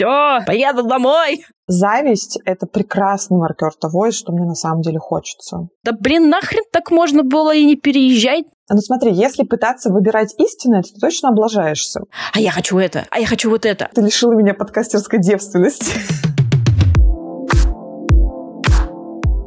все, 0.00 0.44
поеду 0.46 0.84
домой. 0.84 1.44
Зависть— 1.66 2.38
это 2.46 2.66
прекрасный 2.66 3.36
маркер 3.36 3.72
того, 3.78 4.10
что 4.10 4.32
мне 4.32 4.46
на 4.46 4.54
самом 4.54 4.80
деле 4.80 4.98
хочется. 4.98 5.68
Да 5.84 5.92
блин, 5.92 6.30
нахрен 6.30 6.64
так 6.72 6.90
можно 6.90 7.22
было 7.22 7.54
и 7.54 7.64
не 7.64 7.76
переезжать? 7.76 8.44
Ну 8.70 8.78
смотри, 8.78 9.12
если 9.12 9.44
пытаться 9.44 9.90
выбирать 9.90 10.34
истинное, 10.38 10.82
то 10.82 10.88
ты 10.94 11.00
точно 11.00 11.28
облажаешься. 11.28 12.00
А 12.32 12.40
я 12.40 12.50
хочу 12.50 12.78
это, 12.78 13.04
а 13.10 13.20
я 13.20 13.26
хочу 13.26 13.50
вот 13.50 13.66
это. 13.66 13.90
Ты 13.94 14.00
лишила 14.00 14.32
меня 14.32 14.54
подкастерской 14.54 15.20
девственности. 15.20 15.92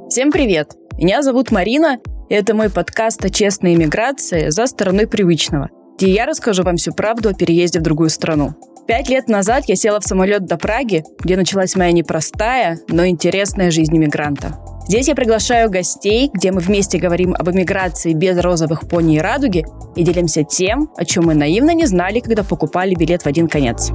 Всем 0.09 0.31
привет! 0.31 0.73
Меня 0.97 1.23
зовут 1.23 1.49
Марина, 1.49 1.97
и 2.29 2.35
это 2.35 2.54
мой 2.54 2.70
подкаст 2.70 3.25
о 3.25 3.31
честной 3.31 3.73
иммиграции 3.73 4.49
за 4.49 4.67
стороной 4.67 5.07
привычного, 5.07 5.70
где 6.04 6.11
я 6.11 6.25
расскажу 6.25 6.63
вам 6.63 6.75
всю 6.75 6.91
правду 6.91 7.29
о 7.29 7.33
переезде 7.33 7.79
в 7.79 7.81
другую 7.81 8.09
страну. 8.09 8.55
Пять 8.85 9.07
лет 9.07 9.29
назад 9.29 9.63
я 9.67 9.77
села 9.77 10.02
в 10.02 10.03
самолет 10.03 10.45
до 10.45 10.57
Праги, 10.57 11.05
где 11.20 11.38
началась 11.38 11.77
моя 11.77 11.93
непростая, 11.93 12.77
но 12.89 13.07
интересная 13.07 13.71
жизнь 13.71 13.95
иммигранта. 13.95 14.59
Здесь 14.85 15.08
я 15.08 15.16
приглашаю 15.16 15.70
гостей, 15.70 16.30
где 16.34 16.52
мы 16.52 16.59
вместе 16.59 16.97
говорим 16.97 17.34
об 17.34 17.49
эмиграции 17.49 18.11
без 18.11 18.38
розовых 18.38 18.89
пони 18.89 19.16
и 19.16 19.20
радуги 19.20 19.66
и 19.95 20.03
делимся 20.03 20.44
тем, 20.44 20.91
о 20.97 21.05
чем 21.05 21.27
мы 21.27 21.35
наивно 21.35 21.73
не 21.73 21.85
знали, 21.85 22.20
когда 22.20 22.44
покупали 22.44 22.95
билет 22.95 23.22
в 23.22 23.27
один 23.27 23.47
конец. 23.47 23.89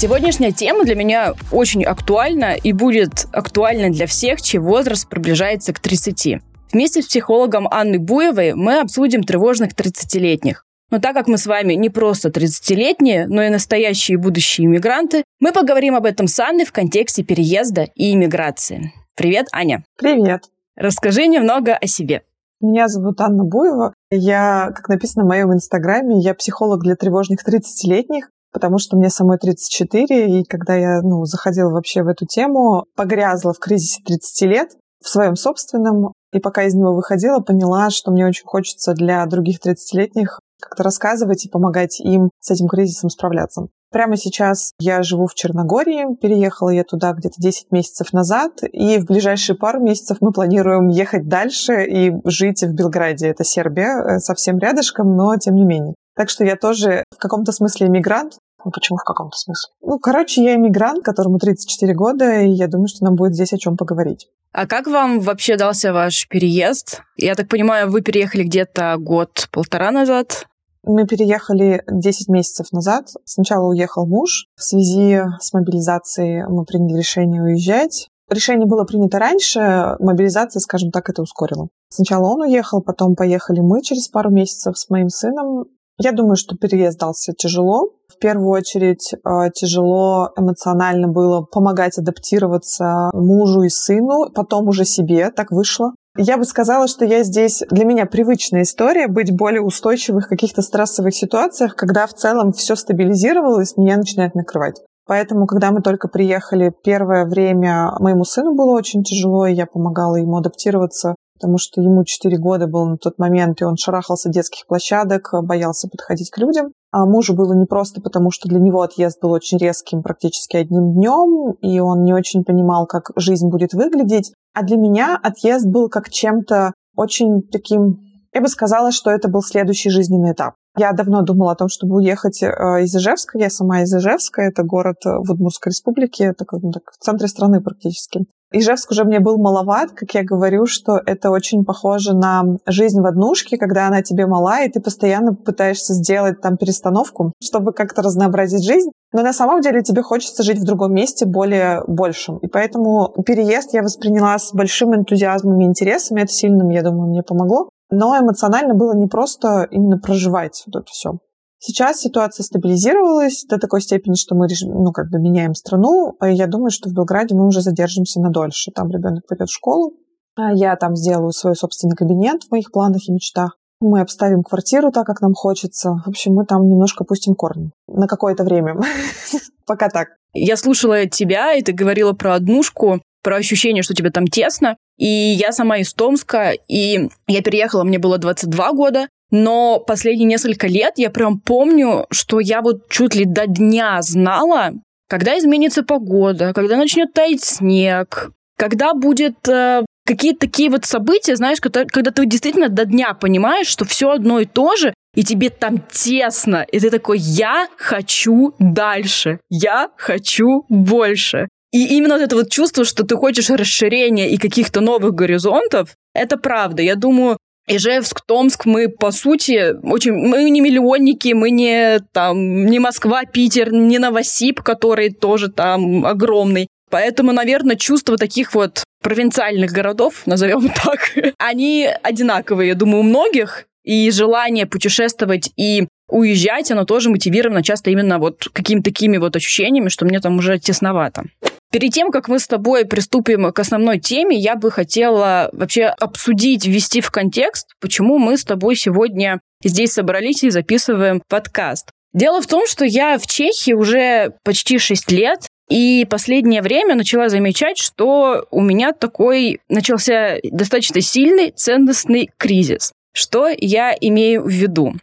Сегодняшняя 0.00 0.52
тема 0.52 0.84
для 0.84 0.94
меня 0.94 1.34
очень 1.50 1.82
актуальна 1.82 2.54
и 2.54 2.72
будет 2.72 3.26
актуальна 3.32 3.90
для 3.90 4.06
всех, 4.06 4.40
чей 4.40 4.58
возраст 4.58 5.08
приближается 5.08 5.72
к 5.72 5.80
30. 5.80 6.40
Вместе 6.72 7.02
с 7.02 7.06
психологом 7.08 7.66
Анной 7.68 7.98
Буевой 7.98 8.54
мы 8.54 8.78
обсудим 8.78 9.24
тревожных 9.24 9.72
30-летних. 9.72 10.64
Но 10.92 11.00
так 11.00 11.14
как 11.16 11.26
мы 11.26 11.36
с 11.36 11.46
вами 11.46 11.72
не 11.72 11.90
просто 11.90 12.28
30-летние, 12.28 13.26
но 13.26 13.42
и 13.42 13.48
настоящие 13.48 14.14
и 14.14 14.20
будущие 14.20 14.68
иммигранты, 14.68 15.24
мы 15.40 15.50
поговорим 15.50 15.96
об 15.96 16.04
этом 16.04 16.28
с 16.28 16.38
Анной 16.38 16.64
в 16.64 16.70
контексте 16.70 17.24
переезда 17.24 17.88
и 17.96 18.14
иммиграции. 18.14 18.92
Привет, 19.16 19.48
Аня. 19.50 19.82
Привет. 19.96 20.44
Расскажи 20.76 21.26
немного 21.26 21.74
о 21.74 21.88
себе. 21.88 22.22
Меня 22.60 22.86
зовут 22.86 23.20
Анна 23.20 23.42
Буева. 23.42 23.92
Я, 24.12 24.70
как 24.76 24.88
написано 24.88 25.24
в 25.24 25.28
моем 25.28 25.52
инстаграме, 25.52 26.20
я 26.20 26.34
психолог 26.34 26.84
для 26.84 26.94
тревожных 26.94 27.40
30-летних 27.44 28.28
потому 28.58 28.78
что 28.78 28.96
мне 28.96 29.08
самой 29.08 29.38
34, 29.38 30.40
и 30.40 30.44
когда 30.44 30.74
я 30.74 31.00
ну, 31.00 31.24
заходила 31.26 31.70
вообще 31.70 32.02
в 32.02 32.08
эту 32.08 32.26
тему, 32.26 32.86
погрязла 32.96 33.52
в 33.52 33.60
кризисе 33.60 34.02
30 34.04 34.42
лет, 34.48 34.70
в 35.00 35.08
своем 35.08 35.36
собственном, 35.36 36.12
и 36.32 36.40
пока 36.40 36.64
из 36.64 36.74
него 36.74 36.92
выходила, 36.92 37.38
поняла, 37.38 37.90
что 37.90 38.10
мне 38.10 38.26
очень 38.26 38.44
хочется 38.44 38.94
для 38.94 39.24
других 39.26 39.60
30-летних 39.64 40.40
как-то 40.60 40.82
рассказывать 40.82 41.46
и 41.46 41.48
помогать 41.48 42.00
им 42.00 42.30
с 42.40 42.50
этим 42.50 42.66
кризисом 42.66 43.10
справляться. 43.10 43.68
Прямо 43.92 44.16
сейчас 44.16 44.72
я 44.80 45.04
живу 45.04 45.28
в 45.28 45.34
Черногории, 45.34 46.16
переехала 46.16 46.70
я 46.70 46.82
туда 46.82 47.12
где-то 47.12 47.36
10 47.38 47.70
месяцев 47.70 48.12
назад, 48.12 48.64
и 48.72 48.98
в 48.98 49.04
ближайшие 49.04 49.56
пару 49.56 49.80
месяцев 49.80 50.18
мы 50.20 50.32
планируем 50.32 50.88
ехать 50.88 51.28
дальше 51.28 51.84
и 51.84 52.12
жить 52.24 52.64
в 52.64 52.74
Белграде. 52.74 53.28
Это 53.28 53.44
Сербия, 53.44 54.16
э, 54.16 54.18
совсем 54.18 54.58
рядышком, 54.58 55.16
но 55.16 55.36
тем 55.36 55.54
не 55.54 55.64
менее. 55.64 55.94
Так 56.18 56.30
что 56.30 56.44
я 56.44 56.56
тоже 56.56 57.04
в 57.16 57.18
каком-то 57.18 57.52
смысле 57.52 57.86
иммигрант. 57.86 58.38
Ну, 58.64 58.70
почему 58.70 58.98
в 58.98 59.04
каком-то 59.04 59.36
смысле? 59.36 59.72
Ну, 59.82 59.98
короче, 59.98 60.42
я 60.42 60.56
иммигрант, 60.56 61.04
которому 61.04 61.38
34 61.38 61.94
года, 61.94 62.40
и 62.40 62.50
я 62.50 62.66
думаю, 62.66 62.88
что 62.88 63.04
нам 63.04 63.14
будет 63.14 63.34
здесь 63.34 63.52
о 63.52 63.58
чем 63.58 63.76
поговорить. 63.76 64.28
А 64.52 64.66
как 64.66 64.86
вам 64.86 65.20
вообще 65.20 65.56
дался 65.56 65.92
ваш 65.92 66.26
переезд? 66.28 67.02
Я 67.16 67.34
так 67.34 67.48
понимаю, 67.48 67.90
вы 67.90 68.00
переехали 68.00 68.42
где-то 68.42 68.96
год-полтора 68.98 69.90
назад? 69.90 70.46
Мы 70.84 71.06
переехали 71.06 71.84
10 71.90 72.28
месяцев 72.28 72.72
назад. 72.72 73.08
Сначала 73.24 73.68
уехал 73.68 74.06
муж. 74.06 74.46
В 74.56 74.62
связи 74.62 75.20
с 75.40 75.52
мобилизацией 75.52 76.46
мы 76.48 76.64
приняли 76.64 76.98
решение 76.98 77.42
уезжать. 77.42 78.08
Решение 78.30 78.66
было 78.66 78.84
принято 78.84 79.18
раньше, 79.18 79.96
мобилизация, 80.00 80.60
скажем 80.60 80.90
так, 80.90 81.08
это 81.08 81.22
ускорила. 81.22 81.68
Сначала 81.88 82.26
он 82.26 82.42
уехал, 82.42 82.82
потом 82.82 83.16
поехали 83.16 83.60
мы 83.60 83.82
через 83.82 84.08
пару 84.08 84.30
месяцев 84.30 84.78
с 84.78 84.90
моим 84.90 85.08
сыном. 85.08 85.64
Я 85.98 86.12
думаю, 86.12 86.36
что 86.36 86.56
переезд 86.56 86.98
дался 86.98 87.32
тяжело. 87.32 87.90
В 88.18 88.20
первую 88.20 88.50
очередь 88.50 89.12
э, 89.14 89.50
тяжело 89.54 90.30
эмоционально 90.36 91.06
было 91.06 91.42
помогать 91.42 91.98
адаптироваться 91.98 93.10
мужу 93.12 93.62
и 93.62 93.68
сыну, 93.68 94.28
потом 94.34 94.66
уже 94.66 94.84
себе, 94.84 95.30
так 95.30 95.52
вышло. 95.52 95.92
Я 96.16 96.36
бы 96.36 96.44
сказала, 96.44 96.88
что 96.88 97.04
я 97.04 97.22
здесь, 97.22 97.62
для 97.70 97.84
меня 97.84 98.06
привычная 98.06 98.62
история 98.62 99.06
быть 99.06 99.30
более 99.30 99.62
устойчивых 99.62 100.26
в 100.26 100.28
каких-то 100.28 100.62
стрессовых 100.62 101.14
ситуациях, 101.14 101.76
когда 101.76 102.08
в 102.08 102.12
целом 102.12 102.50
все 102.50 102.74
стабилизировалось, 102.74 103.76
меня 103.76 103.96
начинает 103.96 104.34
накрывать. 104.34 104.82
Поэтому, 105.06 105.46
когда 105.46 105.70
мы 105.70 105.80
только 105.80 106.08
приехали, 106.08 106.72
первое 106.82 107.24
время 107.24 107.92
моему 108.00 108.24
сыну 108.24 108.56
было 108.56 108.72
очень 108.72 109.04
тяжело, 109.04 109.46
и 109.46 109.54
я 109.54 109.66
помогала 109.66 110.16
ему 110.16 110.38
адаптироваться 110.38 111.14
потому 111.38 111.56
что 111.56 111.80
ему 111.80 112.04
4 112.04 112.36
года 112.36 112.66
был 112.66 112.84
на 112.84 112.96
тот 112.96 113.18
момент, 113.18 113.60
и 113.60 113.64
он 113.64 113.76
шарахался 113.76 114.28
детских 114.28 114.66
площадок, 114.66 115.30
боялся 115.44 115.88
подходить 115.88 116.30
к 116.30 116.38
людям. 116.38 116.72
А 116.90 117.04
мужу 117.04 117.34
было 117.34 117.52
непросто, 117.52 118.00
потому 118.00 118.30
что 118.30 118.48
для 118.48 118.58
него 118.58 118.80
отъезд 118.80 119.20
был 119.20 119.32
очень 119.32 119.58
резким, 119.58 120.02
практически 120.02 120.56
одним 120.56 120.94
днем, 120.94 121.52
и 121.60 121.80
он 121.80 122.02
не 122.02 122.14
очень 122.14 122.44
понимал, 122.44 122.86
как 122.86 123.10
жизнь 123.16 123.48
будет 123.48 123.74
выглядеть. 123.74 124.32
А 124.54 124.62
для 124.62 124.76
меня 124.76 125.18
отъезд 125.22 125.66
был 125.66 125.88
как 125.88 126.08
чем-то 126.08 126.72
очень 126.96 127.42
таким... 127.42 128.00
Я 128.32 128.40
бы 128.40 128.48
сказала, 128.48 128.90
что 128.90 129.10
это 129.10 129.28
был 129.28 129.42
следующий 129.42 129.90
жизненный 129.90 130.32
этап. 130.32 130.54
Я 130.78 130.92
давно 130.92 131.22
думала 131.22 131.52
о 131.52 131.56
том, 131.56 131.68
чтобы 131.68 131.96
уехать 131.96 132.42
э, 132.42 132.46
из 132.82 132.94
Ижевска. 132.94 133.38
Я 133.38 133.50
сама 133.50 133.82
из 133.82 133.94
Ижевска. 133.94 134.42
Это 134.42 134.62
город 134.62 134.98
в 135.04 135.30
Удмуртской 135.30 135.70
республике. 135.70 136.24
Это 136.24 136.44
ну, 136.52 136.70
так, 136.70 136.82
в 136.92 137.04
центре 137.04 137.28
страны 137.28 137.60
практически. 137.60 138.26
Ижевск 138.50 138.92
уже 138.92 139.04
мне 139.04 139.20
был 139.20 139.36
маловат, 139.36 139.90
как 139.94 140.14
я 140.14 140.24
говорю, 140.24 140.64
что 140.64 140.98
это 141.04 141.30
очень 141.30 141.64
похоже 141.64 142.14
на 142.14 142.44
жизнь 142.66 142.98
в 142.98 143.04
однушке, 143.04 143.58
когда 143.58 143.88
она 143.88 144.02
тебе 144.02 144.26
мала, 144.26 144.62
и 144.62 144.70
ты 144.70 144.80
постоянно 144.80 145.34
пытаешься 145.34 145.92
сделать 145.92 146.40
там 146.40 146.56
перестановку, 146.56 147.34
чтобы 147.42 147.72
как-то 147.72 148.00
разнообразить 148.00 148.64
жизнь. 148.64 148.90
Но 149.12 149.22
на 149.22 149.34
самом 149.34 149.60
деле 149.60 149.82
тебе 149.82 150.02
хочется 150.02 150.42
жить 150.42 150.58
в 150.58 150.64
другом 150.64 150.94
месте, 150.94 151.26
более 151.26 151.82
большим. 151.86 152.38
И 152.38 152.46
поэтому 152.46 153.12
переезд 153.26 153.74
я 153.74 153.82
восприняла 153.82 154.38
с 154.38 154.54
большим 154.54 154.94
энтузиазмом 154.94 155.60
и 155.60 155.64
интересом, 155.64 156.16
это 156.16 156.32
сильно, 156.32 156.70
я 156.72 156.82
думаю, 156.82 157.10
мне 157.10 157.22
помогло. 157.22 157.68
Но 157.90 158.16
эмоционально 158.18 158.74
было 158.74 158.94
не 158.94 159.06
просто 159.06 159.66
именно 159.70 159.98
проживать 159.98 160.62
вот 160.66 160.82
это 160.82 160.90
все. 160.90 161.18
Сейчас 161.60 162.00
ситуация 162.00 162.44
стабилизировалась 162.44 163.44
до 163.48 163.58
такой 163.58 163.80
степени, 163.80 164.14
что 164.14 164.36
мы 164.36 164.46
ну, 164.62 164.92
как 164.92 165.10
бы 165.10 165.18
меняем 165.18 165.54
страну. 165.54 166.16
И 166.24 166.32
я 166.32 166.46
думаю, 166.46 166.70
что 166.70 166.88
в 166.88 166.92
Белграде 166.92 167.34
мы 167.34 167.46
уже 167.46 167.62
задержимся 167.62 168.20
на 168.20 168.30
дольше. 168.30 168.70
Там 168.70 168.90
ребенок 168.90 169.26
пойдет 169.26 169.48
в 169.48 169.54
школу. 169.54 169.94
А 170.36 170.52
я 170.52 170.76
там 170.76 170.94
сделаю 170.94 171.32
свой 171.32 171.56
собственный 171.56 171.96
кабинет 171.96 172.44
в 172.44 172.52
моих 172.52 172.70
планах 172.70 173.08
и 173.08 173.12
мечтах. 173.12 173.58
Мы 173.80 174.00
обставим 174.00 174.42
квартиру 174.42 174.92
так, 174.92 175.04
как 175.06 175.20
нам 175.20 175.34
хочется. 175.34 176.00
В 176.04 176.08
общем, 176.08 176.34
мы 176.34 176.44
там 176.44 176.62
немножко 176.68 177.04
пустим 177.04 177.34
корни. 177.34 177.72
На 177.88 178.06
какое-то 178.06 178.44
время. 178.44 178.76
Пока 179.66 179.88
так. 179.88 180.08
Я 180.32 180.56
слушала 180.56 181.06
тебя, 181.06 181.54
и 181.54 181.62
ты 181.62 181.72
говорила 181.72 182.12
про 182.12 182.34
однушку, 182.34 183.00
про 183.22 183.36
ощущение, 183.36 183.82
что 183.82 183.94
тебе 183.94 184.10
там 184.10 184.26
тесно. 184.26 184.76
И 184.96 185.06
я 185.06 185.52
сама 185.52 185.78
из 185.78 185.92
Томска, 185.94 186.52
и 186.68 187.08
я 187.26 187.42
переехала, 187.42 187.84
мне 187.84 187.98
было 187.98 188.18
22 188.18 188.72
года, 188.72 189.08
но 189.30 189.78
последние 189.80 190.26
несколько 190.26 190.66
лет 190.66 190.94
я 190.96 191.10
прям 191.10 191.38
помню, 191.38 192.06
что 192.10 192.40
я 192.40 192.62
вот 192.62 192.88
чуть 192.88 193.14
ли 193.14 193.24
до 193.24 193.46
дня 193.46 194.00
знала, 194.02 194.72
когда 195.08 195.38
изменится 195.38 195.82
погода, 195.82 196.52
когда 196.54 196.76
начнет 196.76 197.12
таять 197.12 197.44
снег, 197.44 198.32
когда 198.56 198.94
будет 198.94 199.46
э, 199.48 199.84
какие-то 200.04 200.40
такие 200.40 200.70
вот 200.70 200.84
события, 200.84 201.36
знаешь, 201.36 201.60
когда, 201.60 201.84
когда 201.84 202.10
ты 202.10 202.26
действительно 202.26 202.68
до 202.68 202.84
дня 202.86 203.14
понимаешь, 203.14 203.66
что 203.66 203.84
все 203.84 204.10
одно 204.10 204.40
и 204.40 204.46
то 204.46 204.74
же, 204.76 204.94
и 205.14 205.22
тебе 205.22 205.50
там 205.50 205.82
тесно, 205.90 206.64
и 206.70 206.80
ты 206.80 206.90
такой, 206.90 207.18
я 207.18 207.68
хочу 207.76 208.54
дальше, 208.58 209.40
я 209.50 209.90
хочу 209.96 210.64
больше. 210.68 211.48
И 211.72 211.96
именно 211.96 212.14
вот 212.14 212.22
это 212.22 212.36
вот 212.36 212.50
чувство, 212.50 212.84
что 212.84 213.04
ты 213.04 213.16
хочешь 213.16 213.50
расширения 213.50 214.30
и 214.30 214.38
каких-то 214.38 214.80
новых 214.80 215.14
горизонтов, 215.14 215.96
это 216.14 216.36
правда. 216.38 216.82
Я 216.82 216.94
думаю, 216.94 217.36
Ижевск, 217.68 218.22
Томск, 218.26 218.64
мы, 218.64 218.88
по 218.88 219.10
сути, 219.10 219.74
очень... 219.82 220.12
Мы 220.12 220.48
не 220.48 220.60
миллионники, 220.60 221.34
мы 221.34 221.50
не, 221.50 222.00
там, 222.12 222.64
не 222.64 222.78
Москва, 222.78 223.24
Питер, 223.24 223.72
не 223.72 223.98
Новосиб, 223.98 224.62
который 224.62 225.10
тоже 225.10 225.48
там 225.48 226.06
огромный. 226.06 226.68
Поэтому, 226.90 227.32
наверное, 227.32 227.76
чувства 227.76 228.16
таких 228.16 228.54
вот 228.54 228.84
провинциальных 229.02 229.70
городов, 229.70 230.22
назовем 230.26 230.68
так, 230.84 231.12
они 231.38 231.88
одинаковые, 232.02 232.68
я 232.68 232.74
думаю, 232.74 233.00
у 233.00 233.04
многих. 233.04 233.64
И 233.84 234.10
желание 234.10 234.66
путешествовать 234.66 235.50
и 235.56 235.86
уезжать, 236.08 236.70
оно 236.70 236.84
тоже 236.84 237.10
мотивировано 237.10 237.62
часто 237.62 237.90
именно 237.90 238.18
вот 238.18 238.48
какими-то 238.52 238.84
такими 238.84 239.18
вот 239.18 239.36
ощущениями, 239.36 239.88
что 239.88 240.04
мне 240.04 240.20
там 240.20 240.38
уже 240.38 240.58
тесновато. 240.58 241.24
Перед 241.70 241.92
тем, 241.92 242.10
как 242.10 242.28
мы 242.28 242.38
с 242.38 242.46
тобой 242.46 242.86
приступим 242.86 243.52
к 243.52 243.58
основной 243.58 243.98
теме, 243.98 244.36
я 244.36 244.56
бы 244.56 244.70
хотела 244.70 245.50
вообще 245.52 245.84
обсудить, 245.84 246.66
ввести 246.66 247.02
в 247.02 247.10
контекст, 247.10 247.66
почему 247.80 248.18
мы 248.18 248.38
с 248.38 248.44
тобой 248.44 248.74
сегодня 248.74 249.40
здесь 249.62 249.92
собрались 249.92 250.44
и 250.44 250.50
записываем 250.50 251.20
подкаст. 251.28 251.90
Дело 252.14 252.40
в 252.40 252.46
том, 252.46 252.66
что 252.66 252.86
я 252.86 253.18
в 253.18 253.26
Чехии 253.26 253.72
уже 253.72 254.32
почти 254.44 254.78
6 254.78 255.12
лет, 255.12 255.46
и 255.68 256.06
последнее 256.08 256.62
время 256.62 256.94
начала 256.94 257.28
замечать, 257.28 257.76
что 257.76 258.46
у 258.50 258.62
меня 258.62 258.92
такой 258.92 259.60
начался 259.68 260.38
достаточно 260.42 261.02
сильный 261.02 261.50
ценностный 261.50 262.30
кризис. 262.38 262.92
Что 263.12 263.48
я 263.48 263.94
имею 264.00 264.44
в 264.44 264.48
виду? 264.48 264.94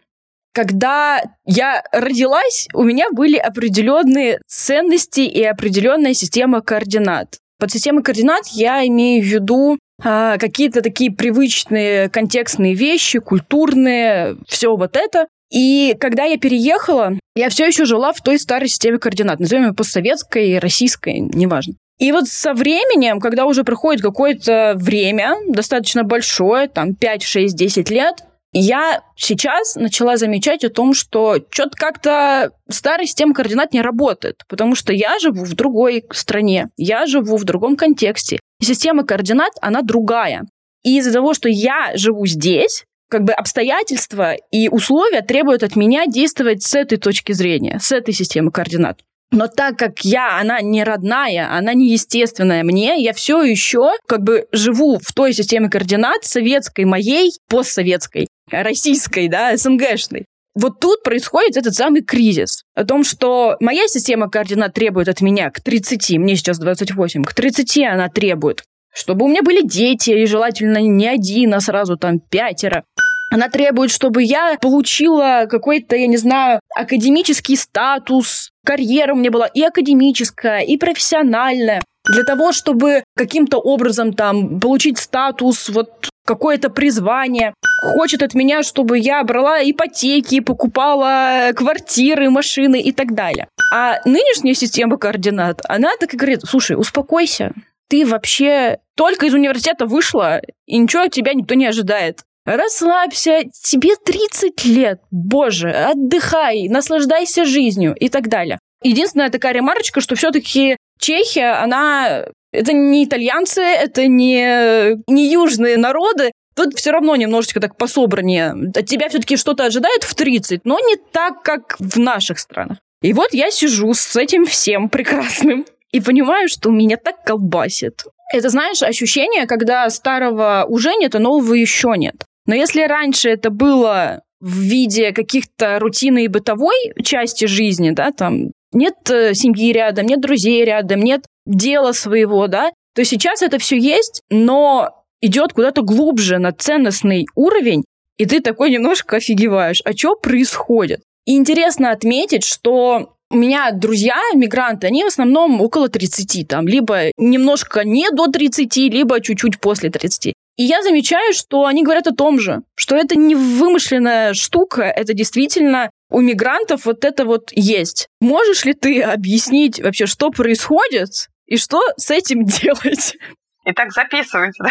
Когда 0.56 1.22
я 1.46 1.84
родилась, 1.92 2.70
у 2.74 2.84
меня 2.84 3.08
были 3.12 3.36
определенные 3.36 4.40
ценности 4.48 5.20
и 5.20 5.44
определенная 5.44 6.14
система 6.14 6.62
координат. 6.62 7.40
Под 7.60 7.74
системой 7.74 8.04
координат 8.04 8.48
я 8.54 8.88
имею 8.88 9.22
в 9.22 9.26
виду 9.26 9.78
а, 10.02 10.38
какие-то 10.38 10.82
такие 10.82 11.12
привычные 11.12 12.08
контекстные 12.08 12.74
вещи, 12.74 13.20
культурные, 13.20 14.38
все 14.48 14.74
вот 14.78 14.96
это. 14.96 15.28
И 15.52 15.94
когда 16.00 16.24
я 16.24 16.38
переехала, 16.38 17.20
я 17.36 17.50
все 17.50 17.68
еще 17.68 17.84
жила 17.84 18.14
в 18.14 18.22
той 18.22 18.40
старой 18.40 18.70
системе 18.70 18.98
координат, 18.98 19.42
назовем 19.42 19.66
ее 19.66 19.74
постсоветской, 19.74 20.60
российской, 20.60 21.20
неважно. 21.20 21.74
И 22.00 22.14
вот 22.14 22.28
со 22.30 22.54
временем, 22.54 23.20
когда 23.20 23.46
уже 23.46 23.66
проходит 23.66 24.02
какое-то 24.02 24.74
время, 24.78 25.36
достаточно 25.50 26.04
большое, 26.04 26.70
там 26.70 26.96
5, 26.96 27.24
6, 27.24 27.56
10 27.56 27.90
лет, 27.90 28.24
я 28.60 29.02
сейчас 29.18 29.76
начала 29.76 30.16
замечать 30.16 30.64
о 30.64 30.70
том, 30.70 30.94
что 30.94 31.38
что-то 31.50 31.76
как-то 31.76 32.52
старая 32.70 33.06
система 33.06 33.34
координат 33.34 33.74
не 33.74 33.82
работает, 33.82 34.44
потому 34.48 34.76
что 34.76 34.94
я 34.94 35.20
живу 35.20 35.44
в 35.44 35.54
другой 35.56 36.06
стране, 36.12 36.70
я 36.78 37.06
живу 37.06 37.36
в 37.36 37.44
другом 37.44 37.76
контексте. 37.76 38.40
И 38.62 38.66
система 38.66 39.04
координат, 39.04 39.52
она 39.62 39.82
другая. 39.82 40.44
И 40.84 40.98
из-за 41.00 41.12
того, 41.12 41.34
что 41.34 41.50
я 41.50 41.92
живу 41.96 42.26
здесь, 42.28 42.86
как 43.10 43.24
бы 43.24 43.34
обстоятельства 43.34 44.36
и 44.52 44.70
условия 44.70 45.22
требуют 45.22 45.64
от 45.64 45.76
меня 45.76 46.06
действовать 46.06 46.64
с 46.64 46.76
этой 46.76 46.98
точки 46.98 47.34
зрения, 47.34 47.80
с 47.82 47.92
этой 47.92 48.14
системы 48.14 48.52
координат. 48.52 49.02
Но 49.32 49.48
так 49.48 49.78
как 49.78 50.06
я, 50.06 50.40
она 50.40 50.62
не 50.62 50.84
родная, 50.84 51.52
она 51.52 51.74
не 51.74 51.92
естественная 51.92 52.64
мне, 52.64 53.04
я 53.04 53.12
все 53.12 53.44
еще 53.44 53.92
как 54.08 54.22
бы 54.22 54.48
живу 54.54 54.98
в 55.04 55.12
той 55.14 55.34
системе 55.34 55.70
координат 55.70 56.24
советской 56.24 56.86
моей, 56.86 57.32
постсоветской, 57.50 58.28
российской, 58.52 59.28
да, 59.28 59.56
СНГшной. 59.56 60.26
Вот 60.56 60.80
тут 60.80 61.04
происходит 61.04 61.58
этот 61.58 61.76
самый 61.76 62.02
кризис. 62.02 62.64
О 62.76 62.86
том, 62.86 63.04
что 63.04 63.58
моя 63.60 63.88
система 63.88 64.30
координат 64.30 64.74
требует 64.74 65.10
от 65.10 65.20
меня 65.20 65.50
к 65.50 65.60
30, 65.60 66.18
мне 66.18 66.38
сейчас 66.38 66.60
28, 66.60 67.24
к 67.24 67.34
30 67.34 67.78
она 67.84 68.08
требует, 68.08 68.64
чтобы 68.94 69.26
у 69.26 69.28
меня 69.28 69.42
были 69.44 69.62
дети, 69.62 70.12
и 70.12 70.26
желательно 70.26 70.78
не 70.78 71.08
один, 71.08 71.54
а 71.54 71.60
сразу 71.60 71.98
там 71.98 72.20
пятеро. 72.20 72.86
Она 73.34 73.50
требует, 73.50 73.92
чтобы 73.92 74.24
я 74.24 74.58
получила 74.62 75.46
какой-то, 75.50 75.98
я 75.98 76.08
не 76.08 76.16
знаю, 76.16 76.62
академический 76.74 77.58
статус, 77.58 78.52
карьера 78.66 79.14
у 79.14 79.18
меня 79.18 79.32
была 79.32 79.48
и 79.48 79.62
академическая, 79.62 80.62
и 80.62 80.78
профессиональная. 80.78 81.82
Для 82.12 82.24
того, 82.24 82.52
чтобы 82.52 83.04
каким-то 83.16 83.58
образом 83.58 84.14
там 84.14 84.60
получить 84.60 85.00
статус, 85.00 85.70
вот 85.70 86.10
какое-то 86.26 86.70
призвание. 86.70 87.54
Хочет 87.82 88.24
от 88.24 88.34
меня, 88.34 88.64
чтобы 88.64 88.98
я 88.98 89.24
брала 89.24 89.60
ипотеки, 89.64 90.40
покупала 90.40 91.52
квартиры, 91.56 92.30
машины 92.30 92.82
и 92.82 92.92
так 92.92 93.14
далее. 93.14 93.48
А 93.72 94.00
нынешняя 94.06 94.56
система 94.56 94.98
координат, 94.98 95.62
она 95.68 95.92
так 96.00 96.14
и 96.14 96.18
говорит, 96.18 96.42
слушай, 96.44 96.76
успокойся, 96.76 97.54
ты 97.90 98.06
вообще 98.06 98.80
только 98.96 99.28
из 99.28 99.34
университета 99.34 99.86
вышла, 99.86 100.42
и 100.66 100.78
ничего 100.78 101.04
от 101.04 101.12
тебя 101.12 101.34
никто 101.34 101.54
не 101.54 101.68
ожидает. 101.68 102.22
Расслабься, 102.46 103.44
тебе 103.64 103.96
30 103.96 104.66
лет, 104.66 105.02
боже, 105.12 105.72
отдыхай, 105.72 106.68
наслаждайся 106.70 107.46
жизнью 107.46 107.96
и 108.00 108.10
так 108.10 108.30
далее. 108.30 108.60
Единственная 108.84 109.32
такая 109.32 109.54
ремарочка, 109.54 110.00
что 110.00 110.16
все-таки 110.16 110.78
Чехия, 111.00 111.62
она... 111.62 112.26
Это 112.52 112.72
не 112.72 113.04
итальянцы, 113.04 113.62
это 113.62 114.08
не, 114.08 114.98
не 115.08 115.32
южные 115.32 115.78
народы, 115.78 116.32
Тут 116.56 116.74
все 116.76 116.92
равно 116.92 117.18
немножечко 117.18 117.60
так 117.60 117.76
пособраннее. 117.76 118.56
От 118.74 118.86
тебя 118.86 119.10
все-таки 119.10 119.36
что-то 119.36 119.66
ожидает 119.66 120.04
в 120.04 120.16
30, 120.16 120.62
но 120.64 120.80
не 120.80 120.96
так, 121.12 121.44
как 121.44 121.76
в 121.80 122.00
наших 122.00 122.40
странах. 122.40 122.78
И 123.02 123.12
вот 123.12 123.34
я 123.34 123.52
сижу 123.52 123.94
с 123.94 124.16
этим 124.16 124.46
всем 124.46 124.88
прекрасным 124.88 125.66
и 125.92 126.00
понимаю, 126.00 126.48
что 126.48 126.70
меня 126.70 126.96
так 126.96 127.24
колбасит. 127.26 128.06
Это, 128.34 128.50
знаешь, 128.50 128.82
ощущение, 128.82 129.48
когда 129.48 129.90
старого 129.90 130.66
уже 130.68 130.96
нет, 130.96 131.14
а 131.16 131.20
нового 131.20 131.54
еще 131.54 131.94
нет. 131.98 132.24
Но 132.48 132.56
если 132.56 132.84
раньше 132.84 133.30
это 133.30 133.50
было 133.50 134.22
в 134.40 134.58
виде 134.58 135.12
каких-то 135.12 135.80
рутины 135.80 136.26
и 136.26 136.30
бытовой 136.30 136.94
части 137.04 137.46
жизни, 137.46 137.92
да, 137.92 138.12
там 138.12 138.52
нет 138.76 138.96
э, 139.10 139.34
семьи 139.34 139.72
рядом, 139.72 140.06
нет 140.06 140.22
друзей 140.22 140.64
рядом, 140.64 141.02
нет 141.02 141.26
дела 141.46 141.94
своего, 141.94 142.48
да, 142.48 142.72
то 142.94 143.04
сейчас 143.04 143.42
это 143.42 143.58
все 143.58 143.78
есть, 143.78 144.22
но 144.30 145.04
идет 145.22 145.54
куда-то 145.54 145.82
глубже 145.82 146.38
на 146.38 146.52
ценностный 146.52 147.26
уровень, 147.36 147.84
и 148.18 148.26
ты 148.26 148.42
такой 148.42 148.70
немножко 148.70 149.18
офигеваешь, 149.18 149.82
а 149.84 149.94
что 149.94 150.16
происходит? 150.16 151.02
И 151.26 151.36
интересно 151.36 151.92
отметить, 151.92 152.46
что 152.46 153.16
у 153.32 153.36
меня 153.36 153.72
друзья, 153.72 154.18
мигранты, 154.34 154.88
они 154.88 155.04
в 155.04 155.08
основном 155.08 155.60
около 155.62 155.90
30, 155.90 156.48
там, 156.48 156.68
либо 156.68 157.12
немножко 157.18 157.84
не 157.84 158.10
до 158.12 158.28
30, 158.28 158.76
либо 158.94 159.20
чуть-чуть 159.20 159.60
после 159.60 159.90
30. 159.90 160.34
И 160.58 160.64
я 160.64 160.82
замечаю, 160.84 161.34
что 161.34 161.66
они 161.66 161.84
говорят 161.84 162.08
о 162.08 162.16
том 162.16 162.40
же, 162.40 162.62
что 162.76 162.96
это 162.96 163.16
не 163.16 163.36
вымышленная 163.36 164.34
штука, 164.34 164.84
это 164.84 165.14
действительно 165.14 165.90
у 166.10 166.22
мигрантов 166.22 166.86
вот 166.86 167.04
это 167.04 167.26
вот 167.26 167.52
есть. 167.52 168.10
Можешь 168.22 168.66
ли 168.66 168.74
ты 168.74 169.02
объяснить 169.02 169.82
вообще, 169.82 170.06
что 170.06 170.30
происходит 170.30 171.30
и 171.46 171.58
что 171.58 171.82
с 171.98 172.12
этим 172.12 172.44
делать? 172.46 173.18
Итак, 173.66 173.92
записывайте, 173.92 174.64
да? 174.64 174.70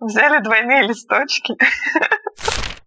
Взяли 0.00 0.42
двойные 0.42 0.86
листочки. 0.86 1.54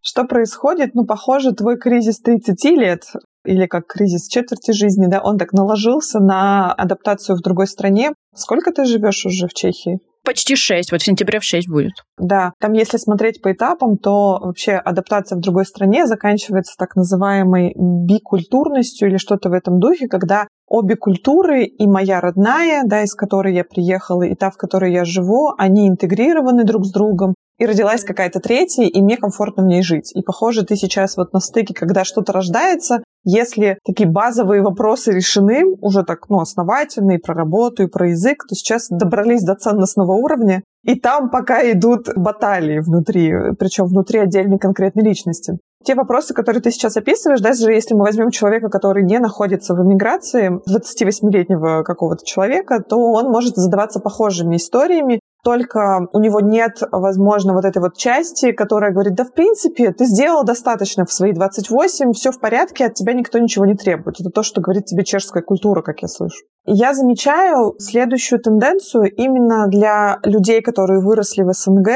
Что 0.01 0.23
происходит? 0.23 0.95
Ну, 0.95 1.05
похоже, 1.05 1.51
твой 1.51 1.77
кризис 1.77 2.21
30 2.21 2.63
лет 2.77 3.03
или 3.45 3.65
как 3.67 3.87
кризис 3.87 4.27
четверти 4.27 4.71
жизни, 4.71 5.07
да, 5.07 5.21
он 5.21 5.37
так 5.37 5.53
наложился 5.53 6.19
на 6.19 6.73
адаптацию 6.73 7.35
в 7.35 7.41
другой 7.41 7.67
стране. 7.67 8.13
Сколько 8.33 8.71
ты 8.71 8.85
живешь 8.85 9.25
уже 9.25 9.47
в 9.47 9.53
Чехии? 9.53 9.99
Почти 10.29 10.55
шесть. 10.55 10.91
Вот 10.91 11.01
в 11.01 11.03
сентябре 11.03 11.39
в 11.39 11.43
шесть 11.43 11.67
будет. 11.67 11.93
Да. 12.19 12.53
Там, 12.59 12.73
если 12.73 12.97
смотреть 12.97 13.41
по 13.41 13.51
этапам, 13.51 13.97
то 13.97 14.37
вообще 14.39 14.73
адаптация 14.73 15.37
в 15.37 15.41
другой 15.41 15.65
стране 15.65 16.05
заканчивается 16.05 16.75
так 16.77 16.95
называемой 16.95 17.73
бикультурностью 17.75 19.09
или 19.09 19.17
что-то 19.17 19.49
в 19.49 19.53
этом 19.53 19.79
духе, 19.79 20.07
когда 20.07 20.47
обе 20.69 20.95
культуры, 20.95 21.65
и 21.65 21.87
моя 21.87 22.21
родная, 22.21 22.83
да, 22.85 23.03
из 23.03 23.15
которой 23.15 23.55
я 23.55 23.63
приехала, 23.63 24.23
и 24.23 24.35
та, 24.35 24.51
в 24.51 24.57
которой 24.57 24.93
я 24.93 25.03
живу, 25.03 25.53
они 25.57 25.89
интегрированы 25.89 26.63
друг 26.63 26.85
с 26.85 26.91
другом, 26.91 27.33
и 27.57 27.65
родилась 27.65 28.05
какая-то 28.05 28.39
третья, 28.39 28.85
и 28.85 29.01
мне 29.01 29.17
комфортно 29.17 29.63
в 29.63 29.65
ней 29.65 29.83
жить. 29.83 30.15
И, 30.15 30.21
похоже, 30.21 30.63
ты 30.63 30.75
сейчас 30.75 31.17
вот 31.17 31.33
на 31.33 31.41
стыке, 31.41 31.73
когда 31.73 32.05
что-то 32.05 32.31
рождается, 32.31 33.03
если 33.25 33.79
такие 33.85 34.09
базовые 34.09 34.61
вопросы 34.61 35.11
решены, 35.11 35.65
уже 35.81 36.03
так, 36.03 36.29
ну, 36.29 36.39
основательно, 36.39 37.11
и 37.11 37.17
про 37.17 37.35
работу, 37.35 37.83
и 37.83 37.87
про 37.87 38.09
язык, 38.09 38.45
то 38.47 38.55
сейчас 38.55 38.87
добрались 38.89 39.43
до 39.43 39.55
ценностного 39.55 40.13
уровня, 40.13 40.63
и 40.83 40.97
там 40.97 41.29
пока 41.29 41.69
идут 41.69 42.07
баталии 42.15 42.79
внутри, 42.79 43.33
причем 43.59 43.87
внутри 43.87 44.19
отдельной 44.19 44.57
конкретной 44.57 45.03
личности. 45.03 45.57
Те 45.83 45.95
вопросы, 45.95 46.33
которые 46.33 46.61
ты 46.61 46.71
сейчас 46.71 46.97
описываешь, 46.97 47.39
даже 47.39 47.71
если 47.71 47.93
мы 47.93 48.01
возьмем 48.01 48.31
человека, 48.31 48.69
который 48.69 49.03
не 49.03 49.17
находится 49.19 49.73
в 49.73 49.81
эмиграции, 49.81 50.59
28-летнего 50.67 51.83
какого-то 51.83 52.25
человека, 52.25 52.83
то 52.83 52.97
он 52.97 53.29
может 53.29 53.55
задаваться 53.55 54.01
похожими 54.01 54.57
историями, 54.57 55.18
только 55.43 56.07
у 56.11 56.19
него 56.19 56.41
нет, 56.41 56.81
возможно, 56.91 57.53
вот 57.53 57.65
этой 57.65 57.81
вот 57.81 57.97
части, 57.97 58.51
которая 58.51 58.91
говорит, 58.91 59.15
да, 59.15 59.23
в 59.23 59.33
принципе, 59.33 59.91
ты 59.91 60.05
сделал 60.05 60.43
достаточно 60.43 61.05
в 61.05 61.13
свои 61.13 61.31
28, 61.31 62.13
все 62.13 62.31
в 62.31 62.39
порядке, 62.39 62.85
от 62.85 62.95
тебя 62.95 63.13
никто 63.13 63.39
ничего 63.39 63.65
не 63.65 63.75
требует. 63.75 64.19
Это 64.19 64.29
то, 64.29 64.43
что 64.43 64.61
говорит 64.61 64.85
тебе 64.85 65.03
чешская 65.03 65.41
культура, 65.41 65.81
как 65.81 66.01
я 66.01 66.07
слышу. 66.07 66.43
Я 66.65 66.93
замечаю 66.93 67.75
следующую 67.79 68.39
тенденцию 68.41 69.13
именно 69.15 69.67
для 69.67 70.19
людей, 70.23 70.61
которые 70.61 70.99
выросли 71.01 71.43
в 71.43 71.53
СНГ, 71.53 71.89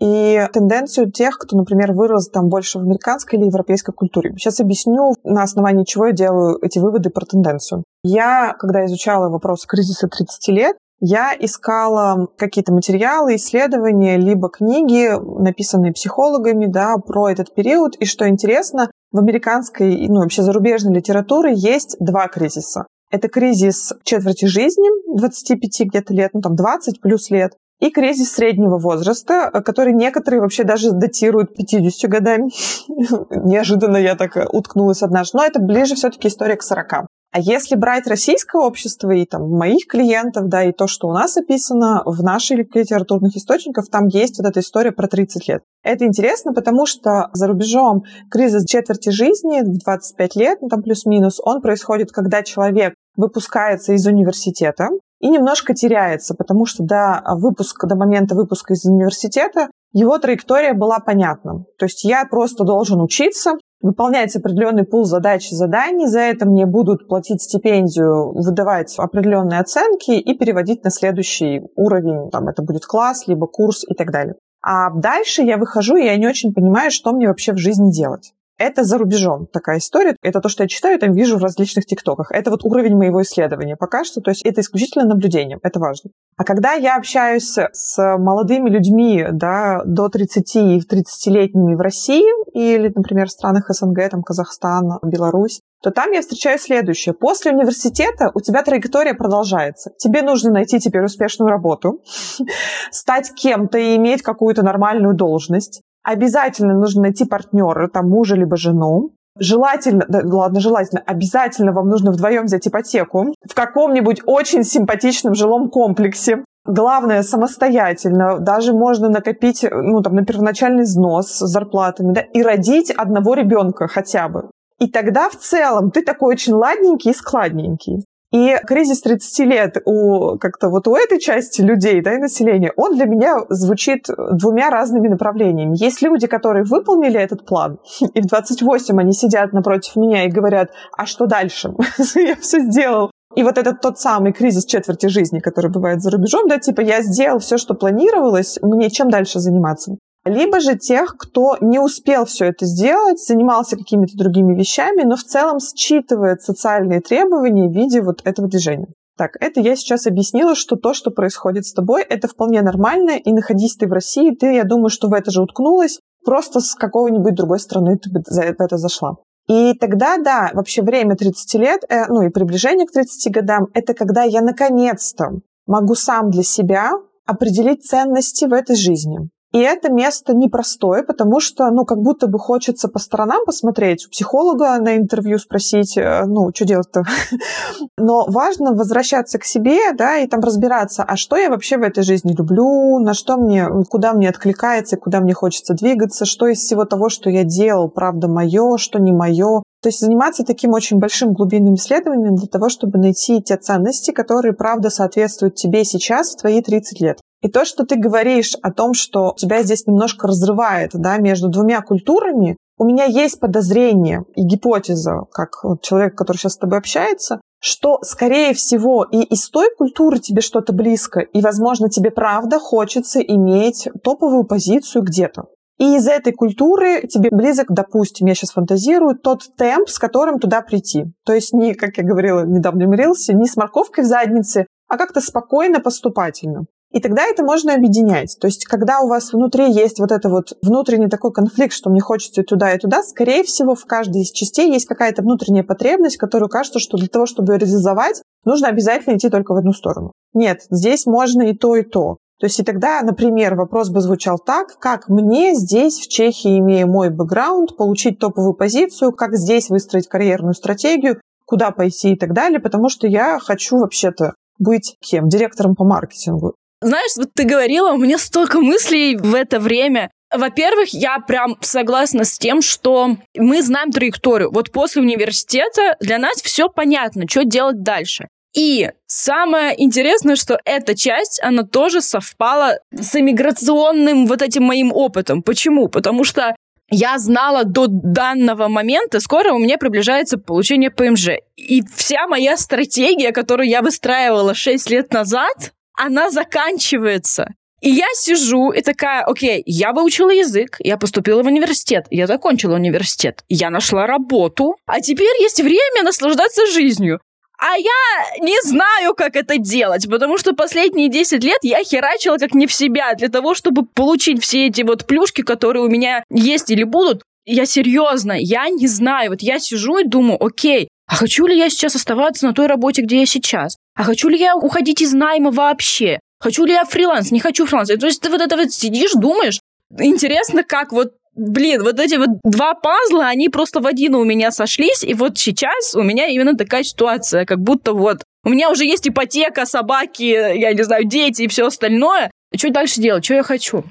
и 0.00 0.46
тенденцию 0.52 1.10
тех, 1.10 1.38
кто, 1.38 1.56
например, 1.56 1.92
вырос 1.92 2.28
там 2.28 2.48
больше 2.48 2.78
в 2.78 2.82
американской 2.82 3.38
или 3.38 3.46
европейской 3.46 3.92
культуре. 3.92 4.32
Сейчас 4.36 4.60
объясню, 4.60 5.14
на 5.24 5.42
основании 5.42 5.84
чего 5.84 6.06
я 6.06 6.12
делаю 6.12 6.58
эти 6.62 6.78
выводы 6.78 7.10
про 7.10 7.24
тенденцию. 7.26 7.82
Я, 8.04 8.54
когда 8.58 8.84
изучала 8.86 9.28
вопрос 9.28 9.66
кризиса 9.66 10.06
30 10.08 10.48
лет, 10.48 10.76
я 11.00 11.34
искала 11.38 12.28
какие-то 12.36 12.72
материалы, 12.72 13.36
исследования, 13.36 14.16
либо 14.16 14.48
книги, 14.48 15.10
написанные 15.40 15.92
психологами, 15.92 16.66
да, 16.66 16.96
про 16.96 17.30
этот 17.30 17.54
период. 17.54 17.96
И 17.96 18.04
что 18.04 18.28
интересно, 18.28 18.90
в 19.12 19.18
американской, 19.18 20.06
ну, 20.08 20.20
вообще 20.20 20.42
зарубежной 20.42 20.94
литературе 20.94 21.52
есть 21.54 21.96
два 22.00 22.28
кризиса. 22.28 22.86
Это 23.10 23.28
кризис 23.28 23.92
четверти 24.02 24.44
жизни, 24.44 24.88
25 25.16 25.88
где-то 25.88 26.12
лет, 26.12 26.30
ну 26.34 26.42
там 26.42 26.56
20 26.56 27.00
плюс 27.00 27.30
лет 27.30 27.54
и 27.80 27.90
кризис 27.90 28.32
среднего 28.32 28.76
возраста, 28.76 29.50
который 29.64 29.92
некоторые 29.94 30.40
вообще 30.40 30.64
даже 30.64 30.90
датируют 30.90 31.54
50 31.54 32.10
годами. 32.10 32.50
Неожиданно 33.46 33.96
я 33.96 34.16
так 34.16 34.36
уткнулась 34.52 35.02
однажды. 35.02 35.38
Но 35.38 35.44
это 35.44 35.60
ближе 35.60 35.94
все-таки 35.94 36.28
история 36.28 36.56
к 36.56 36.62
40. 36.62 37.06
А 37.30 37.40
если 37.40 37.74
брать 37.76 38.06
российское 38.06 38.60
общество 38.60 39.10
и 39.10 39.26
там 39.26 39.50
моих 39.50 39.86
клиентов, 39.86 40.48
да, 40.48 40.64
и 40.64 40.72
то, 40.72 40.86
что 40.86 41.08
у 41.08 41.12
нас 41.12 41.36
описано 41.36 42.02
в 42.06 42.22
наших 42.22 42.74
литературных 42.74 43.36
источниках, 43.36 43.88
там 43.90 44.06
есть 44.06 44.38
вот 44.38 44.48
эта 44.48 44.60
история 44.60 44.92
про 44.92 45.08
30 45.08 45.46
лет. 45.48 45.62
Это 45.82 46.06
интересно, 46.06 46.54
потому 46.54 46.86
что 46.86 47.28
за 47.34 47.46
рубежом 47.46 48.04
кризис 48.30 48.64
четверти 48.64 49.10
жизни 49.10 49.60
в 49.60 49.78
25 49.78 50.36
лет, 50.36 50.58
ну 50.62 50.68
там 50.68 50.82
плюс-минус, 50.82 51.38
он 51.42 51.60
происходит, 51.60 52.12
когда 52.12 52.42
человек 52.42 52.94
выпускается 53.16 53.92
из 53.92 54.06
университета, 54.06 54.88
и 55.20 55.28
немножко 55.28 55.74
теряется, 55.74 56.34
потому 56.34 56.64
что 56.64 56.84
до 56.84 57.22
выпуска, 57.34 57.86
до 57.86 57.96
момента 57.96 58.34
выпуска 58.34 58.74
из 58.74 58.84
университета 58.84 59.68
его 59.92 60.18
траектория 60.18 60.74
была 60.74 60.98
понятна. 60.98 61.64
То 61.78 61.86
есть 61.86 62.04
я 62.04 62.24
просто 62.24 62.64
должен 62.64 63.00
учиться, 63.00 63.52
выполнять 63.80 64.34
определенный 64.34 64.84
пул 64.84 65.04
задач 65.04 65.50
и 65.50 65.54
заданий, 65.54 66.06
за 66.06 66.20
это 66.20 66.46
мне 66.46 66.66
будут 66.66 67.08
платить 67.08 67.42
стипендию, 67.42 68.32
выдавать 68.32 68.94
определенные 68.98 69.60
оценки 69.60 70.10
и 70.10 70.36
переводить 70.36 70.84
на 70.84 70.90
следующий 70.90 71.62
уровень, 71.76 72.30
там 72.30 72.48
это 72.48 72.62
будет 72.62 72.84
класс, 72.84 73.26
либо 73.26 73.46
курс 73.46 73.84
и 73.88 73.94
так 73.94 74.10
далее. 74.10 74.34
А 74.60 74.90
дальше 74.90 75.42
я 75.42 75.56
выхожу, 75.56 75.96
и 75.96 76.04
я 76.04 76.16
не 76.16 76.26
очень 76.26 76.52
понимаю, 76.52 76.90
что 76.90 77.12
мне 77.12 77.28
вообще 77.28 77.52
в 77.52 77.58
жизни 77.58 77.92
делать. 77.92 78.32
Это 78.58 78.82
за 78.82 78.98
рубежом 78.98 79.46
такая 79.46 79.78
история. 79.78 80.16
Это 80.20 80.40
то, 80.40 80.48
что 80.48 80.64
я 80.64 80.68
читаю, 80.68 80.98
там 80.98 81.12
вижу 81.12 81.38
в 81.38 81.42
различных 81.42 81.86
тиктоках. 81.86 82.32
Это 82.32 82.50
вот 82.50 82.64
уровень 82.64 82.96
моего 82.96 83.22
исследования 83.22 83.76
пока 83.76 84.04
что. 84.04 84.20
То 84.20 84.30
есть 84.30 84.44
это 84.44 84.60
исключительно 84.60 85.04
наблюдение. 85.04 85.58
Это 85.62 85.78
важно. 85.78 86.10
А 86.36 86.44
когда 86.44 86.72
я 86.72 86.96
общаюсь 86.96 87.56
с 87.72 88.16
молодыми 88.18 88.68
людьми 88.68 89.26
да, 89.32 89.82
до 89.84 90.08
30 90.08 90.56
и 90.56 90.80
30-летними 90.80 91.74
в 91.74 91.80
России 91.80 92.24
или, 92.52 92.92
например, 92.94 93.28
в 93.28 93.32
странах 93.32 93.66
СНГ, 93.68 94.10
там 94.10 94.22
Казахстан, 94.22 94.98
Беларусь, 95.02 95.60
то 95.82 95.92
там 95.92 96.10
я 96.10 96.20
встречаю 96.20 96.58
следующее. 96.58 97.14
После 97.14 97.52
университета 97.52 98.30
у 98.34 98.40
тебя 98.40 98.62
траектория 98.62 99.14
продолжается. 99.14 99.90
Тебе 99.98 100.22
нужно 100.22 100.50
найти 100.50 100.80
теперь 100.80 101.04
успешную 101.04 101.50
работу, 101.50 102.02
стать 102.90 103.32
кем-то 103.34 103.78
и 103.78 103.96
иметь 103.96 104.22
какую-то 104.22 104.62
нормальную 104.62 105.14
должность. 105.14 105.82
Обязательно 106.02 106.74
нужно 106.74 107.02
найти 107.02 107.24
партнера, 107.24 107.88
там 107.88 108.08
мужа 108.08 108.34
либо 108.36 108.56
жену. 108.56 109.10
Желательно, 109.38 110.04
да, 110.08 110.20
ладно, 110.24 110.60
желательно, 110.60 111.02
обязательно 111.06 111.72
вам 111.72 111.88
нужно 111.88 112.10
вдвоем 112.10 112.44
взять 112.44 112.66
ипотеку 112.66 113.34
в 113.48 113.54
каком-нибудь 113.54 114.22
очень 114.26 114.64
симпатичном 114.64 115.34
жилом 115.34 115.70
комплексе. 115.70 116.44
Главное, 116.64 117.22
самостоятельно. 117.22 118.40
Даже 118.40 118.72
можно 118.72 119.08
накопить 119.08 119.64
ну, 119.70 120.02
там, 120.02 120.14
на 120.14 120.24
первоначальный 120.24 120.82
взнос 120.82 121.28
с 121.28 121.46
зарплатами 121.46 122.12
да, 122.12 122.20
и 122.20 122.42
родить 122.42 122.90
одного 122.90 123.34
ребенка 123.34 123.86
хотя 123.86 124.28
бы. 124.28 124.50
И 124.78 124.88
тогда 124.88 125.28
в 125.28 125.36
целом 125.36 125.90
ты 125.90 126.02
такой 126.02 126.34
очень 126.34 126.52
ладненький 126.52 127.12
и 127.12 127.14
складненький. 127.14 128.04
И 128.30 128.56
кризис 128.66 129.00
30 129.00 129.38
лет 129.46 129.76
у 129.86 130.36
как-то 130.38 130.68
вот 130.68 130.86
у 130.86 130.94
этой 130.94 131.18
части 131.18 131.62
людей, 131.62 132.02
да, 132.02 132.14
и 132.14 132.18
населения, 132.18 132.72
он 132.76 132.94
для 132.94 133.06
меня 133.06 133.36
звучит 133.48 134.06
двумя 134.32 134.68
разными 134.68 135.08
направлениями. 135.08 135.76
Есть 135.82 136.02
люди, 136.02 136.26
которые 136.26 136.64
выполнили 136.64 137.18
этот 137.18 137.46
план, 137.46 137.78
и 138.14 138.20
в 138.20 138.26
28 138.26 139.00
они 139.00 139.12
сидят 139.12 139.52
напротив 139.52 139.96
меня 139.96 140.24
и 140.24 140.30
говорят, 140.30 140.70
а 140.96 141.06
что 141.06 141.26
дальше? 141.26 141.72
Я 142.14 142.36
все 142.36 142.60
сделал. 142.60 143.10
И 143.34 143.42
вот 143.42 143.56
этот 143.56 143.80
тот 143.80 143.98
самый 143.98 144.32
кризис 144.32 144.64
четверти 144.64 145.06
жизни, 145.06 145.38
который 145.38 145.70
бывает 145.70 146.02
за 146.02 146.10
рубежом, 146.10 146.48
да, 146.48 146.58
типа 146.58 146.80
я 146.80 147.02
сделал 147.02 147.38
все, 147.38 147.58
что 147.58 147.74
планировалось, 147.74 148.58
мне 148.62 148.90
чем 148.90 149.10
дальше 149.10 149.38
заниматься? 149.38 149.96
Либо 150.28 150.60
же 150.60 150.76
тех, 150.76 151.16
кто 151.16 151.56
не 151.60 151.78
успел 151.78 152.24
все 152.24 152.46
это 152.46 152.66
сделать, 152.66 153.18
занимался 153.20 153.76
какими-то 153.76 154.16
другими 154.16 154.54
вещами, 154.54 155.02
но 155.02 155.16
в 155.16 155.24
целом 155.24 155.58
считывает 155.60 156.42
социальные 156.42 157.00
требования 157.00 157.68
в 157.68 157.72
виде 157.72 158.00
вот 158.00 158.20
этого 158.24 158.48
движения. 158.48 158.88
Так, 159.16 159.32
это 159.40 159.60
я 159.60 159.74
сейчас 159.74 160.06
объяснила, 160.06 160.54
что 160.54 160.76
то, 160.76 160.94
что 160.94 161.10
происходит 161.10 161.66
с 161.66 161.72
тобой, 161.72 162.02
это 162.02 162.28
вполне 162.28 162.62
нормально, 162.62 163.18
и 163.18 163.32
находись 163.32 163.76
ты 163.76 163.88
в 163.88 163.92
России, 163.92 164.34
ты, 164.34 164.54
я 164.54 164.62
думаю, 164.62 164.90
что 164.90 165.08
в 165.08 165.12
это 165.12 165.32
же 165.32 165.42
уткнулась, 165.42 165.98
просто 166.24 166.60
с 166.60 166.74
какой-нибудь 166.76 167.34
другой 167.34 167.58
страны 167.58 167.98
ты 167.98 168.10
бы 168.10 168.22
за 168.24 168.42
это 168.42 168.76
зашла. 168.76 169.16
И 169.48 169.72
тогда, 169.74 170.18
да, 170.18 170.50
вообще 170.52 170.82
время 170.82 171.16
30 171.16 171.54
лет, 171.54 171.82
э, 171.88 172.06
ну 172.08 172.22
и 172.22 172.28
приближение 172.28 172.86
к 172.86 172.92
30 172.92 173.32
годам, 173.32 173.66
это 173.72 173.94
когда 173.94 174.22
я 174.22 174.42
наконец-то 174.42 175.40
могу 175.66 175.94
сам 175.94 176.30
для 176.30 176.42
себя 176.42 176.92
определить 177.26 177.84
ценности 177.84 178.44
в 178.44 178.52
этой 178.52 178.76
жизни. 178.76 179.30
И 179.58 179.60
это 179.60 179.90
место 179.90 180.36
непростое, 180.36 181.02
потому 181.02 181.40
что, 181.40 181.68
ну, 181.72 181.84
как 181.84 181.98
будто 181.98 182.28
бы 182.28 182.38
хочется 182.38 182.86
по 182.86 183.00
сторонам 183.00 183.44
посмотреть, 183.44 184.06
у 184.06 184.10
психолога 184.10 184.78
на 184.78 184.96
интервью 184.96 185.36
спросить, 185.38 185.98
э, 185.98 186.26
ну, 186.26 186.50
что 186.54 186.64
делать-то. 186.64 187.02
Но 187.98 188.24
важно 188.28 188.72
возвращаться 188.72 189.40
к 189.40 189.44
себе, 189.44 189.92
да, 189.94 190.18
и 190.18 190.28
там 190.28 190.42
разбираться, 190.42 191.02
а 191.02 191.16
что 191.16 191.36
я 191.36 191.50
вообще 191.50 191.76
в 191.76 191.82
этой 191.82 192.04
жизни 192.04 192.36
люблю, 192.38 193.00
на 193.00 193.14
что 193.14 193.36
мне, 193.36 193.66
куда 193.90 194.12
мне 194.12 194.28
откликается, 194.28 194.96
куда 194.96 195.18
мне 195.18 195.34
хочется 195.34 195.74
двигаться, 195.74 196.24
что 196.24 196.46
из 196.46 196.58
всего 196.58 196.84
того, 196.84 197.08
что 197.08 197.28
я 197.28 197.42
делал, 197.42 197.88
правда 197.88 198.28
мое, 198.28 198.76
что 198.76 199.00
не 199.00 199.10
мое. 199.10 199.64
То 199.80 199.88
есть 199.88 200.00
заниматься 200.00 200.44
таким 200.44 200.72
очень 200.72 200.98
большим 200.98 201.32
глубинным 201.32 201.74
исследованием 201.74 202.34
для 202.34 202.48
того, 202.48 202.68
чтобы 202.68 202.98
найти 202.98 203.40
те 203.42 203.56
ценности, 203.56 204.10
которые, 204.10 204.52
правда, 204.52 204.90
соответствуют 204.90 205.54
тебе 205.54 205.84
сейчас 205.84 206.32
в 206.32 206.40
твои 206.40 206.60
30 206.60 207.00
лет. 207.00 207.20
И 207.42 207.48
то, 207.48 207.64
что 207.64 207.86
ты 207.86 207.96
говоришь 207.96 208.56
о 208.62 208.72
том, 208.72 208.92
что 208.94 209.34
тебя 209.36 209.62
здесь 209.62 209.86
немножко 209.86 210.26
разрывает 210.26 210.90
да, 210.94 211.18
между 211.18 211.48
двумя 211.48 211.80
культурами, 211.82 212.56
у 212.76 212.84
меня 212.84 213.04
есть 213.04 213.38
подозрение 213.38 214.24
и 214.34 214.42
гипотеза, 214.42 215.26
как 215.32 215.62
человек, 215.82 216.16
который 216.16 216.38
сейчас 216.38 216.54
с 216.54 216.58
тобой 216.58 216.78
общается, 216.78 217.40
что, 217.60 217.98
скорее 218.02 218.54
всего, 218.54 219.04
и 219.04 219.22
из 219.22 219.48
той 219.50 219.68
культуры 219.76 220.18
тебе 220.18 220.40
что-то 220.40 220.72
близко, 220.72 221.20
и, 221.20 221.40
возможно, 221.40 221.88
тебе 221.88 222.10
правда 222.10 222.58
хочется 222.58 223.20
иметь 223.20 223.88
топовую 224.02 224.44
позицию 224.44 225.02
где-то. 225.02 225.46
И 225.78 225.96
из 225.96 226.08
этой 226.08 226.32
культуры 226.32 227.06
тебе 227.06 227.30
близок, 227.30 227.68
допустим, 227.70 228.26
я 228.26 228.34
сейчас 228.34 228.50
фантазирую, 228.50 229.16
тот 229.16 229.42
темп, 229.56 229.88
с 229.88 229.98
которым 229.98 230.40
туда 230.40 230.60
прийти. 230.60 231.04
То 231.24 231.32
есть 231.32 231.52
не, 231.52 231.74
как 231.74 231.96
я 231.98 232.04
говорила 232.04 232.42
в 232.42 232.48
недавнем 232.48 232.90
не 232.90 233.46
с 233.46 233.56
морковкой 233.56 234.04
в 234.04 234.08
заднице, 234.08 234.66
а 234.88 234.96
как-то 234.96 235.20
спокойно, 235.20 235.80
поступательно. 235.80 236.64
И 236.90 237.00
тогда 237.00 237.22
это 237.26 237.44
можно 237.44 237.74
объединять. 237.74 238.36
То 238.40 238.46
есть, 238.46 238.64
когда 238.64 239.00
у 239.00 239.08
вас 239.08 239.32
внутри 239.32 239.70
есть 239.70 240.00
вот 240.00 240.10
это 240.10 240.30
вот 240.30 240.54
внутренний 240.62 241.08
такой 241.08 241.32
конфликт, 241.32 241.74
что 241.74 241.90
мне 241.90 242.00
хочется 242.00 242.40
и 242.40 242.44
туда, 242.44 242.72
и 242.72 242.78
туда, 242.78 243.02
скорее 243.02 243.44
всего, 243.44 243.74
в 243.74 243.84
каждой 243.84 244.22
из 244.22 244.30
частей 244.30 244.72
есть 244.72 244.86
какая-то 244.86 245.22
внутренняя 245.22 245.64
потребность, 245.64 246.16
которую 246.16 246.48
кажется, 246.48 246.78
что 246.78 246.96
для 246.96 247.08
того, 247.08 247.26
чтобы 247.26 247.52
ее 247.52 247.58
реализовать, 247.58 248.22
нужно 248.44 248.68
обязательно 248.68 249.16
идти 249.16 249.28
только 249.28 249.52
в 249.52 249.58
одну 249.58 249.72
сторону. 249.72 250.12
Нет, 250.32 250.62
здесь 250.70 251.04
можно 251.04 251.42
и 251.42 251.54
то, 251.54 251.76
и 251.76 251.82
то. 251.82 252.16
То 252.38 252.46
есть 252.46 252.60
и 252.60 252.62
тогда, 252.62 253.02
например, 253.02 253.56
вопрос 253.56 253.90
бы 253.90 254.00
звучал 254.00 254.38
так, 254.38 254.78
как 254.78 255.08
мне 255.08 255.54
здесь, 255.54 255.98
в 255.98 256.08
Чехии, 256.08 256.58
имея 256.58 256.86
мой 256.86 257.10
бэкграунд, 257.10 257.76
получить 257.76 258.18
топовую 258.20 258.54
позицию, 258.54 259.12
как 259.12 259.34
здесь 259.34 259.70
выстроить 259.70 260.08
карьерную 260.08 260.54
стратегию, 260.54 261.20
куда 261.44 261.72
пойти 261.72 262.12
и 262.12 262.16
так 262.16 262.32
далее, 262.34 262.60
потому 262.60 262.88
что 262.88 263.08
я 263.08 263.38
хочу 263.40 263.78
вообще-то 263.78 264.34
быть 264.58 264.96
кем? 265.00 265.28
Директором 265.28 265.74
по 265.74 265.84
маркетингу. 265.84 266.54
Знаешь, 266.80 267.16
вот 267.16 267.30
ты 267.34 267.44
говорила, 267.44 267.90
у 267.90 267.96
меня 267.96 268.18
столько 268.18 268.60
мыслей 268.60 269.16
в 269.16 269.34
это 269.34 269.58
время. 269.58 270.10
Во-первых, 270.32 270.90
я 270.90 271.18
прям 271.18 271.56
согласна 271.60 272.24
с 272.24 272.38
тем, 272.38 272.60
что 272.62 273.16
мы 273.36 273.62
знаем 273.62 273.90
траекторию. 273.90 274.52
Вот 274.52 274.70
после 274.70 275.02
университета 275.02 275.96
для 276.00 276.18
нас 276.18 276.40
все 276.42 276.68
понятно, 276.68 277.24
что 277.28 277.44
делать 277.44 277.82
дальше. 277.82 278.28
И 278.58 278.90
самое 279.06 279.80
интересное, 279.80 280.34
что 280.34 280.58
эта 280.64 280.96
часть, 280.96 281.40
она 281.44 281.62
тоже 281.62 282.00
совпала 282.00 282.80
с 282.90 283.14
иммиграционным 283.14 284.26
вот 284.26 284.42
этим 284.42 284.64
моим 284.64 284.92
опытом. 284.92 285.44
Почему? 285.44 285.86
Потому 285.86 286.24
что 286.24 286.56
я 286.90 287.18
знала 287.18 287.62
до 287.62 287.86
данного 287.86 288.66
момента, 288.66 289.20
скоро 289.20 289.52
у 289.52 289.58
меня 289.58 289.78
приближается 289.78 290.38
получение 290.38 290.90
ПМЖ. 290.90 291.38
И 291.56 291.84
вся 291.94 292.26
моя 292.26 292.56
стратегия, 292.56 293.30
которую 293.30 293.68
я 293.68 293.80
выстраивала 293.80 294.54
6 294.54 294.90
лет 294.90 295.12
назад, 295.12 295.72
она 295.96 296.28
заканчивается. 296.32 297.54
И 297.80 297.90
я 297.90 298.06
сижу 298.14 298.72
и 298.72 298.80
такая, 298.80 299.22
окей, 299.22 299.62
я 299.66 299.92
выучила 299.92 300.30
язык, 300.30 300.78
я 300.80 300.96
поступила 300.96 301.44
в 301.44 301.46
университет, 301.46 302.06
я 302.10 302.26
закончила 302.26 302.74
университет, 302.74 303.44
я 303.48 303.70
нашла 303.70 304.08
работу, 304.08 304.74
а 304.84 305.00
теперь 305.00 305.40
есть 305.40 305.60
время 305.60 306.02
наслаждаться 306.02 306.66
жизнью. 306.72 307.20
А 307.60 307.76
я 307.76 308.38
не 308.40 308.60
знаю, 308.62 309.14
как 309.14 309.34
это 309.34 309.58
делать, 309.58 310.08
потому 310.08 310.38
что 310.38 310.54
последние 310.54 311.08
10 311.08 311.42
лет 311.42 311.58
я 311.62 311.82
херачила 311.82 312.36
как 312.36 312.54
не 312.54 312.68
в 312.68 312.72
себя 312.72 313.14
для 313.14 313.28
того, 313.28 313.54
чтобы 313.54 313.84
получить 313.84 314.42
все 314.42 314.68
эти 314.68 314.82
вот 314.82 315.06
плюшки, 315.06 315.42
которые 315.42 315.84
у 315.84 315.88
меня 315.88 316.22
есть 316.30 316.70
или 316.70 316.84
будут. 316.84 317.22
Я 317.46 317.66
серьезно, 317.66 318.32
я 318.38 318.68
не 318.68 318.86
знаю. 318.86 319.30
Вот 319.30 319.42
я 319.42 319.58
сижу 319.58 319.98
и 319.98 320.04
думаю, 320.04 320.42
окей, 320.42 320.88
А 321.08 321.16
хочу 321.16 321.46
ли 321.46 321.56
я 321.56 321.70
сейчас 321.70 321.96
оставаться 321.96 322.46
на 322.46 322.52
той 322.52 322.66
работе, 322.66 323.02
где 323.02 323.20
я 323.20 323.26
сейчас? 323.26 323.76
А 323.96 324.04
хочу 324.04 324.28
ли 324.28 324.38
я 324.38 324.54
уходить 324.54 325.00
из 325.00 325.14
найма 325.14 325.50
вообще? 325.50 326.20
Хочу 326.38 326.66
ли 326.66 326.74
я 326.74 326.84
фриланс? 326.84 327.30
Не 327.30 327.40
хочу 327.40 327.64
фриланс. 327.66 327.88
То 327.88 328.06
есть 328.06 328.20
ты 328.20 328.28
вот 328.28 328.42
это 328.42 328.56
вот 328.56 328.70
сидишь, 328.72 329.12
думаешь, 329.14 329.60
интересно, 329.98 330.62
как 330.62 330.92
вот 330.92 331.14
блин, 331.38 331.82
вот 331.84 332.00
эти 332.00 332.16
вот 332.16 332.28
два 332.42 332.74
пазла, 332.74 333.26
они 333.28 333.48
просто 333.48 333.80
в 333.80 333.86
один 333.86 334.14
у 334.16 334.24
меня 334.24 334.50
сошлись, 334.50 335.04
и 335.04 335.14
вот 335.14 335.38
сейчас 335.38 335.94
у 335.94 336.02
меня 336.02 336.26
именно 336.26 336.56
такая 336.56 336.82
ситуация, 336.82 337.46
как 337.46 337.60
будто 337.60 337.92
вот 337.92 338.24
у 338.44 338.50
меня 338.50 338.70
уже 338.70 338.84
есть 338.84 339.08
ипотека, 339.08 339.64
собаки, 339.64 340.22
я 340.22 340.72
не 340.72 340.82
знаю, 340.82 341.04
дети 341.04 341.42
и 341.42 341.48
все 341.48 341.66
остальное. 341.66 342.30
Что 342.56 342.70
дальше 342.70 343.00
делать? 343.00 343.24
Что 343.24 343.34
я 343.34 343.42
хочу? 343.42 343.84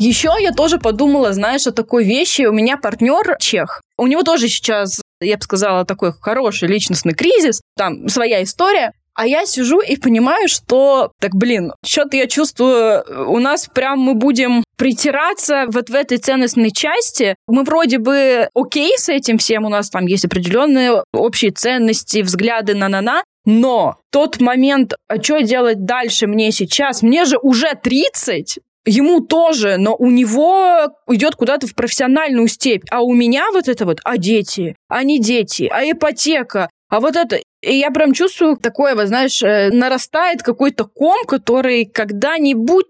Еще 0.00 0.32
я 0.40 0.52
тоже 0.52 0.78
подумала, 0.78 1.32
знаешь, 1.32 1.66
о 1.66 1.72
такой 1.72 2.04
вещи. 2.04 2.42
У 2.42 2.52
меня 2.52 2.76
партнер 2.76 3.36
чех. 3.38 3.80
У 3.96 4.06
него 4.06 4.22
тоже 4.22 4.48
сейчас, 4.48 5.00
я 5.20 5.36
бы 5.36 5.42
сказала, 5.42 5.84
такой 5.84 6.12
хороший 6.12 6.68
личностный 6.68 7.14
кризис. 7.14 7.60
Там 7.76 8.08
своя 8.08 8.42
история. 8.42 8.92
А 9.14 9.26
я 9.26 9.46
сижу 9.46 9.80
и 9.80 9.96
понимаю, 9.96 10.48
что, 10.48 11.12
так, 11.20 11.34
блин, 11.34 11.72
что-то 11.84 12.16
я 12.16 12.26
чувствую, 12.26 13.04
у 13.28 13.38
нас 13.38 13.68
прям 13.72 14.00
мы 14.00 14.14
будем 14.14 14.64
притираться 14.76 15.66
вот 15.68 15.88
в 15.88 15.94
этой 15.94 16.18
ценностной 16.18 16.72
части. 16.72 17.36
Мы 17.46 17.62
вроде 17.62 17.98
бы 17.98 18.48
окей 18.54 18.98
с 18.98 19.08
этим 19.08 19.38
всем, 19.38 19.64
у 19.64 19.68
нас 19.68 19.88
там 19.88 20.06
есть 20.06 20.24
определенные 20.24 21.04
общие 21.12 21.52
ценности, 21.52 22.22
взгляды 22.22 22.74
на-на-на, 22.74 23.22
но 23.44 23.98
тот 24.10 24.40
момент, 24.40 24.94
а 25.08 25.22
что 25.22 25.40
делать 25.40 25.84
дальше 25.84 26.26
мне 26.26 26.50
сейчас? 26.50 27.02
Мне 27.02 27.24
же 27.24 27.38
уже 27.40 27.74
30, 27.80 28.58
ему 28.86 29.20
тоже, 29.20 29.76
но 29.78 29.94
у 29.96 30.10
него 30.10 30.88
идет 31.08 31.36
куда-то 31.36 31.66
в 31.66 31.74
профессиональную 31.74 32.48
степь. 32.48 32.84
А 32.90 33.02
у 33.02 33.12
меня 33.12 33.44
вот 33.52 33.68
это 33.68 33.84
вот, 33.84 34.00
а 34.04 34.18
дети, 34.18 34.76
а 34.88 35.04
не 35.04 35.20
дети, 35.20 35.68
а 35.70 35.88
ипотека, 35.88 36.70
а 36.88 37.00
вот 37.00 37.16
это, 37.16 37.40
и 37.64 37.78
я 37.78 37.90
прям 37.90 38.12
чувствую 38.12 38.56
такое, 38.56 38.94
вот, 38.94 39.08
знаешь, 39.08 39.42
э, 39.42 39.70
нарастает 39.70 40.42
какой-то 40.42 40.84
ком, 40.84 41.24
который 41.26 41.84
когда-нибудь 41.84 42.86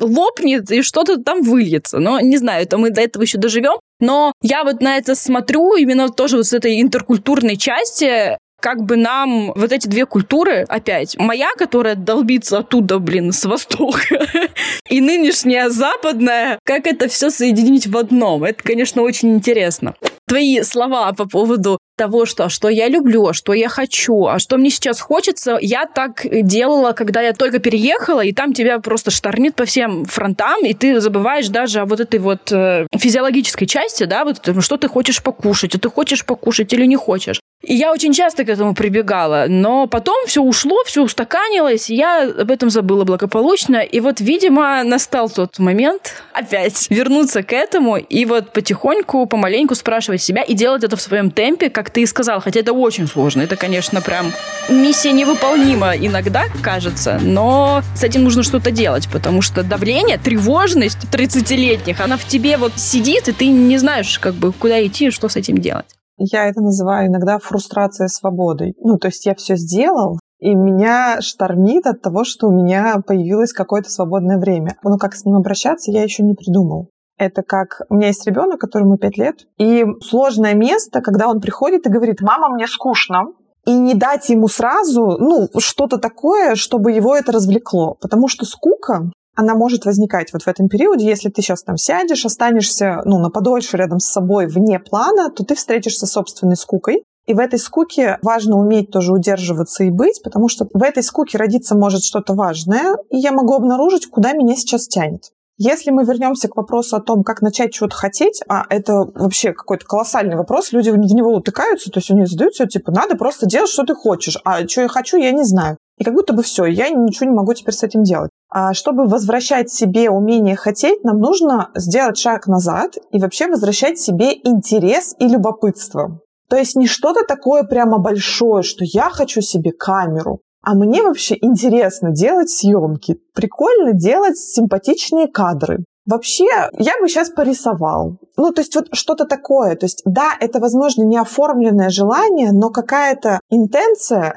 лопнет 0.00 0.70
и 0.70 0.82
что-то 0.82 1.18
там 1.18 1.42
выльется. 1.42 1.98
Но 1.98 2.20
не 2.20 2.36
знаю, 2.36 2.62
это 2.62 2.78
мы 2.78 2.90
до 2.90 3.00
этого 3.00 3.22
еще 3.22 3.38
доживем. 3.38 3.78
Но 4.00 4.32
я 4.42 4.64
вот 4.64 4.80
на 4.80 4.96
это 4.96 5.14
смотрю 5.14 5.76
именно 5.76 6.08
тоже 6.08 6.36
вот 6.36 6.46
с 6.46 6.52
этой 6.52 6.80
интеркультурной 6.80 7.56
части, 7.56 8.36
как 8.60 8.82
бы 8.82 8.96
нам 8.96 9.52
вот 9.54 9.72
эти 9.72 9.86
две 9.88 10.06
культуры 10.06 10.64
опять, 10.68 11.18
моя, 11.18 11.50
которая 11.56 11.96
долбится 11.96 12.58
оттуда, 12.58 12.98
блин, 12.98 13.32
с 13.32 13.44
востока, 13.44 14.26
и 14.88 15.00
нынешняя 15.00 15.68
западная, 15.68 16.58
как 16.64 16.86
это 16.86 17.08
все 17.08 17.30
соединить 17.30 17.86
в 17.86 17.96
одном. 17.96 18.42
Это, 18.42 18.62
конечно, 18.62 19.02
очень 19.02 19.34
интересно 19.34 19.94
твои 20.26 20.62
слова 20.62 21.12
по 21.12 21.26
поводу 21.26 21.78
того, 21.96 22.26
что, 22.26 22.48
что 22.48 22.68
я 22.68 22.88
люблю, 22.88 23.32
что 23.32 23.52
я 23.52 23.68
хочу, 23.68 24.26
а 24.26 24.38
что 24.38 24.56
мне 24.56 24.70
сейчас 24.70 25.00
хочется, 25.00 25.58
я 25.60 25.86
так 25.86 26.26
делала, 26.30 26.92
когда 26.92 27.20
я 27.20 27.32
только 27.32 27.58
переехала, 27.58 28.24
и 28.24 28.32
там 28.32 28.52
тебя 28.52 28.78
просто 28.80 29.10
шторнит 29.10 29.54
по 29.54 29.64
всем 29.64 30.04
фронтам, 30.04 30.64
и 30.64 30.74
ты 30.74 31.00
забываешь 31.00 31.48
даже 31.48 31.80
о 31.80 31.84
вот 31.84 32.00
этой 32.00 32.18
вот 32.18 32.50
э, 32.50 32.86
физиологической 32.96 33.66
части, 33.66 34.04
да, 34.04 34.24
вот 34.24 34.40
что 34.60 34.76
ты 34.76 34.88
хочешь 34.88 35.22
покушать, 35.22 35.74
а 35.74 35.78
ты 35.78 35.88
хочешь 35.88 36.24
покушать 36.24 36.72
или 36.72 36.86
не 36.86 36.96
хочешь. 36.96 37.40
И 37.66 37.74
я 37.74 37.92
очень 37.92 38.12
часто 38.12 38.44
к 38.44 38.48
этому 38.50 38.74
прибегала, 38.74 39.46
но 39.48 39.86
потом 39.86 40.26
все 40.26 40.42
ушло, 40.42 40.76
все 40.84 41.02
устаканилось, 41.02 41.88
и 41.88 41.94
я 41.94 42.22
об 42.24 42.50
этом 42.50 42.68
забыла 42.68 43.04
благополучно. 43.04 43.76
И 43.76 44.00
вот, 44.00 44.20
видимо, 44.20 44.82
настал 44.84 45.30
тот 45.30 45.58
момент 45.58 46.22
опять 46.32 46.90
вернуться 46.90 47.42
к 47.42 47.52
этому 47.52 47.96
и 47.96 48.26
вот 48.26 48.52
потихоньку, 48.52 49.26
помаленьку 49.26 49.74
спрашивать 49.74 50.20
себя 50.20 50.42
и 50.42 50.52
делать 50.52 50.84
это 50.84 50.96
в 50.96 51.00
своем 51.00 51.30
темпе, 51.30 51.70
как 51.70 51.90
ты 51.90 52.02
и 52.02 52.06
сказал. 52.06 52.40
Хотя 52.40 52.60
это 52.60 52.74
очень 52.74 53.06
сложно. 53.06 53.40
Это, 53.42 53.56
конечно, 53.56 54.02
прям 54.02 54.30
миссия 54.68 55.12
невыполнима 55.12 55.96
иногда, 55.96 56.44
кажется, 56.62 57.18
но 57.22 57.82
с 57.96 58.04
этим 58.04 58.24
нужно 58.24 58.42
что-то 58.42 58.70
делать, 58.70 59.08
потому 59.10 59.40
что 59.40 59.62
давление, 59.62 60.18
тревожность 60.18 60.98
30-летних, 61.10 62.00
она 62.00 62.16
в 62.16 62.26
тебе 62.26 62.58
вот 62.58 62.72
сидит, 62.76 63.28
и 63.28 63.32
ты 63.32 63.46
не 63.46 63.78
знаешь, 63.78 64.18
как 64.18 64.34
бы, 64.34 64.52
куда 64.52 64.84
идти 64.86 65.06
и 65.06 65.10
что 65.10 65.28
с 65.28 65.36
этим 65.36 65.58
делать. 65.58 65.86
Я 66.16 66.46
это 66.46 66.60
называю 66.60 67.08
иногда 67.08 67.38
фрустрацией 67.38 68.08
свободой. 68.08 68.74
Ну, 68.78 68.98
то 68.98 69.08
есть 69.08 69.26
я 69.26 69.34
все 69.34 69.56
сделал, 69.56 70.18
и 70.38 70.54
меня 70.54 71.20
штормит 71.20 71.86
от 71.86 72.02
того, 72.02 72.24
что 72.24 72.48
у 72.48 72.52
меня 72.52 72.96
появилось 73.06 73.52
какое-то 73.52 73.90
свободное 73.90 74.38
время. 74.38 74.76
Но 74.84 74.96
как 74.98 75.14
с 75.14 75.24
ним 75.24 75.36
обращаться, 75.36 75.90
я 75.90 76.02
еще 76.02 76.22
не 76.22 76.34
придумал. 76.34 76.90
Это 77.16 77.42
как 77.42 77.82
у 77.88 77.94
меня 77.94 78.08
есть 78.08 78.26
ребенок, 78.26 78.58
которому 78.58 78.98
5 78.98 79.16
лет, 79.18 79.46
и 79.58 79.84
сложное 80.02 80.54
место, 80.54 81.00
когда 81.00 81.28
он 81.28 81.40
приходит 81.40 81.86
и 81.86 81.90
говорит, 81.90 82.20
мама, 82.20 82.48
мне 82.48 82.66
скучно, 82.66 83.26
и 83.64 83.74
не 83.74 83.94
дать 83.94 84.28
ему 84.28 84.48
сразу, 84.48 85.16
ну, 85.18 85.48
что-то 85.58 85.98
такое, 85.98 86.54
чтобы 86.54 86.92
его 86.92 87.16
это 87.16 87.32
развлекло. 87.32 87.96
Потому 88.00 88.28
что 88.28 88.44
скука 88.44 89.10
она 89.34 89.54
может 89.54 89.84
возникать 89.84 90.32
вот 90.32 90.42
в 90.42 90.48
этом 90.48 90.68
периоде. 90.68 91.06
Если 91.06 91.28
ты 91.28 91.42
сейчас 91.42 91.62
там 91.62 91.76
сядешь, 91.76 92.24
останешься 92.24 93.02
ну, 93.04 93.18
на 93.18 93.30
подольше 93.30 93.76
рядом 93.76 94.00
с 94.00 94.06
собой 94.06 94.46
вне 94.46 94.78
плана, 94.78 95.30
то 95.30 95.44
ты 95.44 95.54
встретишься 95.54 96.06
с 96.06 96.12
собственной 96.12 96.56
скукой. 96.56 97.04
И 97.26 97.32
в 97.32 97.38
этой 97.38 97.58
скуке 97.58 98.18
важно 98.22 98.58
уметь 98.58 98.90
тоже 98.90 99.12
удерживаться 99.12 99.84
и 99.84 99.90
быть, 99.90 100.20
потому 100.22 100.48
что 100.48 100.66
в 100.72 100.82
этой 100.82 101.02
скуке 101.02 101.38
родиться 101.38 101.74
может 101.74 102.02
что-то 102.04 102.34
важное, 102.34 102.96
и 103.08 103.16
я 103.16 103.32
могу 103.32 103.54
обнаружить, 103.54 104.10
куда 104.10 104.34
меня 104.34 104.56
сейчас 104.56 104.86
тянет. 104.86 105.30
Если 105.56 105.90
мы 105.90 106.04
вернемся 106.04 106.48
к 106.48 106.56
вопросу 106.56 106.96
о 106.96 107.00
том, 107.00 107.22
как 107.22 107.40
начать 107.40 107.72
чего-то 107.72 107.94
хотеть, 107.94 108.42
а 108.48 108.64
это 108.68 109.04
вообще 109.14 109.52
какой-то 109.52 109.86
колоссальный 109.86 110.36
вопрос, 110.36 110.72
люди 110.72 110.90
в 110.90 110.98
него 110.98 111.32
утыкаются, 111.32 111.90
то 111.90 111.98
есть 111.98 112.10
они 112.10 112.26
задаются, 112.26 112.66
типа, 112.66 112.90
надо 112.90 113.16
просто 113.16 113.46
делать, 113.46 113.70
что 113.70 113.84
ты 113.84 113.94
хочешь, 113.94 114.36
а 114.44 114.66
что 114.66 114.82
я 114.82 114.88
хочу, 114.88 115.16
я 115.16 115.30
не 115.30 115.44
знаю. 115.44 115.78
И 115.96 116.04
как 116.04 116.12
будто 116.12 116.32
бы 116.32 116.42
все, 116.42 116.64
я 116.64 116.88
ничего 116.90 117.30
не 117.30 117.36
могу 117.36 117.54
теперь 117.54 117.74
с 117.74 117.84
этим 117.84 118.02
делать. 118.02 118.30
А 118.56 118.72
чтобы 118.72 119.06
возвращать 119.06 119.68
себе 119.72 120.08
умение 120.08 120.54
хотеть, 120.54 121.02
нам 121.02 121.18
нужно 121.18 121.70
сделать 121.74 122.16
шаг 122.16 122.46
назад 122.46 122.96
и 123.10 123.18
вообще 123.18 123.48
возвращать 123.48 123.98
себе 123.98 124.32
интерес 124.32 125.16
и 125.18 125.26
любопытство. 125.26 126.20
То 126.48 126.56
есть 126.56 126.76
не 126.76 126.86
что-то 126.86 127.24
такое 127.26 127.64
прямо 127.64 127.98
большое, 127.98 128.62
что 128.62 128.84
я 128.84 129.10
хочу 129.10 129.40
себе 129.40 129.72
камеру, 129.72 130.38
а 130.62 130.76
мне 130.76 131.02
вообще 131.02 131.36
интересно 131.40 132.12
делать 132.12 132.48
съемки, 132.48 133.18
прикольно 133.34 133.92
делать 133.92 134.38
симпатичные 134.38 135.26
кадры. 135.26 135.84
Вообще, 136.06 136.44
я 136.44 136.92
бы 137.00 137.08
сейчас 137.08 137.30
порисовал. 137.30 138.18
Ну, 138.36 138.52
то 138.52 138.60
есть 138.60 138.76
вот 138.76 138.86
что-то 138.92 139.24
такое. 139.24 139.74
То 139.74 139.86
есть, 139.86 140.02
да, 140.04 140.30
это, 140.38 140.60
возможно, 140.60 141.02
не 141.02 141.16
оформленное 141.16 141.88
желание, 141.88 142.52
но 142.52 142.70
какая-то 142.70 143.40
интенция. 143.50 144.36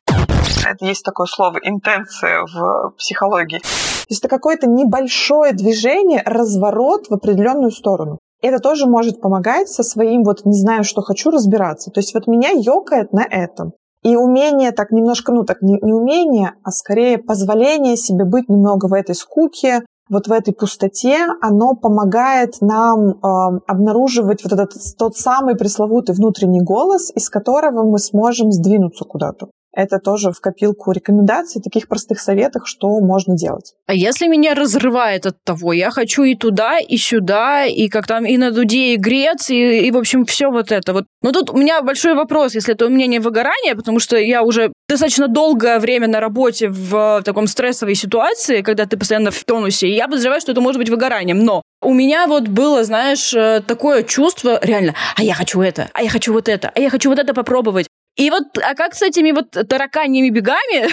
Это 0.65 0.85
есть 0.85 1.03
такое 1.03 1.27
слово 1.27 1.57
интенция 1.63 2.45
в 2.45 2.93
психологии. 2.97 3.59
То 3.59 4.09
есть 4.09 4.23
это 4.23 4.29
какое-то 4.29 4.67
небольшое 4.67 5.53
движение, 5.53 6.21
разворот 6.25 7.07
в 7.09 7.13
определенную 7.13 7.71
сторону. 7.71 8.19
Это 8.41 8.59
тоже 8.59 8.85
может 8.85 9.19
помогать 9.19 9.69
со 9.69 9.83
своим 9.83 10.23
вот 10.23 10.45
не 10.45 10.57
знаю, 10.57 10.83
что 10.83 11.01
хочу 11.01 11.31
разбираться. 11.31 11.91
То 11.91 11.99
есть 11.99 12.13
вот 12.13 12.27
меня 12.27 12.51
ёкает 12.51 13.11
на 13.13 13.23
этом. 13.23 13.73
И 14.03 14.15
умение 14.15 14.71
так 14.71 14.91
немножко, 14.91 15.31
ну 15.31 15.43
так 15.43 15.61
не, 15.61 15.79
не 15.81 15.93
умение, 15.93 16.53
а 16.63 16.71
скорее 16.71 17.17
позволение 17.17 17.97
себе 17.97 18.25
быть 18.25 18.47
немного 18.47 18.85
в 18.87 18.93
этой 18.93 19.15
скуке, 19.15 19.81
вот 20.09 20.27
в 20.27 20.31
этой 20.31 20.53
пустоте, 20.53 21.17
оно 21.41 21.73
помогает 21.73 22.61
нам 22.61 23.09
э, 23.09 23.59
обнаруживать 23.67 24.43
вот 24.43 24.53
этот 24.53 24.71
тот 24.97 25.17
самый 25.17 25.55
пресловутый 25.55 26.15
внутренний 26.15 26.61
голос, 26.61 27.11
из 27.13 27.29
которого 27.29 27.83
мы 27.83 27.99
сможем 27.99 28.51
сдвинуться 28.51 29.03
куда-то 29.03 29.47
это 29.77 29.99
тоже 29.99 30.31
в 30.31 30.41
копилку 30.41 30.91
рекомендаций, 30.91 31.61
таких 31.61 31.87
простых 31.87 32.19
советов, 32.19 32.63
что 32.65 32.99
можно 32.99 33.37
делать. 33.37 33.75
А 33.85 33.93
если 33.93 34.27
меня 34.27 34.55
разрывает 34.55 35.27
от 35.27 35.35
того, 35.43 35.71
я 35.71 35.91
хочу 35.91 36.23
и 36.23 36.33
туда, 36.33 36.79
и 36.79 36.97
сюда, 36.97 37.65
и 37.65 37.87
как 37.87 38.07
там 38.07 38.25
и 38.25 38.37
на 38.37 38.51
дуде, 38.51 38.95
и 38.95 38.97
грец, 38.97 39.51
и, 39.51 39.87
и 39.87 39.91
в 39.91 39.97
общем, 39.97 40.25
все 40.25 40.49
вот 40.49 40.71
это 40.71 40.93
вот. 40.93 41.05
Но 41.21 41.31
тут 41.31 41.51
у 41.51 41.57
меня 41.57 41.83
большой 41.83 42.15
вопрос, 42.15 42.55
если 42.55 42.73
это 42.73 42.87
у 42.87 42.89
меня 42.89 43.05
не 43.05 43.19
выгорание, 43.19 43.75
потому 43.75 43.99
что 43.99 44.17
я 44.17 44.41
уже 44.41 44.73
достаточно 44.89 45.27
долгое 45.27 45.77
время 45.79 46.07
на 46.07 46.19
работе 46.19 46.69
в 46.69 47.21
таком 47.23 47.45
стрессовой 47.45 47.93
ситуации, 47.93 48.63
когда 48.63 48.87
ты 48.87 48.97
постоянно 48.97 49.29
в 49.29 49.43
тонусе, 49.43 49.87
и 49.87 49.95
я 49.95 50.07
подозреваю, 50.07 50.41
что 50.41 50.53
это 50.53 50.61
может 50.61 50.79
быть 50.79 50.89
выгоранием. 50.89 51.43
Но 51.43 51.61
у 51.83 51.93
меня 51.93 52.25
вот 52.25 52.47
было, 52.47 52.83
знаешь, 52.83 53.31
э, 53.35 53.61
такое 53.67 54.01
чувство, 54.01 54.59
реально, 54.63 54.95
а 55.15 55.21
я 55.21 55.35
хочу 55.35 55.61
это, 55.61 55.89
а 55.93 56.01
я 56.01 56.09
хочу 56.09 56.33
вот 56.33 56.49
это, 56.49 56.71
а 56.73 56.79
я 56.79 56.89
хочу 56.89 57.09
вот 57.09 57.19
это 57.19 57.35
попробовать. 57.35 57.85
И 58.17 58.29
вот, 58.31 58.43
а 58.57 58.73
как 58.73 58.95
с 58.95 59.03
этими 59.03 59.31
вот 59.31 59.51
тараканьими 59.51 60.29
бегами, 60.29 60.89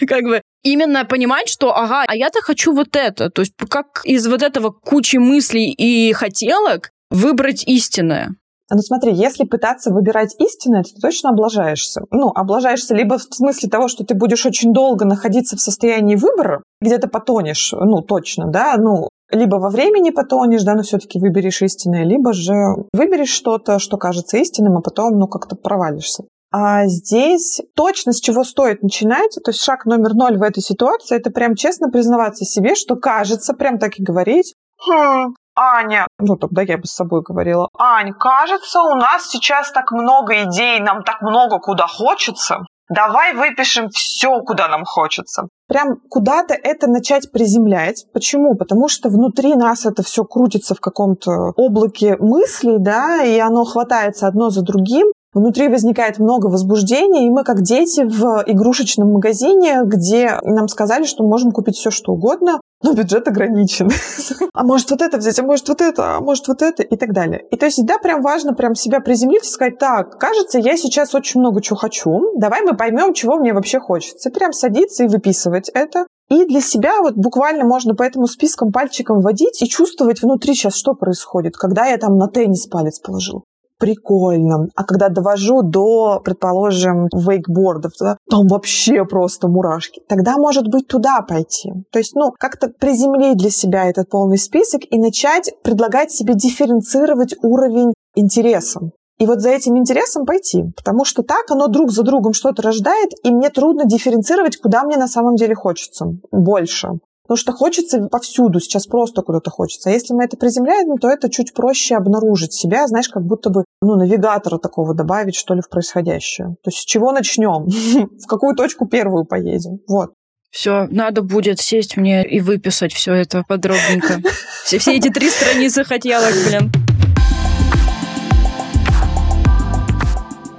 как 0.06 0.22
бы, 0.22 0.42
именно 0.62 1.04
понимать, 1.04 1.48
что, 1.48 1.74
ага, 1.74 2.04
а 2.06 2.14
я-то 2.14 2.40
хочу 2.42 2.74
вот 2.74 2.94
это. 2.94 3.30
То 3.30 3.42
есть 3.42 3.54
как 3.68 4.02
из 4.04 4.26
вот 4.26 4.42
этого 4.42 4.70
кучи 4.70 5.16
мыслей 5.16 5.70
и 5.72 6.12
хотелок 6.12 6.90
выбрать 7.10 7.64
истинное? 7.66 8.36
Ну 8.70 8.78
смотри, 8.78 9.12
если 9.12 9.44
пытаться 9.44 9.92
выбирать 9.92 10.34
истинное, 10.38 10.82
ты 10.82 10.98
точно 11.00 11.30
облажаешься. 11.30 12.02
Ну, 12.10 12.28
облажаешься 12.28 12.94
либо 12.94 13.18
в 13.18 13.22
смысле 13.22 13.68
того, 13.68 13.88
что 13.88 14.04
ты 14.04 14.14
будешь 14.14 14.46
очень 14.46 14.72
долго 14.72 15.04
находиться 15.04 15.56
в 15.56 15.60
состоянии 15.60 16.16
выбора, 16.16 16.62
где-то 16.80 17.08
потонешь, 17.08 17.72
ну, 17.72 18.00
точно, 18.00 18.46
да, 18.46 18.76
ну, 18.78 19.08
либо 19.30 19.56
во 19.56 19.68
времени 19.68 20.10
потонешь, 20.10 20.62
да, 20.62 20.74
но 20.74 20.82
все-таки 20.82 21.18
выберешь 21.18 21.60
истинное, 21.60 22.04
либо 22.04 22.32
же 22.32 22.54
выберешь 22.94 23.30
что-то, 23.30 23.78
что 23.78 23.98
кажется 23.98 24.38
истинным, 24.38 24.78
а 24.78 24.80
потом, 24.80 25.18
ну, 25.18 25.26
как-то 25.26 25.54
провалишься. 25.54 26.24
А 26.52 26.86
здесь 26.86 27.62
точно 27.74 28.12
с 28.12 28.20
чего 28.20 28.44
стоит 28.44 28.82
начинать, 28.82 29.38
то 29.42 29.50
есть 29.50 29.62
шаг 29.62 29.86
номер 29.86 30.14
ноль 30.14 30.36
в 30.36 30.42
этой 30.42 30.62
ситуации, 30.62 31.16
это 31.16 31.30
прям 31.30 31.54
честно 31.54 31.88
признаваться 31.88 32.44
себе, 32.44 32.74
что 32.74 32.96
кажется, 32.96 33.54
прям 33.54 33.78
так 33.78 33.98
и 33.98 34.02
говорить, 34.02 34.54
хм, 34.86 35.34
Аня, 35.54 36.06
ну 36.18 36.36
тогда 36.36 36.62
я 36.62 36.76
бы 36.76 36.84
с 36.84 36.92
собой 36.92 37.22
говорила, 37.22 37.68
Ань, 37.78 38.12
кажется, 38.12 38.80
у 38.80 38.94
нас 38.96 39.28
сейчас 39.28 39.72
так 39.72 39.92
много 39.92 40.44
идей, 40.44 40.80
нам 40.80 41.04
так 41.04 41.22
много 41.22 41.58
куда 41.58 41.86
хочется. 41.86 42.60
Давай 42.88 43.32
выпишем 43.32 43.88
все, 43.88 44.40
куда 44.40 44.68
нам 44.68 44.84
хочется. 44.84 45.48
Прям 45.66 45.96
куда-то 46.10 46.52
это 46.52 46.88
начать 46.88 47.32
приземлять. 47.32 48.04
Почему? 48.12 48.54
Потому 48.54 48.88
что 48.88 49.08
внутри 49.08 49.54
нас 49.54 49.86
это 49.86 50.02
все 50.02 50.24
крутится 50.24 50.74
в 50.74 50.80
каком-то 50.80 51.52
облаке 51.56 52.16
мыслей, 52.18 52.76
да, 52.78 53.22
и 53.22 53.38
оно 53.38 53.64
хватается 53.64 54.26
одно 54.26 54.50
за 54.50 54.62
другим. 54.62 55.11
Внутри 55.34 55.68
возникает 55.68 56.18
много 56.18 56.48
возбуждения, 56.48 57.26
и 57.26 57.30
мы 57.30 57.42
как 57.42 57.62
дети 57.62 58.02
в 58.02 58.44
игрушечном 58.46 59.12
магазине, 59.12 59.80
где 59.84 60.38
нам 60.42 60.68
сказали, 60.68 61.04
что 61.04 61.24
можем 61.24 61.52
купить 61.52 61.76
все, 61.76 61.90
что 61.90 62.12
угодно, 62.12 62.60
но 62.82 62.92
бюджет 62.92 63.26
ограничен. 63.28 63.88
а 64.52 64.62
может 64.62 64.90
вот 64.90 65.00
это 65.00 65.16
взять, 65.16 65.38
а 65.38 65.42
может 65.42 65.66
вот 65.68 65.80
это, 65.80 66.16
а 66.16 66.20
может 66.20 66.48
вот 66.48 66.60
это 66.60 66.82
и 66.82 66.96
так 66.96 67.14
далее. 67.14 67.46
И 67.50 67.56
то 67.56 67.64
есть, 67.64 67.82
да, 67.86 67.96
прям 67.96 68.20
важно 68.20 68.52
прям 68.52 68.74
себя 68.74 69.00
приземлить 69.00 69.46
и 69.46 69.48
сказать, 69.48 69.78
так, 69.78 70.18
кажется, 70.18 70.58
я 70.58 70.76
сейчас 70.76 71.14
очень 71.14 71.40
много 71.40 71.62
чего 71.62 71.76
хочу, 71.76 72.32
давай 72.36 72.60
мы 72.60 72.76
поймем, 72.76 73.14
чего 73.14 73.36
мне 73.36 73.54
вообще 73.54 73.80
хочется. 73.80 74.30
Прям 74.30 74.52
садиться 74.52 75.04
и 75.04 75.08
выписывать 75.08 75.70
это. 75.72 76.06
И 76.28 76.44
для 76.44 76.60
себя 76.60 77.00
вот 77.00 77.14
буквально 77.14 77.64
можно 77.64 77.94
по 77.94 78.02
этому 78.02 78.26
спискам 78.26 78.70
пальчиком 78.70 79.20
водить 79.20 79.62
и 79.62 79.68
чувствовать 79.68 80.20
внутри 80.22 80.54
сейчас, 80.54 80.74
что 80.74 80.94
происходит, 80.94 81.56
когда 81.56 81.86
я 81.86 81.96
там 81.96 82.16
на 82.16 82.28
теннис 82.28 82.66
палец 82.66 82.98
положил 83.00 83.44
прикольно. 83.82 84.68
А 84.76 84.84
когда 84.84 85.08
довожу 85.08 85.62
до, 85.62 86.20
предположим, 86.24 87.08
вейкбордов, 87.12 87.90
да, 87.98 88.16
там 88.30 88.46
вообще 88.46 89.04
просто 89.04 89.48
мурашки. 89.48 90.00
Тогда, 90.08 90.36
может 90.36 90.68
быть, 90.68 90.86
туда 90.86 91.20
пойти. 91.28 91.72
То 91.90 91.98
есть, 91.98 92.14
ну, 92.14 92.30
как-то 92.38 92.68
приземлить 92.68 93.38
для 93.38 93.50
себя 93.50 93.90
этот 93.90 94.08
полный 94.08 94.38
список 94.38 94.82
и 94.88 95.00
начать 95.00 95.50
предлагать 95.64 96.12
себе 96.12 96.34
дифференцировать 96.34 97.34
уровень 97.42 97.92
интереса. 98.14 98.92
И 99.18 99.26
вот 99.26 99.40
за 99.40 99.50
этим 99.50 99.76
интересом 99.76 100.26
пойти, 100.26 100.62
потому 100.76 101.04
что 101.04 101.24
так 101.24 101.50
оно 101.50 101.66
друг 101.66 101.90
за 101.90 102.04
другом 102.04 102.34
что-то 102.34 102.62
рождает, 102.62 103.10
и 103.24 103.32
мне 103.32 103.50
трудно 103.50 103.84
дифференцировать, 103.84 104.58
куда 104.58 104.84
мне 104.84 104.96
на 104.96 105.08
самом 105.08 105.34
деле 105.34 105.56
хочется 105.56 106.06
больше. 106.30 106.90
Потому 107.24 107.36
что 107.36 107.52
хочется 107.52 108.00
повсюду, 108.08 108.58
сейчас 108.58 108.86
просто 108.86 109.22
куда-то 109.22 109.50
хочется. 109.50 109.90
А 109.90 109.92
если 109.92 110.12
мы 110.12 110.24
это 110.24 110.36
приземляем, 110.36 110.98
то 110.98 111.08
это 111.08 111.30
чуть 111.30 111.54
проще 111.54 111.94
обнаружить 111.96 112.52
себя, 112.52 112.86
знаешь, 112.88 113.08
как 113.08 113.24
будто 113.24 113.50
бы 113.50 113.64
ну, 113.80 113.94
навигатора 113.94 114.58
такого 114.58 114.94
добавить, 114.94 115.36
что 115.36 115.54
ли, 115.54 115.60
в 115.60 115.68
происходящее. 115.68 116.56
То 116.62 116.70
есть 116.70 116.78
с 116.78 116.84
чего 116.84 117.12
начнем? 117.12 117.66
В 118.18 118.26
какую 118.26 118.56
точку 118.56 118.86
первую 118.86 119.24
поедем? 119.24 119.78
Вот. 119.86 120.10
Все, 120.50 120.86
надо 120.90 121.22
будет 121.22 121.60
сесть 121.60 121.96
мне 121.96 122.28
и 122.28 122.40
выписать 122.40 122.92
все 122.92 123.14
это 123.14 123.42
подробненько. 123.48 124.20
Все, 124.64 124.78
все 124.78 124.96
эти 124.96 125.08
три 125.08 125.28
страницы 125.28 125.82
хотелок, 125.82 126.32
блин. 126.46 126.70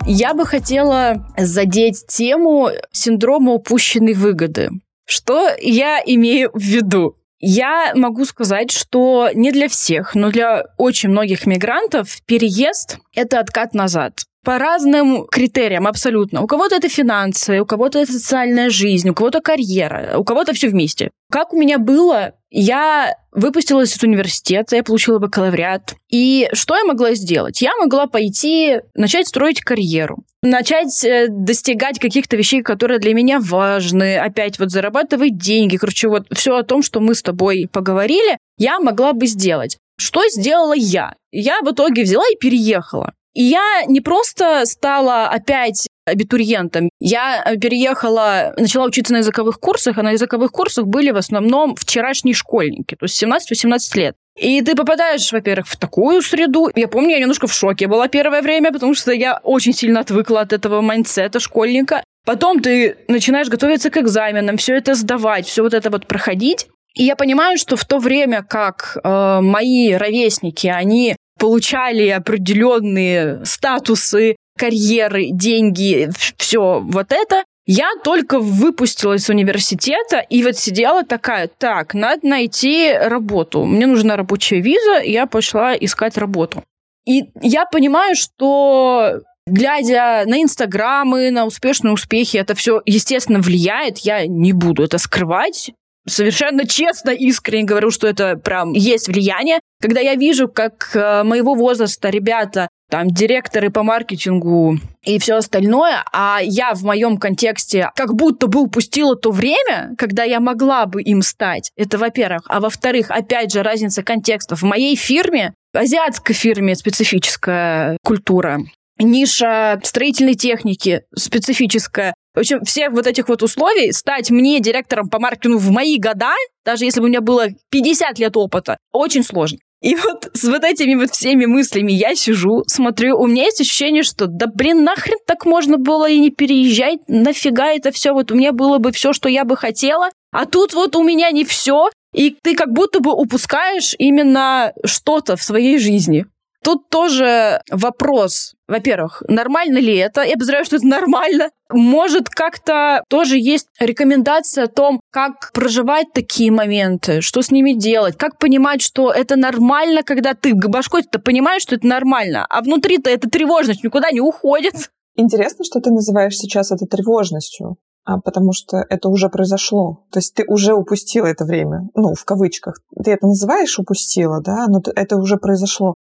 Я 0.05 0.33
бы 0.33 0.45
хотела 0.45 1.25
задеть 1.37 2.05
тему 2.07 2.69
синдрома 2.91 3.53
упущенной 3.53 4.13
выгоды. 4.13 4.69
Что 5.15 5.47
я 5.61 6.01
имею 6.03 6.49
в 6.55 6.59
виду? 6.59 7.19
Я 7.37 7.91
могу 7.93 8.25
сказать, 8.25 8.71
что 8.71 9.29
не 9.31 9.51
для 9.51 9.67
всех, 9.67 10.15
но 10.15 10.31
для 10.31 10.65
очень 10.77 11.09
многих 11.09 11.45
мигрантов 11.45 12.19
переезд— 12.25 12.97
это 13.13 13.39
откат 13.39 13.75
назад. 13.75 14.23
По 14.43 14.57
разным 14.57 15.25
критериям 15.27 15.87
абсолютно. 15.87 16.41
У 16.41 16.47
кого-то 16.47 16.75
это 16.75 16.89
финансы, 16.89 17.61
у 17.61 17.65
кого-то 17.65 17.99
это 17.99 18.11
социальная 18.11 18.69
жизнь, 18.69 19.09
у 19.09 19.13
кого-то 19.13 19.41
карьера, 19.41 20.17
у 20.17 20.23
кого-то 20.23 20.53
все 20.53 20.67
вместе. 20.67 21.11
Как 21.31 21.53
у 21.53 21.57
меня 21.57 21.77
было, 21.77 22.33
я 22.49 23.15
выпустилась 23.31 23.95
из 23.95 24.03
университета, 24.03 24.75
я 24.75 24.83
получила 24.83 25.19
бакалавриат. 25.19 25.95
И 26.09 26.49
что 26.53 26.75
я 26.75 26.83
могла 26.83 27.13
сделать? 27.15 27.61
Я 27.61 27.71
могла 27.79 28.07
пойти, 28.07 28.81
начать 28.95 29.27
строить 29.27 29.61
карьеру 29.61 30.23
начать 30.43 31.03
э, 31.03 31.27
достигать 31.29 31.99
каких-то 31.99 32.35
вещей, 32.35 32.61
которые 32.61 32.99
для 32.99 33.13
меня 33.13 33.39
важны, 33.39 34.17
опять 34.17 34.59
вот 34.59 34.69
зарабатывать 34.69 35.37
деньги, 35.37 35.77
короче, 35.77 36.09
вот 36.09 36.27
все 36.31 36.57
о 36.57 36.63
том, 36.63 36.83
что 36.83 36.99
мы 36.99 37.15
с 37.15 37.23
тобой 37.23 37.67
поговорили, 37.71 38.37
я 38.57 38.79
могла 38.79 39.13
бы 39.13 39.25
сделать. 39.25 39.77
Что 39.97 40.21
сделала 40.27 40.73
я? 40.75 41.15
Я 41.31 41.61
в 41.61 41.71
итоге 41.71 42.03
взяла 42.03 42.25
и 42.31 42.37
переехала. 42.37 43.13
И 43.33 43.43
я 43.43 43.83
не 43.87 44.01
просто 44.01 44.65
стала 44.65 45.27
опять 45.27 45.87
абитуриентом. 46.05 46.89
Я 46.99 47.43
переехала, 47.59 48.53
начала 48.57 48.85
учиться 48.85 49.13
на 49.13 49.17
языковых 49.17 49.59
курсах, 49.59 49.97
а 49.97 50.03
на 50.03 50.11
языковых 50.11 50.51
курсах 50.51 50.85
были 50.85 51.11
в 51.11 51.17
основном 51.17 51.75
вчерашние 51.75 52.35
школьники, 52.35 52.95
то 52.95 53.05
есть 53.05 53.21
17-18 53.23 53.97
лет. 53.97 54.15
И 54.37 54.61
ты 54.61 54.75
попадаешь, 54.75 55.31
во-первых, 55.31 55.67
в 55.67 55.77
такую 55.77 56.21
среду. 56.21 56.69
Я 56.75 56.87
помню, 56.87 57.11
я 57.11 57.19
немножко 57.19 57.47
в 57.47 57.53
шоке 57.53 57.87
была 57.87 58.07
первое 58.07 58.41
время, 58.41 58.71
потому 58.71 58.95
что 58.95 59.11
я 59.11 59.39
очень 59.43 59.73
сильно 59.73 59.99
отвыкла 59.99 60.41
от 60.41 60.53
этого 60.53 60.81
mindset 60.81 61.32
а 61.32 61.39
школьника. 61.39 62.03
Потом 62.25 62.59
ты 62.59 62.97
начинаешь 63.07 63.49
готовиться 63.49 63.91
к 63.91 63.97
экзаменам, 63.97 64.57
все 64.57 64.75
это 64.75 64.95
сдавать, 64.95 65.45
все 65.45 65.61
вот 65.61 65.73
это 65.73 65.89
вот 65.89 66.07
проходить. 66.07 66.67
И 66.95 67.03
я 67.03 67.15
понимаю, 67.15 67.57
что 67.57 67.75
в 67.75 67.85
то 67.85 67.99
время, 67.99 68.43
как 68.43 68.97
э, 69.03 69.39
мои 69.41 69.93
ровесники, 69.93 70.67
они 70.67 71.15
получали 71.43 72.07
определенные 72.07 73.43
статусы, 73.43 74.37
карьеры, 74.57 75.27
деньги, 75.29 76.09
все 76.37 76.79
вот 76.79 77.11
это, 77.11 77.43
я 77.65 77.89
только 78.01 78.39
выпустилась 78.39 79.25
с 79.25 79.29
университета 79.29 80.19
и 80.19 80.41
вот 80.41 80.55
сидела 80.55 81.03
такая, 81.03 81.49
так, 81.49 81.95
надо 81.95 82.25
найти 82.25 82.93
работу. 82.93 83.65
Мне 83.65 83.87
нужна 83.87 84.15
рабочая 84.15 84.61
виза, 84.61 84.99
и 84.99 85.11
я 85.11 85.25
пошла 85.25 85.75
искать 85.75 86.17
работу. 86.17 86.63
И 87.05 87.25
я 87.41 87.65
понимаю, 87.65 88.15
что 88.15 89.19
глядя 89.45 90.23
на 90.25 90.41
инстаграмы, 90.41 91.29
на 91.29 91.43
успешные 91.43 91.91
успехи, 91.91 92.37
это 92.37 92.55
все, 92.55 92.81
естественно, 92.85 93.39
влияет. 93.39 93.97
Я 93.97 94.27
не 94.27 94.53
буду 94.53 94.81
это 94.81 94.97
скрывать. 94.97 95.73
Совершенно 96.05 96.67
честно, 96.67 97.11
искренне 97.11 97.63
говорю, 97.63 97.89
что 97.89 98.07
это 98.07 98.35
прям 98.35 98.73
есть 98.73 99.07
влияние. 99.07 99.59
Когда 99.81 100.01
я 100.01 100.15
вижу, 100.15 100.47
как 100.47 100.91
э, 100.93 101.23
моего 101.23 101.53
возраста 101.55 102.09
ребята 102.09 102.67
там 102.89 103.09
директоры 103.09 103.71
по 103.71 103.81
маркетингу 103.81 104.77
и 105.03 105.17
все 105.17 105.35
остальное, 105.35 106.03
а 106.11 106.39
я 106.43 106.73
в 106.73 106.83
моем 106.83 107.17
контексте 107.17 107.89
как 107.95 108.13
будто 108.13 108.47
бы 108.47 108.61
упустила 108.61 109.15
то 109.15 109.31
время, 109.31 109.95
когда 109.97 110.23
я 110.23 110.39
могла 110.39 110.85
бы 110.85 111.01
им 111.01 111.21
стать. 111.21 111.71
Это 111.75 111.97
во-первых. 111.97 112.43
А 112.47 112.59
во-вторых, 112.59 113.09
опять 113.09 113.51
же, 113.51 113.63
разница 113.63 114.03
контекстов. 114.03 114.61
В 114.61 114.65
моей 114.65 114.95
фирме, 114.95 115.53
азиатской 115.73 116.35
фирме 116.35 116.75
специфическая 116.75 117.97
культура, 118.03 118.59
ниша 118.99 119.79
строительной 119.83 120.35
техники 120.35 121.01
специфическая. 121.15 122.13
В 122.33 122.39
общем, 122.39 122.63
всех 122.63 122.91
вот 122.93 123.05
этих 123.05 123.27
вот 123.29 123.43
условий 123.43 123.91
стать 123.91 124.31
мне 124.31 124.59
директором 124.59 125.09
по 125.09 125.19
маркетингу 125.19 125.59
в 125.59 125.69
мои 125.69 125.99
года, 125.99 126.33
даже 126.65 126.85
если 126.85 126.99
бы 126.99 127.05
у 127.05 127.09
меня 127.09 127.21
было 127.21 127.47
50 127.69 128.17
лет 128.17 128.35
опыта, 128.35 128.77
очень 128.91 129.23
сложно. 129.23 129.59
И 129.83 129.95
вот 129.95 130.31
с 130.33 130.45
вот 130.45 130.63
этими 130.63 130.95
вот 130.95 131.11
всеми 131.11 131.45
мыслями 131.45 131.91
я 131.91 132.15
сижу, 132.15 132.63
смотрю, 132.67 133.19
у 133.19 133.27
меня 133.27 133.43
есть 133.43 133.59
ощущение, 133.59 134.03
что 134.03 134.27
да 134.27 134.47
блин, 134.47 134.83
нахрен 134.85 135.17
так 135.27 135.45
можно 135.45 135.77
было 135.77 136.09
и 136.09 136.19
не 136.19 136.31
переезжать, 136.31 136.99
нафига 137.09 137.67
это 137.67 137.91
все, 137.91 138.13
вот 138.13 138.31
у 138.31 138.35
меня 138.35 138.53
было 138.53 138.77
бы 138.77 138.93
все, 138.93 139.11
что 139.11 139.27
я 139.27 139.43
бы 139.43 139.57
хотела, 139.57 140.09
а 140.31 140.45
тут 140.45 140.73
вот 140.73 140.95
у 140.95 141.03
меня 141.03 141.31
не 141.31 141.43
все, 141.43 141.89
и 142.13 142.29
ты 142.29 142.55
как 142.55 142.71
будто 142.71 143.01
бы 143.01 143.11
упускаешь 143.11 143.93
именно 143.99 144.71
что-то 144.85 145.35
в 145.35 145.43
своей 145.43 145.77
жизни. 145.79 146.25
Тут 146.63 146.89
тоже 146.89 147.61
вопрос, 147.69 148.53
во-первых, 148.69 149.21
нормально 149.27 149.79
ли 149.79 149.97
это? 149.97 150.21
Я 150.23 150.33
подозреваю, 150.33 150.65
что 150.65 150.77
это 150.77 150.87
нормально. 150.87 151.49
Может, 151.69 152.29
как-то 152.29 153.03
тоже 153.09 153.37
есть 153.37 153.67
рекомендация 153.79 154.65
о 154.65 154.67
том, 154.67 155.01
как 155.11 155.51
проживать 155.53 156.13
такие 156.13 156.51
моменты, 156.51 157.19
что 157.19 157.41
с 157.41 157.51
ними 157.51 157.73
делать, 157.73 158.17
как 158.17 158.37
понимать, 158.37 158.81
что 158.81 159.11
это 159.11 159.35
нормально, 159.35 160.03
когда 160.03 160.33
ты 160.33 160.55
башкой-то 160.55 161.19
понимаешь, 161.19 161.63
что 161.63 161.75
это 161.75 161.85
нормально, 161.85 162.45
а 162.49 162.61
внутри-то 162.61 163.09
эта 163.09 163.29
тревожность 163.29 163.83
никуда 163.83 164.11
не 164.11 164.21
уходит. 164.21 164.91
Интересно, 165.15 165.65
что 165.65 165.81
ты 165.81 165.91
называешь 165.91 166.35
сейчас 166.35 166.71
это 166.71 166.85
тревожностью 166.85 167.77
потому 168.05 168.53
что 168.53 168.77
это 168.89 169.09
уже 169.09 169.29
произошло. 169.29 170.03
То 170.11 170.19
есть 170.19 170.33
ты 170.33 170.43
уже 170.47 170.73
упустила 170.73 171.25
это 171.25 171.45
время, 171.45 171.89
ну, 171.95 172.13
в 172.13 172.25
кавычках. 172.25 172.75
Ты 173.03 173.11
это 173.11 173.27
называешь 173.27 173.79
упустила, 173.79 174.41
да, 174.41 174.67
но 174.67 174.81
это 174.95 175.17
уже 175.17 175.37
произошло. 175.37 175.93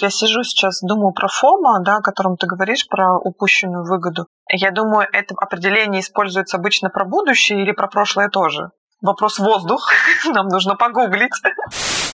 Я 0.00 0.10
сижу 0.10 0.42
сейчас, 0.42 0.80
думаю 0.82 1.12
про 1.12 1.28
ФОМа, 1.28 1.80
да, 1.84 1.96
о 1.96 2.02
котором 2.02 2.36
ты 2.36 2.46
говоришь, 2.46 2.88
про 2.88 3.18
упущенную 3.18 3.84
выгоду. 3.84 4.26
Я 4.50 4.70
думаю, 4.70 5.06
это 5.12 5.34
определение 5.40 6.00
используется 6.00 6.56
обычно 6.56 6.90
про 6.90 7.04
будущее 7.04 7.62
или 7.62 7.72
про 7.72 7.88
прошлое 7.88 8.28
тоже. 8.28 8.70
Вопрос 9.04 9.38
воздух. 9.38 9.86
Нам 10.34 10.48
нужно 10.48 10.76
погуглить. 10.76 11.30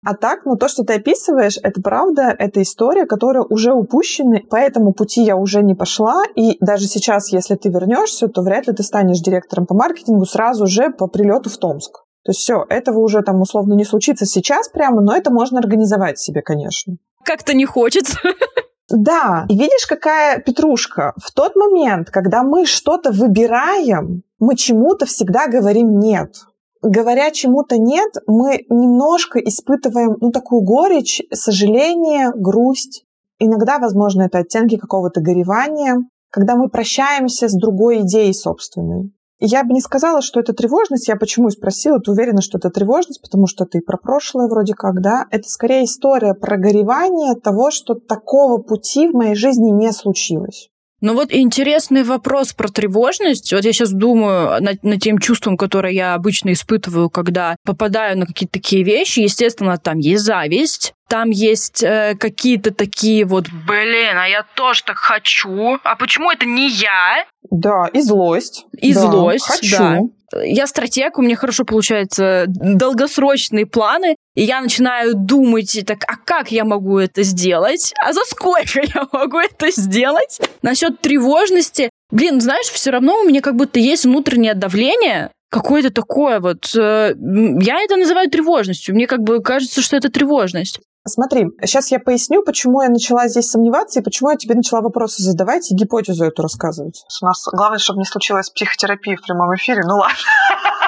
А 0.03 0.15
так, 0.15 0.45
ну 0.45 0.55
то, 0.55 0.67
что 0.67 0.83
ты 0.83 0.95
описываешь, 0.95 1.59
это 1.61 1.81
правда, 1.81 2.35
это 2.37 2.63
история, 2.63 3.05
которая 3.05 3.43
уже 3.43 3.73
упущена, 3.73 4.39
по 4.49 4.55
этому 4.55 4.93
пути 4.93 5.21
я 5.21 5.35
уже 5.35 5.61
не 5.61 5.75
пошла, 5.75 6.23
и 6.35 6.57
даже 6.61 6.87
сейчас, 6.87 7.31
если 7.31 7.53
ты 7.55 7.69
вернешься, 7.69 8.27
то 8.27 8.41
вряд 8.41 8.65
ли 8.65 8.73
ты 8.73 8.81
станешь 8.81 9.19
директором 9.19 9.67
по 9.67 9.75
маркетингу 9.75 10.25
сразу 10.25 10.65
же 10.65 10.89
по 10.89 11.05
прилету 11.05 11.51
в 11.51 11.57
Томск. 11.57 11.91
То 12.23 12.31
есть 12.31 12.39
все, 12.39 12.65
этого 12.69 12.99
уже 12.99 13.21
там 13.21 13.39
условно 13.39 13.73
не 13.75 13.85
случится 13.85 14.25
сейчас 14.25 14.69
прямо, 14.69 15.01
но 15.01 15.15
это 15.15 15.31
можно 15.31 15.59
организовать 15.59 16.17
себе, 16.17 16.41
конечно. 16.41 16.95
Как-то 17.23 17.53
не 17.53 17.65
хочется. 17.65 18.17
Да, 18.91 19.45
и 19.47 19.55
видишь, 19.55 19.85
какая 19.87 20.39
петрушка. 20.39 21.13
В 21.23 21.31
тот 21.31 21.55
момент, 21.55 22.09
когда 22.09 22.41
мы 22.41 22.65
что-то 22.65 23.11
выбираем, 23.11 24.23
мы 24.39 24.55
чему-то 24.55 25.05
всегда 25.05 25.47
говорим 25.47 25.99
«нет». 25.99 26.33
Говоря 26.81 27.31
чему-то 27.31 27.77
«нет», 27.77 28.11
мы 28.25 28.65
немножко 28.69 29.39
испытываем 29.39 30.15
ну, 30.21 30.31
такую 30.31 30.61
горечь, 30.61 31.21
сожаление, 31.31 32.31
грусть. 32.33 33.03
Иногда, 33.37 33.79
возможно, 33.79 34.23
это 34.23 34.39
оттенки 34.39 34.77
какого-то 34.77 35.19
горевания, 35.19 35.97
когда 36.31 36.55
мы 36.55 36.69
прощаемся 36.69 37.49
с 37.49 37.53
другой 37.53 38.01
идеей 38.01 38.33
собственной. 38.33 39.11
Я 39.41 39.63
бы 39.63 39.73
не 39.73 39.79
сказала, 39.81 40.21
что 40.21 40.39
это 40.39 40.53
тревожность. 40.53 41.07
Я 41.07 41.15
почему 41.15 41.47
и 41.47 41.51
спросила, 41.51 41.99
ты 41.99 42.11
уверена, 42.11 42.41
что 42.41 42.57
это 42.57 42.69
тревожность, 42.69 43.21
потому 43.21 43.47
что 43.47 43.65
и 43.71 43.79
про 43.79 43.97
прошлое 43.97 44.47
вроде 44.47 44.73
как, 44.73 45.01
да? 45.01 45.25
Это 45.31 45.47
скорее 45.47 45.85
история 45.85 46.33
про 46.33 46.57
горевание 46.57 47.35
того, 47.35 47.71
что 47.71 47.95
такого 47.95 48.61
пути 48.61 49.07
в 49.07 49.13
моей 49.13 49.35
жизни 49.35 49.69
не 49.71 49.91
случилось. 49.93 50.69
Ну 51.01 51.13
вот 51.13 51.31
интересный 51.31 52.03
вопрос 52.03 52.53
про 52.53 52.67
тревожность. 52.67 53.53
Вот 53.53 53.63
я 53.63 53.71
сейчас 53.71 53.91
думаю 53.91 54.61
над, 54.61 54.83
над 54.83 54.99
тем 54.99 55.19
чувством, 55.19 55.55
которое 55.57 55.93
я 55.93 56.13
обычно 56.13 56.51
испытываю, 56.51 57.09
когда 57.09 57.55
попадаю 57.65 58.17
на 58.17 58.25
какие-то 58.25 58.53
такие 58.53 58.83
вещи. 58.83 59.21
Естественно, 59.21 59.77
там 59.77 59.99
есть 59.99 60.23
зависть, 60.23 60.93
там 61.07 61.29
есть 61.29 61.83
э, 61.83 62.15
какие-то 62.19 62.73
такие 62.73 63.25
вот, 63.25 63.47
блин, 63.49 64.17
а 64.17 64.27
я 64.27 64.45
тоже 64.55 64.83
так 64.83 64.97
хочу, 64.97 65.79
а 65.83 65.95
почему 65.95 66.31
это 66.31 66.45
не 66.45 66.69
я? 66.69 67.25
Да, 67.49 67.89
и 67.93 68.01
злость. 68.01 68.65
И 68.73 68.93
да, 68.93 68.99
злость, 68.99 69.47
хочу. 69.47 69.77
да. 69.77 69.99
Я 70.43 70.67
стратег, 70.67 71.17
у 71.17 71.23
меня 71.23 71.35
хорошо 71.35 71.65
получаются 71.65 72.45
долгосрочные 72.47 73.65
планы, 73.65 74.15
и 74.39 74.43
я 74.43 74.61
начинаю 74.61 75.15
думать, 75.15 75.77
так, 75.85 76.05
а 76.07 76.15
как 76.15 76.49
я 76.49 76.63
могу 76.63 76.97
это 76.97 77.23
сделать? 77.23 77.93
А 78.01 78.13
за 78.13 78.21
сколько 78.21 78.79
я 78.81 79.05
могу 79.11 79.37
это 79.37 79.69
сделать? 79.69 80.39
Насчет 80.61 81.01
тревожности, 81.01 81.89
блин, 82.09 82.39
знаешь, 82.39 82.67
все 82.67 82.91
равно 82.91 83.19
у 83.19 83.25
меня 83.25 83.41
как 83.41 83.57
будто 83.57 83.79
есть 83.79 84.05
внутреннее 84.05 84.53
давление, 84.53 85.31
какое-то 85.51 85.91
такое 85.91 86.39
вот... 86.39 86.73
Э, 86.73 87.15
я 87.17 87.81
это 87.81 87.97
называю 87.97 88.29
тревожностью. 88.29 88.95
Мне 88.95 89.07
как 89.07 89.23
бы 89.23 89.41
кажется, 89.41 89.81
что 89.81 89.97
это 89.97 90.09
тревожность. 90.09 90.79
Смотри, 91.05 91.47
сейчас 91.65 91.91
я 91.91 91.99
поясню, 91.99 92.41
почему 92.41 92.81
я 92.81 92.87
начала 92.87 93.27
здесь 93.27 93.49
сомневаться 93.49 93.99
и 93.99 94.03
почему 94.03 94.29
я 94.29 94.37
тебе 94.37 94.55
начала 94.55 94.79
вопросы 94.79 95.21
задавать 95.21 95.69
и 95.69 95.75
гипотезу 95.75 96.23
эту 96.23 96.43
рассказывать. 96.43 97.03
У 97.21 97.25
нас 97.25 97.43
главное, 97.51 97.79
чтобы 97.79 97.99
не 97.99 98.05
случилось 98.05 98.49
психотерапии 98.49 99.15
в 99.15 99.21
прямом 99.21 99.53
эфире. 99.55 99.81
Ну 99.85 99.97
ладно. 99.97 100.15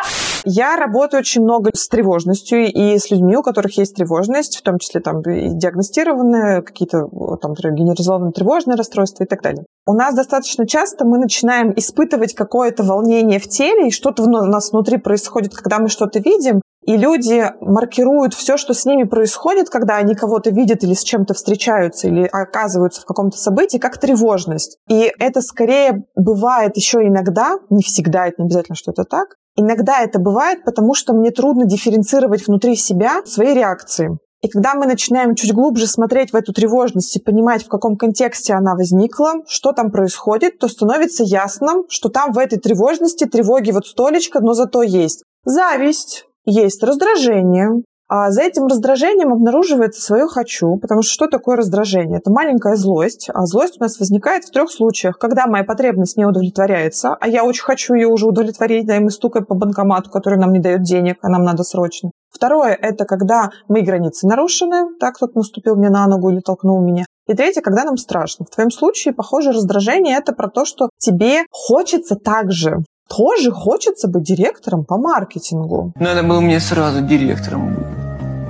Я 0.44 0.76
работаю 0.76 1.22
очень 1.22 1.42
много 1.42 1.72
с 1.74 1.88
тревожностью 1.88 2.66
и 2.66 2.98
с 2.98 3.12
людьми, 3.12 3.36
у 3.38 3.44
которых 3.44 3.78
есть 3.78 3.96
тревожность, 3.96 4.58
в 4.58 4.62
том 4.62 4.80
числе 4.80 5.02
там 5.02 5.22
диагностированные, 5.22 6.62
какие-то 6.62 7.08
там 7.42 7.54
генерализованные 7.54 8.32
тревожные 8.32 8.76
расстройства 8.76 9.24
и 9.24 9.28
так 9.28 9.42
далее. 9.42 9.66
У 9.86 9.94
нас 9.94 10.16
достаточно 10.16 10.68
часто 10.68 11.06
мы 11.06 11.18
начинаем 11.18 11.74
испытывать 11.76 12.34
какое-то 12.34 12.84
волнение 12.84 13.40
в 13.40 13.48
теле, 13.48 13.88
и 13.88 13.92
что-то 13.92 14.24
у 14.24 14.28
нас 14.28 14.72
внутри 14.72 14.98
происходит, 14.98 15.54
когда 15.54 15.80
мы 15.80 15.90
что-то 15.90 16.20
видим, 16.20 16.62
и 16.86 16.98
люди 16.98 17.46
маркируют 17.62 18.34
все, 18.34 18.58
что 18.58 18.74
с 18.74 18.86
ними 18.86 19.04
происходит, 19.04 19.70
когда 19.70 19.98
они 19.98 20.16
кого-то 20.16 20.50
видят 20.50 20.84
или 20.84 20.94
с 20.94 21.04
чем-то 21.04 21.34
встречаются, 21.34 22.08
или 22.08 22.28
оказываются 22.32 23.02
в 23.02 23.06
каком-то 23.06 23.38
событии, 23.38 23.78
как 23.78 24.00
тревожность. 24.00 24.78
И 24.90 25.12
это 25.20 25.42
скорее 25.42 26.06
бывает 26.16 26.76
еще 26.76 27.00
иногда, 27.00 27.58
не 27.70 27.84
всегда, 27.84 28.28
это 28.28 28.42
не 28.42 28.48
обязательно, 28.48 28.76
что 28.76 28.92
это 28.92 29.04
так, 29.04 29.36
Иногда 29.58 30.02
это 30.02 30.18
бывает, 30.18 30.64
потому 30.64 30.94
что 30.94 31.14
мне 31.14 31.30
трудно 31.30 31.66
дифференцировать 31.66 32.48
внутри 32.48 32.78
себя 32.78 33.22
свои 33.26 33.54
реакции. 33.54 34.18
И 34.42 34.48
когда 34.48 34.74
мы 34.74 34.88
начинаем 34.88 35.36
чуть 35.36 35.54
глубже 35.54 35.86
смотреть 35.86 36.32
в 36.32 36.36
эту 36.36 36.52
тревожность 36.52 37.16
и 37.16 37.22
понимать, 37.22 37.64
в 37.64 37.68
каком 37.68 37.96
контексте 37.96 38.54
она 38.54 38.74
возникла, 38.74 39.34
что 39.48 39.72
там 39.72 39.92
происходит, 39.92 40.58
то 40.58 40.68
становится 40.68 41.24
ясно, 41.24 41.84
что 41.90 42.10
там 42.10 42.32
в 42.32 42.40
этой 42.40 42.58
тревожности 42.58 43.26
тревоги 43.26 43.72
вот 43.72 43.86
столечко, 43.86 44.40
но 44.40 44.54
зато 44.54 44.82
есть 44.82 45.24
зависть, 45.44 46.26
есть 46.46 46.84
раздражение, 46.84 47.84
а 48.14 48.30
за 48.30 48.42
этим 48.42 48.68
раздражением 48.68 49.32
обнаруживается 49.32 50.02
свое 50.02 50.28
«хочу», 50.28 50.76
потому 50.76 51.02
что 51.02 51.14
что 51.14 51.28
такое 51.28 51.56
раздражение? 51.56 52.18
Это 52.18 52.30
маленькая 52.30 52.76
злость, 52.76 53.30
а 53.34 53.46
злость 53.46 53.78
у 53.80 53.84
нас 53.84 54.00
возникает 54.00 54.44
в 54.44 54.52
трех 54.52 54.70
случаях. 54.70 55.18
Когда 55.18 55.48
моя 55.48 55.64
потребность 55.64 56.18
не 56.18 56.26
удовлетворяется, 56.26 57.16
а 57.18 57.28
я 57.30 57.46
очень 57.46 57.64
хочу 57.64 57.94
ее 57.94 58.10
уже 58.10 58.28
удовлетворить, 58.28 58.86
да, 58.86 58.98
и 58.98 59.00
мы 59.00 59.12
стукаем 59.12 59.46
по 59.46 59.56
банкомату, 59.56 60.10
который 60.10 60.38
нам 60.38 60.52
не 60.52 60.60
дает 60.60 60.82
денег, 60.82 61.20
а 61.22 61.30
нам 61.30 61.46
надо 61.46 61.64
срочно. 61.64 62.12
Второе– 62.30 62.78
это 62.82 63.06
когда 63.06 63.52
мои 63.70 63.82
границы 63.82 64.28
нарушены, 64.28 64.98
так 65.00 65.16
кто-то 65.16 65.38
наступил 65.38 65.78
мне 65.78 65.90
на 65.90 66.06
ногу 66.08 66.32
или 66.32 66.42
толкнул 66.42 66.82
меня. 66.82 67.06
И 67.28 67.34
третье, 67.34 67.62
когда 67.62 67.86
нам 67.86 67.96
страшно. 67.96 68.46
В 68.46 68.54
твоем 68.54 68.72
случае, 68.72 69.14
похоже, 69.14 69.54
раздражение– 69.54 70.18
это 70.18 70.34
про 70.34 70.50
то, 70.50 70.66
что 70.66 70.90
тебе 70.98 71.46
хочется 71.50 72.16
так 72.16 72.52
же 72.52 72.84
тоже 73.18 73.52
хочется 73.52 74.08
быть 74.08 74.24
директором 74.24 74.86
по 74.86 74.98
маркетингу. 74.98 75.94
Надо 76.00 76.24
было 76.24 76.40
мне 76.40 76.60
сразу 76.60 77.02
директором 77.02 77.76
быть. 77.76 77.86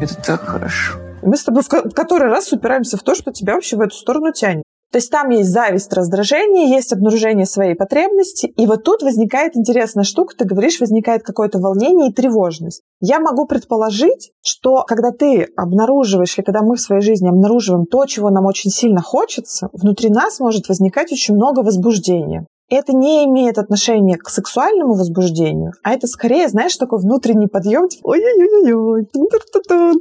Это 0.01 0.15
так 0.15 0.41
хорошо. 0.41 0.99
Мы 1.23 1.37
с 1.37 1.43
тобой 1.43 1.63
в 1.63 1.67
который 1.67 2.29
раз 2.29 2.51
упираемся 2.51 2.97
в 2.97 3.03
то, 3.03 3.15
что 3.15 3.31
тебя 3.31 3.53
вообще 3.53 3.75
в 3.75 3.81
эту 3.81 3.95
сторону 3.95 4.31
тянет. 4.31 4.63
То 4.91 4.97
есть 4.97 5.09
там 5.09 5.29
есть 5.29 5.49
зависть, 5.49 5.93
раздражение, 5.93 6.69
есть 6.69 6.91
обнаружение 6.91 7.45
своей 7.45 7.75
потребности, 7.75 8.47
и 8.47 8.67
вот 8.67 8.83
тут 8.83 9.03
возникает 9.03 9.55
интересная 9.55 10.03
штука, 10.03 10.35
ты 10.37 10.43
говоришь, 10.43 10.81
возникает 10.81 11.23
какое-то 11.23 11.59
волнение 11.59 12.09
и 12.09 12.13
тревожность. 12.13 12.81
Я 12.99 13.21
могу 13.21 13.47
предположить, 13.47 14.31
что 14.43 14.83
когда 14.85 15.11
ты 15.11 15.47
обнаруживаешь, 15.55 16.37
или 16.37 16.43
когда 16.43 16.61
мы 16.61 16.75
в 16.75 16.81
своей 16.81 17.01
жизни 17.01 17.29
обнаруживаем 17.29 17.85
то, 17.85 18.05
чего 18.05 18.29
нам 18.31 18.45
очень 18.45 18.69
сильно 18.69 19.01
хочется, 19.01 19.69
внутри 19.71 20.09
нас 20.09 20.41
может 20.41 20.67
возникать 20.67 21.13
очень 21.13 21.35
много 21.35 21.61
возбуждения 21.61 22.45
это 22.75 22.93
не 22.93 23.25
имеет 23.25 23.57
отношения 23.57 24.17
к 24.17 24.29
сексуальному 24.29 24.93
возбуждению, 24.93 25.73
а 25.83 25.93
это 25.93 26.07
скорее, 26.07 26.47
знаешь, 26.47 26.75
такой 26.77 26.99
внутренний 26.99 27.47
подъем, 27.47 27.87
типа, 27.87 28.07
ой-ой-ой, 28.07 29.07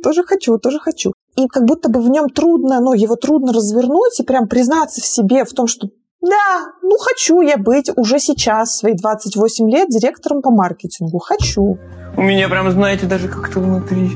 тоже 0.02 0.22
хочу, 0.24 0.58
тоже 0.58 0.78
хочу. 0.78 1.12
И 1.36 1.46
как 1.48 1.64
будто 1.64 1.88
бы 1.90 2.00
в 2.00 2.08
нем 2.08 2.28
трудно, 2.28 2.80
ну, 2.80 2.92
его 2.92 3.16
трудно 3.16 3.52
развернуть 3.52 4.20
и 4.20 4.24
прям 4.24 4.48
признаться 4.48 5.00
в 5.00 5.06
себе 5.06 5.44
в 5.44 5.52
том, 5.52 5.66
что 5.66 5.88
да, 6.20 6.72
ну 6.82 6.96
хочу 6.98 7.40
я 7.40 7.56
быть 7.56 7.90
уже 7.96 8.18
сейчас, 8.18 8.76
свои 8.76 8.92
28 8.92 9.70
лет, 9.70 9.88
директором 9.88 10.42
по 10.42 10.50
маркетингу. 10.50 11.18
Хочу. 11.18 11.78
У 12.16 12.22
меня 12.22 12.48
прям, 12.48 12.70
знаете, 12.70 13.06
даже 13.06 13.28
как-то 13.28 13.60
внутри 13.60 14.10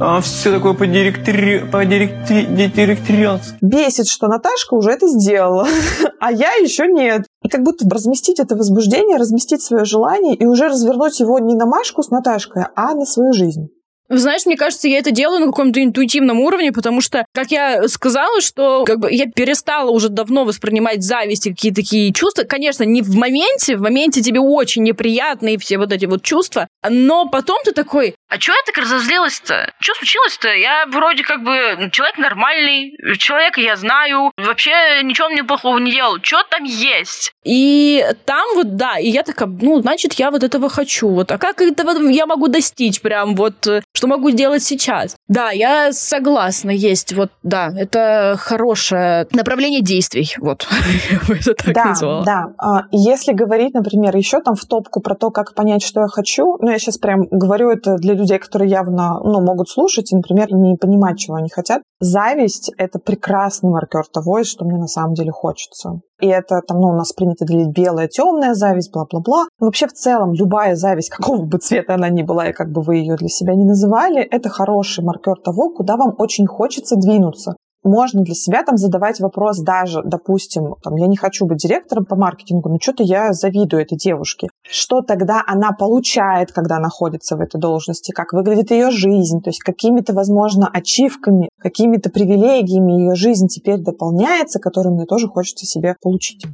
а, 0.00 0.20
все 0.22 0.50
такое 0.50 0.72
по, 0.72 0.86
директри... 0.86 1.58
по 1.70 1.84
директри... 1.84 2.46
директориански. 2.46 3.58
Бесит, 3.60 4.08
что 4.08 4.28
Наташка 4.28 4.74
уже 4.74 4.92
это 4.92 5.06
сделала, 5.06 5.66
а 6.20 6.32
я 6.32 6.54
еще 6.54 6.86
нет. 6.86 7.26
И 7.42 7.48
как 7.48 7.62
будто 7.62 7.84
разместить 7.88 8.40
это 8.40 8.56
возбуждение, 8.56 9.18
разместить 9.18 9.62
свое 9.62 9.84
желание 9.84 10.34
и 10.34 10.46
уже 10.46 10.68
развернуть 10.68 11.20
его 11.20 11.38
не 11.38 11.54
на 11.54 11.66
Машку 11.66 12.02
с 12.02 12.10
Наташкой, 12.10 12.64
а 12.74 12.94
на 12.94 13.04
свою 13.04 13.32
жизнь. 13.34 13.68
Знаешь, 14.10 14.44
мне 14.44 14.56
кажется, 14.56 14.88
я 14.88 14.98
это 14.98 15.12
делаю 15.12 15.38
на 15.38 15.46
каком-то 15.46 15.80
интуитивном 15.80 16.40
уровне, 16.40 16.72
потому 16.72 17.00
что, 17.00 17.24
как 17.32 17.52
я 17.52 17.86
сказала, 17.86 18.40
что 18.40 18.84
как 18.84 18.98
бы 18.98 19.12
я 19.12 19.26
перестала 19.26 19.90
уже 19.90 20.08
давно 20.08 20.44
воспринимать 20.44 21.04
зависть 21.04 21.46
и 21.46 21.50
какие-то 21.50 21.76
такие 21.80 22.12
чувства. 22.12 22.42
Конечно, 22.42 22.82
не 22.82 23.02
в 23.02 23.14
моменте, 23.14 23.76
в 23.76 23.82
моменте 23.82 24.20
тебе 24.20 24.40
очень 24.40 24.82
неприятные 24.82 25.58
все 25.58 25.78
вот 25.78 25.92
эти 25.92 26.06
вот 26.06 26.24
чувства, 26.24 26.66
но 26.88 27.28
потом 27.28 27.58
ты 27.64 27.70
такой, 27.70 28.16
а 28.28 28.38
чё 28.38 28.52
я 28.52 28.58
так 28.64 28.78
разозлилась-то? 28.78 29.72
Что 29.80 29.94
случилось-то? 29.94 30.54
Я 30.54 30.86
вроде 30.86 31.22
как 31.22 31.42
бы 31.42 31.88
человек 31.92 32.18
нормальный, 32.18 32.96
человека 33.16 33.60
я 33.60 33.76
знаю, 33.76 34.32
вообще 34.36 35.02
ничего 35.02 35.28
мне 35.28 35.44
плохого 35.44 35.78
не 35.78 35.92
делал. 35.92 36.18
Что 36.22 36.42
там 36.44 36.64
есть? 36.64 37.32
И 37.44 38.04
там 38.26 38.46
вот, 38.54 38.76
да, 38.76 38.98
и 38.98 39.08
я 39.08 39.22
такая, 39.22 39.48
ну, 39.48 39.80
значит, 39.80 40.14
я 40.14 40.30
вот 40.30 40.42
этого 40.42 40.68
хочу. 40.68 41.08
Вот, 41.08 41.32
а 41.32 41.38
как 41.38 41.60
этого 41.60 41.90
я 42.08 42.26
могу 42.26 42.48
достичь 42.48 43.00
прям 43.00 43.34
вот, 43.34 43.66
что 43.94 44.06
могу 44.06 44.30
сделать 44.30 44.62
сейчас. 44.62 45.16
Да, 45.28 45.50
я 45.50 45.92
согласна, 45.92 46.70
есть 46.70 47.14
вот, 47.14 47.30
да, 47.42 47.72
это 47.74 48.36
хорошее 48.38 49.26
направление 49.32 49.80
действий, 49.80 50.34
вот, 50.38 50.66
я 51.10 51.18
бы 51.26 51.34
это 51.34 51.54
так 51.54 51.74
да, 51.74 51.84
назвала. 51.86 52.24
Да, 52.24 52.46
а, 52.58 52.82
Если 52.90 53.32
говорить, 53.32 53.72
например, 53.72 54.14
еще 54.16 54.40
там 54.40 54.54
в 54.54 54.64
топку 54.66 55.00
про 55.00 55.14
то, 55.14 55.30
как 55.30 55.54
понять, 55.54 55.82
что 55.82 56.02
я 56.02 56.08
хочу, 56.08 56.56
ну, 56.60 56.70
я 56.70 56.78
сейчас 56.78 56.98
прям 56.98 57.26
говорю 57.30 57.70
это 57.70 57.96
для 57.96 58.14
людей, 58.14 58.38
которые 58.38 58.70
явно, 58.70 59.18
ну, 59.24 59.40
могут 59.40 59.70
слушать 59.70 60.12
и, 60.12 60.16
например, 60.16 60.52
не 60.52 60.76
понимать, 60.76 61.18
чего 61.18 61.36
они 61.36 61.48
хотят. 61.48 61.82
Зависть— 62.00 62.72
это 62.78 62.98
прекрасный 62.98 63.70
маркер 63.70 64.04
того, 64.12 64.42
что 64.44 64.64
мне 64.64 64.78
на 64.78 64.86
самом 64.86 65.14
деле 65.14 65.30
хочется. 65.30 66.00
И 66.20 66.26
это 66.26 66.60
там, 66.66 66.80
ну, 66.80 66.88
у 66.88 66.96
нас 66.96 67.12
принято 67.12 67.29
делить 67.44 67.68
белая, 67.68 68.08
темная 68.08 68.54
зависть, 68.54 68.92
бла-бла-бла. 68.92 69.46
Но 69.58 69.66
вообще 69.66 69.86
в 69.86 69.92
целом 69.92 70.32
любая 70.32 70.76
зависть, 70.76 71.10
какого 71.16 71.44
бы 71.44 71.58
цвета 71.58 71.94
она 71.94 72.08
ни 72.08 72.22
была, 72.22 72.48
и 72.48 72.52
как 72.52 72.70
бы 72.70 72.82
вы 72.82 72.96
ее 72.96 73.16
для 73.16 73.28
себя 73.28 73.54
не 73.54 73.64
называли, 73.64 74.22
это 74.22 74.48
хороший 74.48 75.04
маркер 75.04 75.36
того, 75.44 75.70
куда 75.70 75.96
вам 75.96 76.14
очень 76.18 76.46
хочется 76.46 76.96
двинуться 76.96 77.54
можно 77.82 78.22
для 78.22 78.34
себя 78.34 78.62
там 78.62 78.76
задавать 78.76 79.20
вопрос 79.20 79.60
даже, 79.60 80.02
допустим, 80.04 80.74
там, 80.82 80.96
я 80.96 81.06
не 81.06 81.16
хочу 81.16 81.46
быть 81.46 81.58
директором 81.58 82.04
по 82.04 82.16
маркетингу, 82.16 82.68
но 82.68 82.78
что-то 82.80 83.02
я 83.02 83.32
завидую 83.32 83.82
этой 83.82 83.96
девушке. 83.96 84.48
Что 84.62 85.00
тогда 85.00 85.42
она 85.46 85.72
получает, 85.72 86.52
когда 86.52 86.78
находится 86.78 87.36
в 87.36 87.40
этой 87.40 87.60
должности, 87.60 88.12
как 88.12 88.32
выглядит 88.32 88.70
ее 88.70 88.90
жизнь, 88.90 89.40
то 89.40 89.50
есть 89.50 89.60
какими-то, 89.60 90.12
возможно, 90.12 90.68
ачивками, 90.72 91.48
какими-то 91.58 92.10
привилегиями 92.10 92.92
ее 92.92 93.14
жизнь 93.14 93.48
теперь 93.48 93.78
дополняется, 93.78 94.58
которые 94.58 94.94
мне 94.94 95.06
тоже 95.06 95.28
хочется 95.28 95.66
себе 95.66 95.96
получить. 96.00 96.44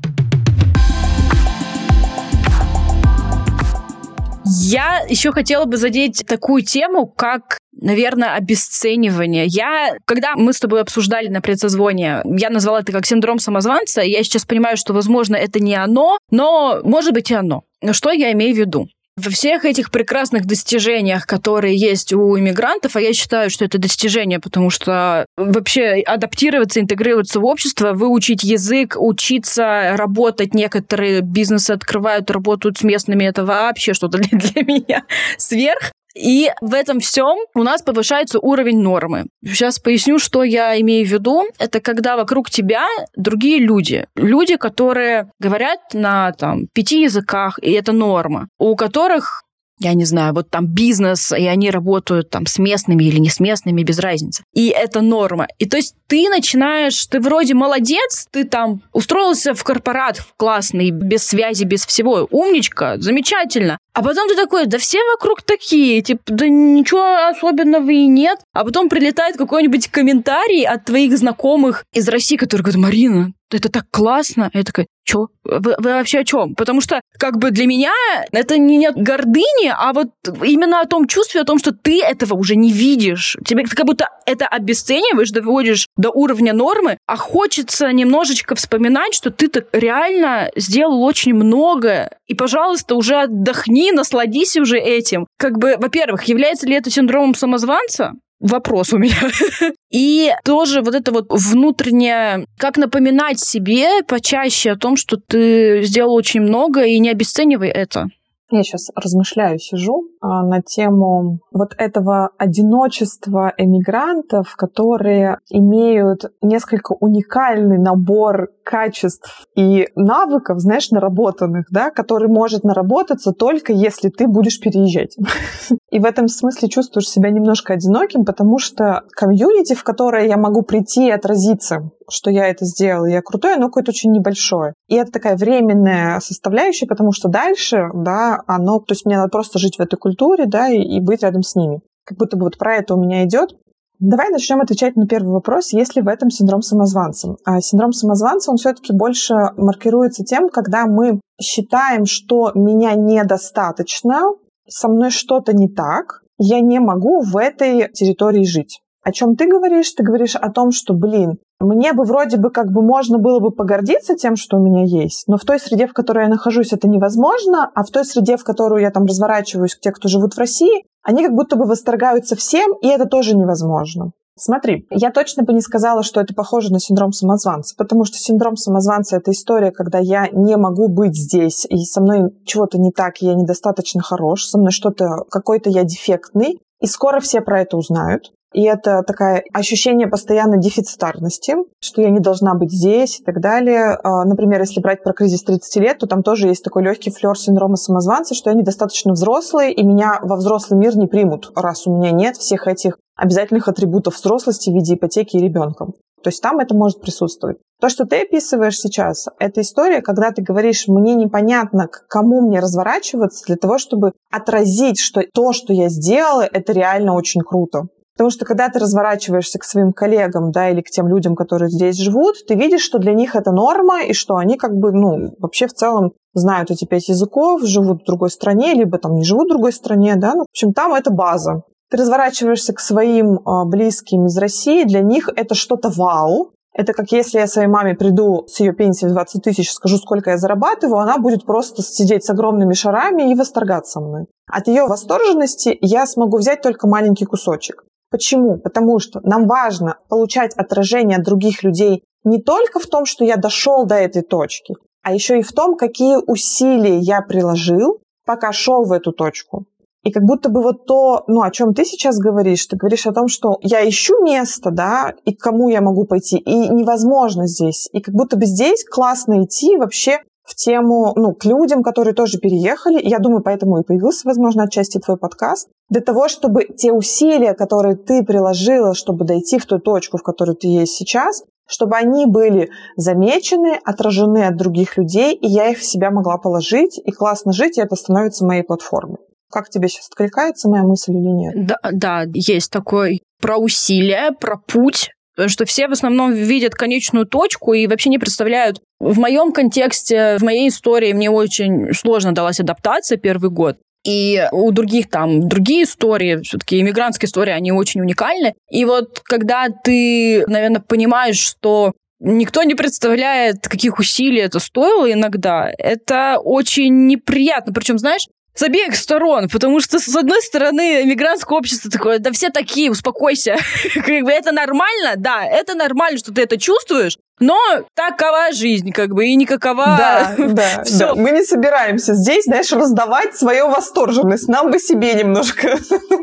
Я 4.49 5.05
еще 5.09 5.33
хотела 5.33 5.65
бы 5.65 5.77
задеть 5.77 6.25
такую 6.27 6.63
тему, 6.63 7.07
как 7.07 7.59
наверное, 7.79 8.35
обесценивание. 8.35 9.45
Я, 9.47 9.97
когда 10.07 10.35
мы 10.35 10.53
с 10.53 10.61
тобой 10.61 10.81
обсуждали 10.81 11.29
на 11.29 11.41
предсозвоне, 11.41 12.23
я 12.25 12.51
назвала 12.51 12.81
это 12.81 12.93
как 12.93 13.07
синдром 13.07 13.39
самозванца, 13.39 14.01
я 14.01 14.23
сейчас 14.23 14.45
понимаю, 14.45 14.77
что, 14.77 14.95
возможно, 14.95 15.37
это 15.37 15.61
не 15.61 15.75
оно, 15.75 16.19
но, 16.31 16.81
может 16.85 17.13
быть, 17.13 17.31
и 17.31 17.35
оно. 17.35 17.65
Что 17.93 18.11
я 18.11 18.33
имею 18.33 18.55
в 18.55 18.59
виду? 18.59 18.89
Во 19.17 19.31
всех 19.31 19.65
этих 19.65 19.91
прекрасных 19.91 20.45
достижениях, 20.45 21.27
которые 21.27 21.75
есть 21.75 22.13
у 22.13 22.39
иммигрантов, 22.39 22.97
а 22.97 23.01
я 23.01 23.15
считаю, 23.15 23.49
что 23.49 23.65
это 23.65 23.79
достижение, 23.79 24.41
потому 24.41 24.69
что 24.69 25.25
вообще 25.39 26.03
адаптироваться, 26.03 26.81
интегрироваться 26.81 27.41
в 27.41 27.47
общество, 27.47 27.95
выучить 27.95 28.45
язык, 28.45 28.95
учиться 28.99 29.95
работать, 29.97 30.53
некоторые 30.53 31.23
бизнесы 31.23 31.71
открывают, 31.71 32.31
работают 32.31 32.77
с 32.77 32.83
местными, 32.83 33.25
это 33.25 33.47
вообще 33.47 33.95
что-то 33.95 34.19
для, 34.19 34.39
для 34.39 34.63
меня 34.63 35.05
сверх. 35.39 35.93
И 36.17 36.51
в 36.63 36.73
этом 36.73 37.01
всем 37.01 37.37
у 37.55 37.63
нас 37.63 37.83
повышается 37.83 38.39
уровень 38.41 38.81
нормы. 38.81 39.27
Сейчас 39.45 39.79
поясню, 39.79 40.19
что 40.19 40.43
я 40.43 40.81
имею 40.81 41.07
в 41.07 41.11
виду. 41.11 41.45
Это 41.59 41.81
когда 41.81 42.17
вокруг 42.17 42.49
тебя 42.49 42.87
другие 43.17 43.59
люди. 43.59 44.07
Люди, 44.17 44.57
которые 44.57 45.31
говорят 45.39 45.79
на 45.93 46.33
там, 46.33 46.69
пяти 46.73 47.03
языках, 47.03 47.59
и 47.61 47.71
это 47.73 47.93
норма. 47.93 48.49
У 48.59 48.75
которых 48.77 49.43
я 49.79 49.95
не 49.95 50.05
знаю, 50.05 50.33
вот 50.35 50.51
там 50.51 50.67
бизнес, 50.67 51.33
и 51.33 51.47
они 51.47 51.71
работают 51.71 52.31
там 52.31 52.47
с 52.47 52.59
местными 52.59 53.05
или 53.05 53.19
не 53.19 53.29
с 53.29 53.41
местными, 53.41 53.83
без 53.83 53.99
разницы. 53.99 54.43
И 54.55 54.69
это 54.69 55.03
норма. 55.03 55.49
И 55.59 55.67
то 55.67 55.77
есть 55.77 55.95
ты 56.07 56.29
начинаешь, 56.29 57.07
ты 57.07 57.21
вроде 57.21 57.55
молодец, 57.55 58.27
ты 58.31 58.45
там 58.45 58.83
устроился 58.93 59.55
в 59.55 59.63
корпорат 59.65 60.23
классный, 60.37 60.91
без 60.91 61.25
связи, 61.25 61.65
без 61.65 61.85
всего, 61.85 62.27
умничка, 62.31 62.97
замечательно. 62.99 63.79
А 63.93 64.03
потом 64.03 64.29
ты 64.29 64.37
такой, 64.37 64.67
да 64.67 64.79
все 64.79 64.99
вокруг 65.13 65.43
такие, 65.43 66.03
типа, 66.03 66.23
да 66.27 66.49
ничего 66.49 67.29
особенного 67.29 67.91
и 67.91 68.07
нет. 68.07 68.41
А 68.53 68.65
потом 68.65 68.89
прилетает 68.89 69.37
какой-нибудь 69.37 69.89
комментарий 69.89 70.65
от 70.65 70.85
твоих 70.85 71.17
знакомых 71.17 71.85
из 71.93 72.09
России, 72.09 72.37
которые 72.37 72.65
говорят, 72.65 72.83
Марина, 72.83 73.33
это 73.51 73.71
так 73.71 73.85
классно. 73.91 74.51
Я 74.53 74.65
такая, 74.65 74.87
чё? 75.05 75.29
Вы, 75.45 75.77
вы 75.79 75.93
вообще 75.93 76.21
о 76.21 76.25
чем? 76.25 76.55
Потому 76.55 76.81
что, 76.81 77.01
как 77.19 77.39
бы 77.39 77.51
для 77.51 77.67
меня 77.67 77.93
это 78.33 78.59
не 78.59 78.87
от 78.87 78.97
гордыни, 78.97 79.73
а 79.73 79.93
вот 79.93 80.09
именно 80.43 80.81
о 80.81 80.87
том 80.87 81.07
чувстве, 81.07 81.41
о 81.41 81.45
том, 81.45 81.59
что 81.59 81.73
ты 81.73 82.03
этого 82.03 82.35
уже 82.35 82.57
не 82.57 82.73
видишь. 82.73 83.37
Тебе 83.45 83.65
как 83.65 83.87
будто 83.87 84.09
это 84.27 84.47
обесцениваешь, 84.47 85.31
доводишь 85.31 85.87
до 85.97 86.11
уровня 86.11 86.53
нормы, 86.53 86.99
а 87.07 87.17
хочется 87.17 87.93
немножечко 87.93 88.55
вспоминать, 88.55 89.15
что 89.15 89.31
ты-то 89.31 89.65
реально 89.73 90.51
сделал 90.57 91.03
очень 91.03 91.35
много. 91.35 92.11
И, 92.27 92.35
пожалуйста, 92.35 92.97
уже 92.97 93.17
отдохни, 93.23 93.93
насладись 93.93 94.57
уже 94.57 94.79
этим. 94.79 95.27
Как 95.39 95.59
бы, 95.59 95.77
во-первых, 95.79 96.25
является 96.25 96.67
ли 96.67 96.75
это 96.75 96.91
синдромом 96.91 97.35
самозванца? 97.35 98.15
Вопрос 98.41 98.93
у 98.93 98.99
меня. 98.99 99.17
И 99.91 100.33
тоже 100.45 100.83
вот 100.83 100.95
это 100.95 101.13
вот 101.13 101.27
внутреннее, 101.31 102.47
как 102.59 102.77
напоминать 102.77 103.41
себе 103.41 104.03
почаще 104.07 104.73
о 104.73 104.77
том, 104.77 104.97
что 104.97 105.17
ты 105.17 105.83
сделал 105.83 106.15
очень 106.15 106.41
много, 106.41 106.85
и 106.85 106.99
не 106.99 107.11
обесценивай 107.11 107.69
это. 107.69 108.09
Я 108.51 108.63
сейчас 108.63 108.91
размышляю, 108.95 109.59
сижу 109.59 110.09
а, 110.21 110.45
на 110.45 110.63
тему 110.63 111.41
вот 111.51 111.75
этого 111.79 112.31
одиночества 112.39 113.53
эмигрантов, 113.57 114.55
которые 114.55 115.39
имеют 115.51 116.31
несколько 116.43 116.93
уникальный 116.93 117.79
набор 117.79 118.51
качеств 118.65 119.47
и 119.57 119.89
навыков, 119.97 120.61
знаешь, 120.61 120.91
наработанных, 120.91 121.67
да, 121.71 121.91
который 121.91 122.29
может 122.29 122.63
наработаться 122.63 123.33
только 123.33 123.73
если 123.73 124.11
ты 124.11 124.29
будешь 124.29 124.61
переезжать. 124.61 125.17
И 125.97 125.99
в 125.99 126.05
этом 126.05 126.29
смысле 126.29 126.69
чувствуешь 126.69 127.09
себя 127.09 127.31
немножко 127.31 127.73
одиноким, 127.73 128.27
потому 128.27 128.59
что 128.59 129.05
комьюнити, 129.13 129.73
в 129.73 129.83
которое 129.83 130.27
я 130.27 130.37
могу 130.37 130.61
прийти 130.61 131.07
и 131.07 131.11
отразиться, 131.11 131.91
что 132.07 132.31
я 132.31 132.49
это 132.49 132.67
сделала, 132.67 133.07
я 133.07 133.23
крутой, 133.23 133.55
оно 133.55 133.69
какое-то 133.69 133.93
очень 133.93 134.13
небольшое. 134.13 134.75
И 134.89 134.95
это 134.95 135.11
такая 135.11 135.39
временная 135.39 136.21
составляющая, 136.21 136.87
потому 136.87 137.13
что 137.13 137.31
дальше, 137.31 137.89
да, 137.95 138.43
оно, 138.47 138.79
то 138.81 138.93
есть 138.93 139.07
мне 139.07 139.17
надо 139.17 139.31
просто 139.31 139.59
жить 139.59 139.79
в 139.79 139.81
этой 139.81 139.97
культуре, 139.97 140.45
да, 140.45 140.69
и, 140.69 140.83
и 140.83 141.01
быть 141.01 141.23
рядом 141.23 141.43
с 141.43 141.55
ними. 141.55 141.81
Как 142.05 142.19
будто 142.19 142.37
бы 142.37 142.45
вот 142.45 142.59
про 142.59 142.75
это 142.75 142.95
у 142.95 143.01
меня 143.03 143.25
идет. 143.25 143.57
Давай 143.99 144.29
начнем 144.29 144.61
отвечать 144.61 144.97
на 144.97 145.07
первый 145.07 145.33
вопрос, 145.33 145.73
есть 145.73 145.97
ли 145.97 146.03
в 146.03 146.09
этом 146.09 146.29
синдром 146.29 146.61
самозванца. 146.61 147.37
А 147.47 147.63
синдром 147.63 147.93
самозванца, 147.93 148.51
он 148.51 148.59
все-таки 148.59 148.93
больше 148.93 149.33
маркируется 149.57 150.25
тем, 150.25 150.51
когда 150.51 150.85
мы 150.85 151.23
считаем, 151.41 152.05
что 152.05 152.53
меня 152.55 152.93
недостаточно, 152.93 154.25
со 154.69 154.89
мной 154.89 155.11
что-то 155.11 155.53
не 155.53 155.69
так, 155.69 156.23
я 156.39 156.61
не 156.61 156.81
могу 156.81 157.21
в 157.21 157.37
этой 157.37 157.89
территории 157.93 158.45
жить. 158.45 158.81
О 159.03 159.13
чем 159.13 159.37
ты 159.37 159.47
говоришь? 159.47 159.93
Ты 159.93 160.03
говоришь 160.03 160.35
о 160.35 160.51
том, 160.51 160.73
что, 160.73 160.93
блин, 160.93 161.39
мне 161.61 161.93
бы 161.93 162.05
вроде 162.05 162.37
бы 162.37 162.51
как 162.51 162.73
бы 162.73 162.83
можно 162.83 163.19
было 163.19 163.41
бы 163.41 163.51
погордиться 163.51 164.15
тем, 164.15 164.37
что 164.37 164.59
у 164.59 164.61
меня 164.61 164.83
есть, 164.85 165.29
но 165.29 165.39
в 165.39 165.45
той 165.45 165.59
среде, 165.59 165.87
в 165.87 165.95
которой 165.95 166.25
я 166.25 166.29
нахожусь, 166.29 166.73
это 166.73 166.89
невозможно, 166.89 167.71
а 167.75 167.85
в 167.85 167.91
той 167.91 168.05
среде, 168.05 168.37
в 168.37 168.45
которую 168.45 168.83
я 168.83 168.91
там 168.91 169.07
разворачиваюсь, 169.07 169.79
те, 169.81 169.93
кто 169.93 170.09
живут 170.09 170.35
в 170.35 170.39
России, 170.39 170.85
они 171.03 171.23
как 171.23 171.35
будто 171.35 171.57
бы 171.57 171.65
восторгаются 171.65 172.37
всем, 172.37 172.73
и 172.83 172.89
это 172.89 173.07
тоже 173.07 173.37
невозможно. 173.37 174.11
Смотри, 174.39 174.87
я 174.91 175.11
точно 175.11 175.45
бы 175.45 175.55
не 175.55 175.63
сказала, 175.63 176.03
что 176.03 176.21
это 176.21 176.35
похоже 176.35 176.71
на 176.71 176.79
синдром 176.79 177.13
самозванца, 177.13 177.75
потому 177.77 178.05
что 178.05 178.19
синдром 178.19 178.57
самозванца— 178.57 179.17
это 179.19 179.31
история, 179.31 179.71
когда 179.71 179.99
я 179.99 180.29
не 180.31 180.57
могу 180.59 180.89
быть 180.89 181.17
здесь, 181.17 181.67
и 181.71 181.85
со 181.85 182.03
мной 182.03 182.35
чего-то 182.45 182.79
не 182.79 182.91
так, 182.91 183.17
я 183.23 183.35
недостаточно 183.35 184.03
хорош, 184.03 184.45
со 184.45 184.59
мной 184.59 184.73
что-то, 184.73 185.25
какой-то 185.31 185.71
я 185.71 185.85
дефектный, 185.85 186.61
и 186.81 186.87
скоро 186.87 187.21
все 187.21 187.41
про 187.41 187.63
это 187.63 187.79
узнают. 187.79 188.33
И 188.53 188.63
это 188.63 189.03
такое 189.03 189.43
ощущение 189.53 190.07
постоянной 190.07 190.61
дефицитарности, 190.61 191.57
что 191.81 192.01
я 192.01 192.11
не 192.11 192.21
должна 192.21 192.55
быть 192.55 192.73
здесь 192.73 193.21
и 193.21 193.25
так 193.25 193.41
далее. 193.41 193.99
А, 194.03 194.25
например, 194.25 194.61
если 194.61 194.81
брать 194.81 195.03
про 195.03 195.13
кризис 195.13 195.43
30 195.43 195.77
лет, 195.77 195.99
то 195.99 196.07
там 196.07 196.23
тоже 196.23 196.49
есть 196.49 196.63
такой 196.63 196.83
легкий 196.83 197.11
флер 197.11 197.37
синдрома 197.37 197.77
самозванца, 197.77 198.35
что 198.35 198.51
я 198.51 198.57
недостаточно 198.57 199.13
взрослый, 199.13 199.73
и 199.73 199.83
меня 199.83 200.21
во 200.23 200.37
взрослый 200.37 200.79
мир 200.79 200.97
не 200.97 201.07
примут, 201.07 201.51
раз 201.55 201.87
у 201.87 201.95
меня 201.95 202.13
нет 202.13 202.37
всех 202.37 202.67
этих 202.67 202.99
обязательных 203.17 203.69
атрибутов 203.69 204.17
взрослости 204.17 204.71
в 204.71 204.75
виде 204.75 204.95
ипотеки 204.95 205.37
и 205.37 205.43
ребенка. 205.43 205.87
То 206.23 206.31
есть 206.31 206.43
там 206.43 206.59
это 206.59 206.75
может 206.75 207.01
присутствовать. 207.01 207.59
То, 207.81 207.89
что 207.89 208.07
ты 208.07 208.23
описываешь 208.23 208.79
сейчас, 208.79 209.27
это 209.39 209.61
история, 209.61 210.01
когда 210.01 210.33
ты 210.33 210.43
говоришь, 210.43 210.89
мне 210.89 211.15
непонятно, 211.15 211.89
к 211.89 212.07
кому 212.09 212.41
мне 212.41 212.59
разворачиваться 212.59 213.45
для 213.47 213.57
того, 213.57 213.79
чтобы 213.79 214.13
отразить, 214.31 214.99
что 214.99 215.23
то, 215.33 215.53
что 215.53 215.73
я 215.73 215.89
сделала, 215.89 216.43
это 216.43 216.73
реально 216.73 217.15
очень 217.15 217.43
круто. 217.43 217.89
Потому 218.17 218.31
что 218.31 218.47
когда 218.47 218.71
ты 218.71 218.79
разворачиваешься 218.79 219.59
к 219.59 219.65
своим 219.65 219.93
коллегам, 219.93 220.51
да, 220.51 220.71
или 220.71 220.81
к 220.81 220.89
тем 220.89 221.07
людям, 221.07 221.37
которые 221.37 221.69
здесь 221.69 221.97
живут, 221.97 222.37
ты 222.49 222.55
видишь, 222.55 222.81
что 222.81 222.99
для 222.99 223.13
них 223.13 223.37
это 223.37 223.53
норма, 223.53 224.03
и 224.03 224.15
что 224.15 224.37
они 224.37 224.57
как 224.57 224.75
бы, 224.75 224.91
ну, 224.91 225.35
вообще 225.39 225.67
в 225.67 225.75
целом 225.75 226.13
знают 226.33 226.71
эти 226.71 226.87
пять 226.87 227.09
языков, 227.09 227.61
живут 227.63 228.03
в 228.03 228.07
другой 228.07 228.31
стране, 228.31 228.73
либо 228.73 228.97
там 228.99 229.17
не 229.17 229.23
живут 229.23 229.47
в 229.47 229.51
другой 229.51 229.73
стране, 229.75 230.17
да, 230.17 230.33
ну, 230.35 230.41
в 230.41 230.47
общем, 230.51 230.73
там 230.73 230.95
это 230.95 231.11
база. 231.11 231.63
Ты 231.91 231.99
разворачиваешься 231.99 232.73
к 232.73 232.81
своим 232.81 233.41
а, 233.45 233.65
близким 233.65 234.27
из 234.27 234.37
России, 234.39 234.85
для 234.85 235.03
них 235.03 235.29
это 235.35 235.55
что-то 235.55 235.89
вау, 235.89 236.53
Это 236.79 236.93
как 236.93 237.11
если 237.11 237.39
я 237.39 237.47
своей 237.47 237.69
маме 237.69 237.95
приду 237.95 238.45
с 238.49 238.61
ее 238.61 238.73
пенсии 238.75 239.07
в 239.07 239.13
20 239.13 239.43
тысяч, 239.43 239.73
скажу, 239.73 239.97
сколько 239.97 240.31
я 240.31 240.37
зарабатываю, 240.37 240.99
она 240.99 241.17
будет 241.17 241.47
просто 241.47 241.83
сидеть 241.83 242.25
с 242.25 242.31
огромными 242.31 242.75
шарами 242.75 243.33
и 243.33 243.35
восторгаться 243.35 244.01
мной. 244.01 244.27
От 244.47 244.69
ее 244.69 244.87
восторженности 244.87 245.79
я 245.81 246.07
смогу 246.07 246.37
взять 246.37 246.61
только 246.61 246.87
маленький 246.87 247.25
кусочек. 247.25 247.85
Почему? 248.11 248.59
Потому 248.59 248.99
что 248.99 249.21
нам 249.23 249.47
важно 249.47 249.97
получать 250.09 250.55
отражение 250.55 251.19
от 251.19 251.25
других 251.25 251.63
людей 251.63 252.05
не 252.25 252.43
только 252.43 252.79
в 252.79 252.87
том, 252.87 253.07
что 253.07 253.25
я 253.25 253.37
дошел 253.37 253.87
до 253.87 253.95
этой 253.95 254.23
точки, 254.23 254.75
а 255.03 255.15
еще 255.15 255.39
и 255.39 255.43
в 255.43 255.53
том, 255.53 255.77
какие 255.77 256.17
усилия 256.27 256.99
я 256.99 257.23
приложил, 257.23 258.01
пока 258.27 258.53
шел 258.53 258.85
в 258.85 258.93
эту 258.93 259.13
точку. 259.13 259.65
И 260.07 260.13
как 260.13 260.23
будто 260.23 260.51
бы 260.51 260.63
вот 260.63 260.87
то, 260.87 261.25
ну, 261.27 261.43
о 261.43 261.51
чем 261.51 261.75
ты 261.75 261.85
сейчас 261.85 262.19
говоришь, 262.19 262.65
ты 262.67 262.77
говоришь 262.77 263.09
о 263.09 263.13
том, 263.13 263.27
что 263.27 263.59
я 263.61 263.87
ищу 263.89 264.23
место, 264.23 264.71
да, 264.71 265.13
и 265.25 265.35
к 265.35 265.41
кому 265.41 265.69
я 265.69 265.81
могу 265.81 266.05
пойти, 266.05 266.37
и 266.37 266.69
невозможно 266.69 267.49
здесь. 267.49 267.89
И 267.93 268.01
как 268.01 268.15
будто 268.15 268.37
бы 268.37 268.47
здесь 268.47 268.85
классно 268.89 269.43
идти 269.43 269.77
вообще 269.77 270.21
в 270.45 270.55
тему, 270.55 271.13
ну, 271.17 271.35
к 271.35 271.45
людям, 271.45 271.83
которые 271.83 272.15
тоже 272.15 272.39
переехали. 272.39 273.01
Я 273.03 273.19
думаю, 273.19 273.43
поэтому 273.43 273.81
и 273.81 273.83
появился, 273.83 274.29
возможно, 274.29 274.63
отчасти 274.63 274.99
твой 274.99 275.17
подкаст. 275.17 275.71
Для 275.91 276.01
того, 276.01 276.29
чтобы 276.29 276.67
те 276.67 276.93
усилия, 276.93 277.55
которые 277.55 277.97
ты 277.97 278.23
приложила, 278.23 278.95
чтобы 278.95 279.25
дойти 279.25 279.59
в 279.59 279.67
ту 279.67 279.81
точку, 279.81 280.19
в 280.19 280.23
которой 280.23 280.55
ты 280.55 280.69
есть 280.69 280.93
сейчас, 280.93 281.43
чтобы 281.67 281.97
они 281.97 282.27
были 282.27 282.71
замечены, 282.97 283.81
отражены 283.85 284.45
от 284.45 284.57
других 284.57 284.97
людей, 284.99 285.35
и 285.35 285.49
я 285.49 285.69
их 285.69 285.79
в 285.79 285.85
себя 285.85 286.13
могла 286.13 286.39
положить, 286.39 286.97
и 287.05 287.11
классно 287.11 287.53
жить, 287.53 287.77
и 287.77 287.81
это 287.81 287.97
становится 287.97 288.47
моей 288.47 288.63
платформой. 288.63 289.19
Как 289.51 289.71
тебе 289.71 289.89
сейчас 289.89 290.09
откликается 290.09 290.69
моя 290.69 290.83
мысль 290.83 291.13
или 291.13 291.29
нет? 291.29 291.67
Да, 291.67 291.79
да, 291.93 292.25
есть 292.35 292.71
такой 292.71 293.23
про 293.41 293.57
усилия, 293.57 294.33
про 294.33 294.57
путь, 294.57 295.11
что 295.47 295.65
все 295.67 295.89
в 295.89 295.93
основном 295.93 296.33
видят 296.33 296.75
конечную 296.75 297.27
точку 297.27 297.75
и 297.75 297.87
вообще 297.87 298.11
не 298.11 298.19
представляют. 298.19 298.81
В 298.99 299.19
моем 299.19 299.53
контексте, 299.53 300.37
в 300.39 300.43
моей 300.43 300.69
истории 300.69 301.13
мне 301.13 301.31
очень 301.31 301.93
сложно 301.93 302.35
далась 302.35 302.61
адаптация 302.61 303.19
первый 303.19 303.51
год. 303.51 303.77
И 304.07 304.47
у 304.53 304.71
других 304.71 305.11
там 305.11 305.49
другие 305.49 305.83
истории, 305.83 306.41
все-таки 306.43 306.81
иммигрантские 306.81 307.27
истории, 307.27 307.51
они 307.51 307.73
очень 307.73 308.01
уникальны. 308.01 308.55
И 308.71 308.85
вот 308.85 309.21
когда 309.25 309.69
ты, 309.69 310.45
наверное, 310.47 310.81
понимаешь, 310.81 311.39
что 311.39 311.93
никто 312.21 312.63
не 312.63 312.75
представляет, 312.75 313.67
каких 313.67 313.99
усилий 313.99 314.41
это 314.41 314.61
стоило 314.61 315.11
иногда, 315.11 315.71
это 315.77 316.39
очень 316.39 317.07
неприятно. 317.09 317.73
Причем, 317.73 317.99
знаешь, 317.99 318.27
с 318.57 318.63
обеих 318.63 318.97
сторон, 318.97 319.49
потому 319.49 319.81
что, 319.81 319.99
с 319.99 320.17
одной 320.17 320.41
стороны, 320.43 321.05
мигрантское 321.05 321.59
общество 321.59 321.91
такое, 321.91 322.19
да 322.19 322.33
все 322.33 322.51
такие, 322.51 322.91
успокойся. 322.91 323.57
как 323.95 324.23
бы 324.25 324.31
это 324.33 324.51
нормально, 324.51 325.15
да, 325.17 325.45
это 325.45 325.75
нормально, 325.75 326.19
что 326.19 326.33
ты 326.33 326.43
это 326.43 326.59
чувствуешь, 326.59 327.19
но 327.39 327.59
такова 327.95 328.53
жизнь, 328.53 328.93
как 328.93 329.11
бы, 329.11 329.27
и 329.27 329.37
никакова... 329.37 329.85
Да, 329.99 330.35
да, 330.39 330.85
Все. 330.85 330.99
да. 330.99 331.15
Мы 331.15 331.33
не 331.33 331.45
собираемся 331.45 332.15
здесь, 332.15 332.45
знаешь, 332.45 332.73
раздавать 332.73 333.37
свою 333.37 333.69
восторженность. 333.69 334.49
Нам 334.49 334.71
бы 334.71 334.79
себе 334.79 335.13
немножко 335.15 335.79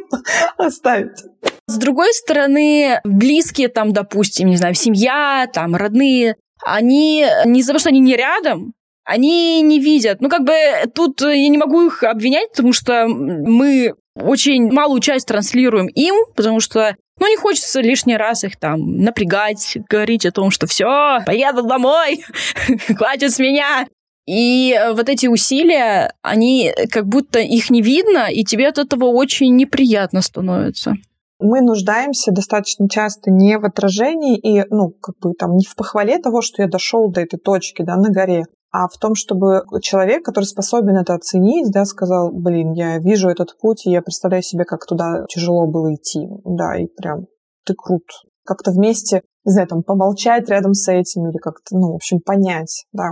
оставить. 0.57 1.23
С 1.67 1.77
другой 1.77 2.13
стороны, 2.13 2.99
близкие 3.03 3.67
там, 3.67 3.93
допустим, 3.93 4.49
не 4.49 4.57
знаю, 4.57 4.73
семья, 4.73 5.47
там, 5.53 5.75
родные, 5.75 6.35
они 6.65 7.27
не 7.45 7.61
за 7.61 7.73
то, 7.73 7.79
что 7.79 7.89
они 7.89 7.99
не 7.99 8.15
рядом, 8.15 8.73
они 9.05 9.61
не 9.61 9.79
видят. 9.79 10.21
Ну, 10.21 10.29
как 10.29 10.43
бы 10.43 10.53
тут 10.93 11.21
я 11.21 11.47
не 11.47 11.57
могу 11.57 11.87
их 11.87 12.03
обвинять, 12.03 12.51
потому 12.51 12.73
что 12.73 13.07
мы 13.07 13.93
очень 14.15 14.71
малую 14.71 15.01
часть 15.01 15.27
транслируем 15.27 15.87
им, 15.87 16.15
потому 16.35 16.59
что 16.59 16.95
ну, 17.19 17.27
не 17.27 17.37
хочется 17.37 17.81
лишний 17.81 18.17
раз 18.17 18.43
их 18.43 18.57
там 18.57 18.97
напрягать, 18.97 19.77
говорить 19.89 20.25
о 20.25 20.31
том, 20.31 20.51
что 20.51 20.67
все, 20.67 21.19
поеду 21.25 21.63
домой, 21.63 22.23
хватит 22.95 23.31
с 23.31 23.39
меня. 23.39 23.87
И 24.25 24.79
вот 24.93 25.09
эти 25.09 25.27
усилия, 25.27 26.13
они 26.21 26.71
как 26.89 27.07
будто 27.07 27.39
их 27.39 27.69
не 27.69 27.81
видно, 27.81 28.27
и 28.31 28.45
тебе 28.45 28.69
от 28.69 28.77
этого 28.77 29.05
очень 29.05 29.55
неприятно 29.55 30.21
становится 30.21 30.95
мы 31.43 31.59
нуждаемся 31.61 32.31
достаточно 32.31 32.87
часто 32.87 33.29
не 33.29 33.57
в 33.57 33.65
отражении 33.65 34.37
и, 34.37 34.63
ну, 34.69 34.91
как 35.01 35.17
бы 35.19 35.33
там, 35.33 35.57
не 35.57 35.65
в 35.65 35.75
похвале 35.75 36.17
того, 36.17 36.41
что 36.41 36.61
я 36.61 36.69
дошел 36.69 37.11
до 37.11 37.19
этой 37.19 37.37
точки, 37.37 37.81
да, 37.81 37.97
на 37.97 38.09
горе, 38.09 38.45
а 38.75 38.87
в 38.87 38.97
том, 38.97 39.13
чтобы 39.13 39.61
человек, 39.81 40.25
который 40.25 40.45
способен 40.45 40.97
это 40.97 41.13
оценить, 41.13 41.71
да, 41.71 41.85
сказал, 41.85 42.31
блин, 42.33 42.71
я 42.71 42.97
вижу 42.97 43.29
этот 43.29 43.55
путь, 43.59 43.85
и 43.85 43.91
я 43.91 44.01
представляю 44.01 44.41
себе, 44.41 44.65
как 44.65 44.87
туда 44.87 45.25
тяжело 45.29 45.67
было 45.67 45.93
идти, 45.93 46.27
да, 46.43 46.75
и 46.79 46.87
прям 46.87 47.27
ты 47.65 47.75
крут. 47.75 48.01
Как-то 48.43 48.71
вместе, 48.71 49.21
не 49.45 49.51
знаю, 49.51 49.67
там, 49.67 49.83
помолчать 49.83 50.49
рядом 50.49 50.73
с 50.73 50.91
этим 50.91 51.29
или 51.29 51.37
как-то, 51.37 51.77
ну, 51.77 51.91
в 51.91 51.95
общем, 51.95 52.19
понять, 52.19 52.87
да. 52.93 53.11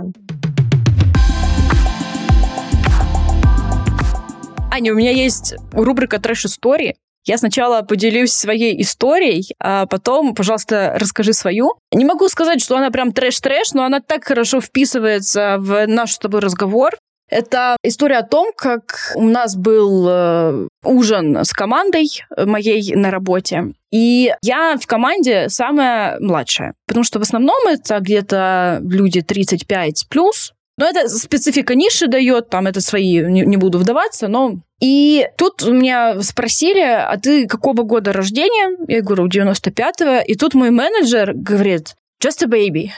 Аня, 4.72 4.92
у 4.92 4.96
меня 4.96 5.12
есть 5.12 5.54
рубрика 5.70 6.18
«Трэш-истории», 6.18 6.96
я 7.24 7.38
сначала 7.38 7.82
поделюсь 7.82 8.32
своей 8.32 8.80
историей, 8.82 9.54
а 9.60 9.86
потом, 9.86 10.34
пожалуйста, 10.34 10.94
расскажи 10.96 11.32
свою. 11.32 11.74
Не 11.92 12.04
могу 12.04 12.28
сказать, 12.28 12.60
что 12.60 12.76
она 12.76 12.90
прям 12.90 13.12
трэш-трэш, 13.12 13.74
но 13.74 13.84
она 13.84 14.00
так 14.00 14.24
хорошо 14.24 14.60
вписывается 14.60 15.56
в 15.58 15.86
наш 15.86 16.12
с 16.12 16.18
тобой 16.18 16.40
разговор. 16.40 16.92
Это 17.28 17.76
история 17.82 18.18
о 18.18 18.26
том, 18.26 18.52
как 18.54 19.12
у 19.14 19.24
нас 19.24 19.56
был 19.56 20.06
э, 20.06 20.68
ужин 20.84 21.44
с 21.44 21.52
командой 21.52 22.08
моей 22.36 22.94
на 22.94 23.10
работе. 23.10 23.72
И 23.90 24.34
я 24.42 24.76
в 24.78 24.86
команде 24.86 25.48
самая 25.48 26.18
младшая, 26.20 26.74
потому 26.86 27.04
что 27.04 27.18
в 27.18 27.22
основном 27.22 27.66
это 27.68 28.00
где-то 28.00 28.80
люди 28.82 29.22
35 29.22 30.08
плюс, 30.10 30.52
но 30.78 30.86
это 30.86 31.08
специфика 31.08 31.74
ниши 31.74 32.06
дает, 32.06 32.48
там 32.48 32.66
это 32.66 32.80
свои, 32.80 33.20
не, 33.20 33.42
не 33.42 33.56
буду 33.56 33.78
вдаваться, 33.78 34.28
но... 34.28 34.54
И 34.80 35.28
тут 35.38 35.62
меня 35.62 36.20
спросили, 36.22 36.80
а 36.80 37.16
ты 37.16 37.46
какого 37.46 37.82
года 37.82 38.12
рождения? 38.12 38.76
Я 38.88 39.00
говорю, 39.02 39.28
95-го. 39.28 40.24
И 40.26 40.34
тут 40.34 40.54
мой 40.54 40.70
менеджер 40.70 41.34
говорит, 41.34 41.94
just 42.24 42.44
a 42.44 42.48
baby. 42.48 42.88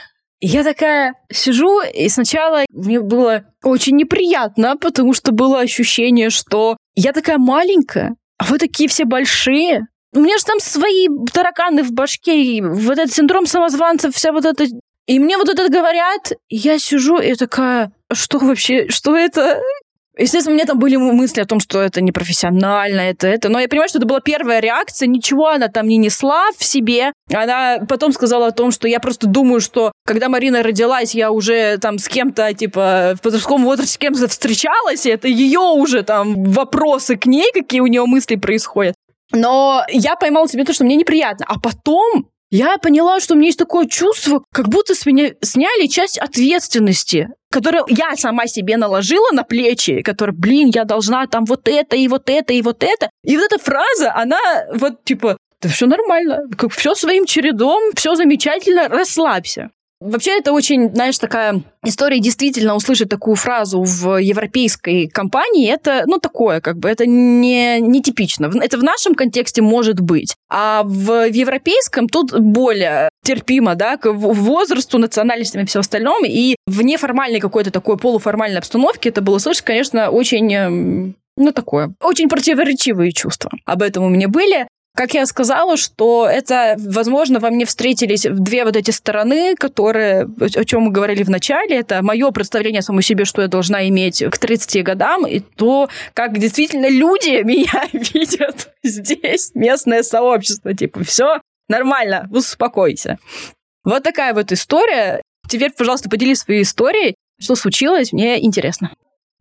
Я 0.41 0.63
такая 0.63 1.13
сижу, 1.31 1.81
и 1.81 2.09
сначала 2.09 2.65
мне 2.71 2.99
было 2.99 3.45
очень 3.63 3.95
неприятно, 3.95 4.77
потому 4.77 5.13
что 5.13 5.31
было 5.31 5.59
ощущение, 5.59 6.29
что 6.29 6.77
я 6.95 7.13
такая 7.13 7.37
маленькая, 7.37 8.15
а 8.37 8.45
вы 8.45 8.57
такие 8.57 8.89
все 8.89 9.05
большие. 9.05 9.87
У 10.13 10.19
меня 10.19 10.37
же 10.37 10.45
там 10.45 10.59
свои 10.59 11.07
тараканы 11.31 11.83
в 11.83 11.91
башке, 11.91 12.41
и 12.41 12.61
вот 12.61 12.97
этот 12.97 13.13
синдром 13.13 13.45
самозванца, 13.45 14.11
вся 14.11 14.31
вот 14.31 14.45
эта 14.45 14.65
и 15.07 15.19
мне 15.19 15.37
вот 15.37 15.49
это 15.49 15.69
говорят, 15.69 16.33
я 16.49 16.79
сижу 16.79 17.19
и 17.19 17.35
такая, 17.35 17.91
что 18.11 18.39
вообще, 18.39 18.89
что 18.89 19.15
это? 19.15 19.61
Естественно, 20.17 20.53
у 20.53 20.55
меня 20.55 20.65
там 20.65 20.79
были 20.79 20.95
мысли 20.95 21.41
о 21.41 21.45
том, 21.45 21.59
что 21.59 21.81
это 21.81 22.01
непрофессионально, 22.01 23.01
это, 23.01 23.27
это. 23.27 23.49
Но 23.49 23.59
я 23.59 23.67
понимаю, 23.67 23.89
что 23.89 23.99
это 23.99 24.07
была 24.07 24.21
первая 24.21 24.61
реакция, 24.61 25.07
ничего 25.07 25.49
она 25.49 25.67
там 25.67 25.87
не 25.87 25.97
несла 25.97 26.45
в 26.57 26.63
себе. 26.63 27.11
Она 27.31 27.79
потом 27.89 28.13
сказала 28.13 28.47
о 28.47 28.51
том, 28.51 28.71
что 28.71 28.87
я 28.87 28.99
просто 29.01 29.27
думаю, 29.27 29.59
что 29.59 29.91
когда 30.05 30.29
Марина 30.29 30.63
родилась, 30.63 31.13
я 31.13 31.31
уже 31.31 31.77
там 31.79 31.97
с 31.97 32.07
кем-то, 32.07 32.53
типа, 32.53 33.15
в 33.17 33.21
подростковом 33.21 33.65
возрасте 33.65 33.95
с 33.95 33.97
кем-то 33.97 34.27
встречалась, 34.29 35.05
и 35.05 35.09
это 35.09 35.27
ее 35.27 35.59
уже 35.59 36.03
там 36.03 36.45
вопросы 36.45 37.17
к 37.17 37.25
ней, 37.25 37.51
какие 37.53 37.81
у 37.81 37.87
нее 37.87 38.05
мысли 38.05 38.37
происходят. 38.37 38.95
Но 39.31 39.83
я 39.89 40.15
поймала 40.15 40.47
себе 40.47 40.63
то, 40.63 40.71
что 40.73 40.85
мне 40.85 40.95
неприятно. 40.95 41.45
А 41.49 41.59
потом 41.59 42.29
я 42.55 42.77
поняла, 42.77 43.19
что 43.19 43.33
у 43.33 43.37
меня 43.37 43.47
есть 43.47 43.59
такое 43.59 43.85
чувство, 43.85 44.43
как 44.53 44.69
будто 44.69 44.95
с 44.95 45.05
меня 45.05 45.31
сняли 45.41 45.87
часть 45.87 46.17
ответственности, 46.17 47.29
которую 47.51 47.83
я 47.89 48.15
сама 48.15 48.47
себе 48.47 48.77
наложила 48.77 49.31
на 49.31 49.43
плечи, 49.43 50.01
которая, 50.01 50.35
блин, 50.35 50.71
я 50.73 50.85
должна 50.85 51.27
там 51.27 51.43
вот 51.45 51.67
это 51.67 51.97
и 51.97 52.07
вот 52.07 52.29
это 52.29 52.53
и 52.53 52.61
вот 52.61 52.81
это. 52.81 53.09
И 53.25 53.35
вот 53.35 53.51
эта 53.51 53.59
фраза, 53.59 54.13
она 54.15 54.39
вот 54.73 55.03
типа, 55.03 55.37
да 55.61 55.69
все 55.69 55.85
нормально, 55.85 56.43
как 56.57 56.71
все 56.71 56.95
своим 56.95 57.25
чередом, 57.25 57.81
все 57.95 58.15
замечательно, 58.15 58.87
расслабься. 58.87 59.71
Вообще, 60.01 60.37
это 60.37 60.51
очень, 60.51 60.93
знаешь, 60.93 61.17
такая 61.17 61.61
история 61.83 62.19
действительно 62.19 62.75
услышать 62.75 63.09
такую 63.09 63.35
фразу 63.35 63.81
в 63.81 64.17
европейской 64.17 65.07
компании, 65.07 65.71
это, 65.71 66.03
ну, 66.05 66.19
такое, 66.19 66.59
как 66.59 66.77
бы, 66.77 66.89
это 66.89 67.05
не, 67.05 67.79
не 67.79 68.01
типично. 68.01 68.51
Это 68.61 68.77
в 68.77 68.83
нашем 68.83 69.15
контексте 69.15 69.61
может 69.61 70.01
быть. 70.01 70.35
А 70.49 70.83
в, 70.83 71.29
в 71.29 71.33
европейском 71.33 72.09
тут 72.09 72.37
более 72.37 73.09
терпимо, 73.23 73.75
да, 73.75 73.95
к 73.97 74.11
возрасту, 74.11 74.97
национальностям 74.97 75.63
и 75.63 75.65
все 75.65 75.79
остальном. 75.79 76.25
И 76.25 76.55
в 76.67 76.81
неформальной 76.81 77.39
какой-то 77.39 77.71
такой 77.71 77.97
полуформальной 77.97 78.59
обстановке 78.59 79.09
это 79.09 79.21
было 79.21 79.37
слышать, 79.37 79.63
конечно, 79.63 80.09
очень 80.09 80.53
эм, 80.53 81.15
ну, 81.37 81.51
такое. 81.51 81.93
Очень 82.01 82.29
противоречивые 82.29 83.11
чувства 83.11 83.51
об 83.65 83.81
этом 83.81 84.03
у 84.03 84.09
меня 84.09 84.27
были. 84.27 84.67
Как 84.95 85.13
я 85.13 85.25
сказала, 85.25 85.75
что 85.75 86.25
это, 86.25 86.77
возможно, 86.79 87.39
во 87.39 87.49
мне 87.49 87.65
встретились 87.65 88.25
две 88.31 88.63
вот 88.63 88.77
эти 88.77 88.91
стороны, 88.91 89.55
которые, 89.55 90.25
о 90.39 90.63
чем 90.63 90.83
мы 90.83 90.91
говорили 90.91 91.23
в 91.23 91.29
начале, 91.29 91.77
это 91.77 92.01
мое 92.01 92.31
представление 92.31 92.79
о 92.79 92.83
самой 92.83 93.03
себе, 93.03 93.25
что 93.25 93.41
я 93.41 93.49
должна 93.49 93.87
иметь 93.89 94.23
к 94.23 94.37
30 94.37 94.83
годам, 94.85 95.27
и 95.27 95.41
то, 95.41 95.89
как 96.13 96.37
действительно 96.39 96.89
люди 96.89 97.41
меня 97.43 97.83
видят 97.91 98.69
здесь, 98.83 99.51
местное 99.53 100.01
сообщество. 100.01 100.73
Типа, 100.73 101.03
все 101.03 101.41
нормально, 101.67 102.29
успокойся. 102.31 103.17
Вот 103.83 104.01
такая 104.01 104.33
вот 104.33 104.53
история. 104.53 105.21
Теперь, 105.49 105.73
пожалуйста, 105.77 106.09
поделись 106.09 106.39
своей 106.39 106.63
историей. 106.63 107.15
Что 107.37 107.55
случилось? 107.55 108.13
Мне 108.13 108.43
интересно. 108.43 108.91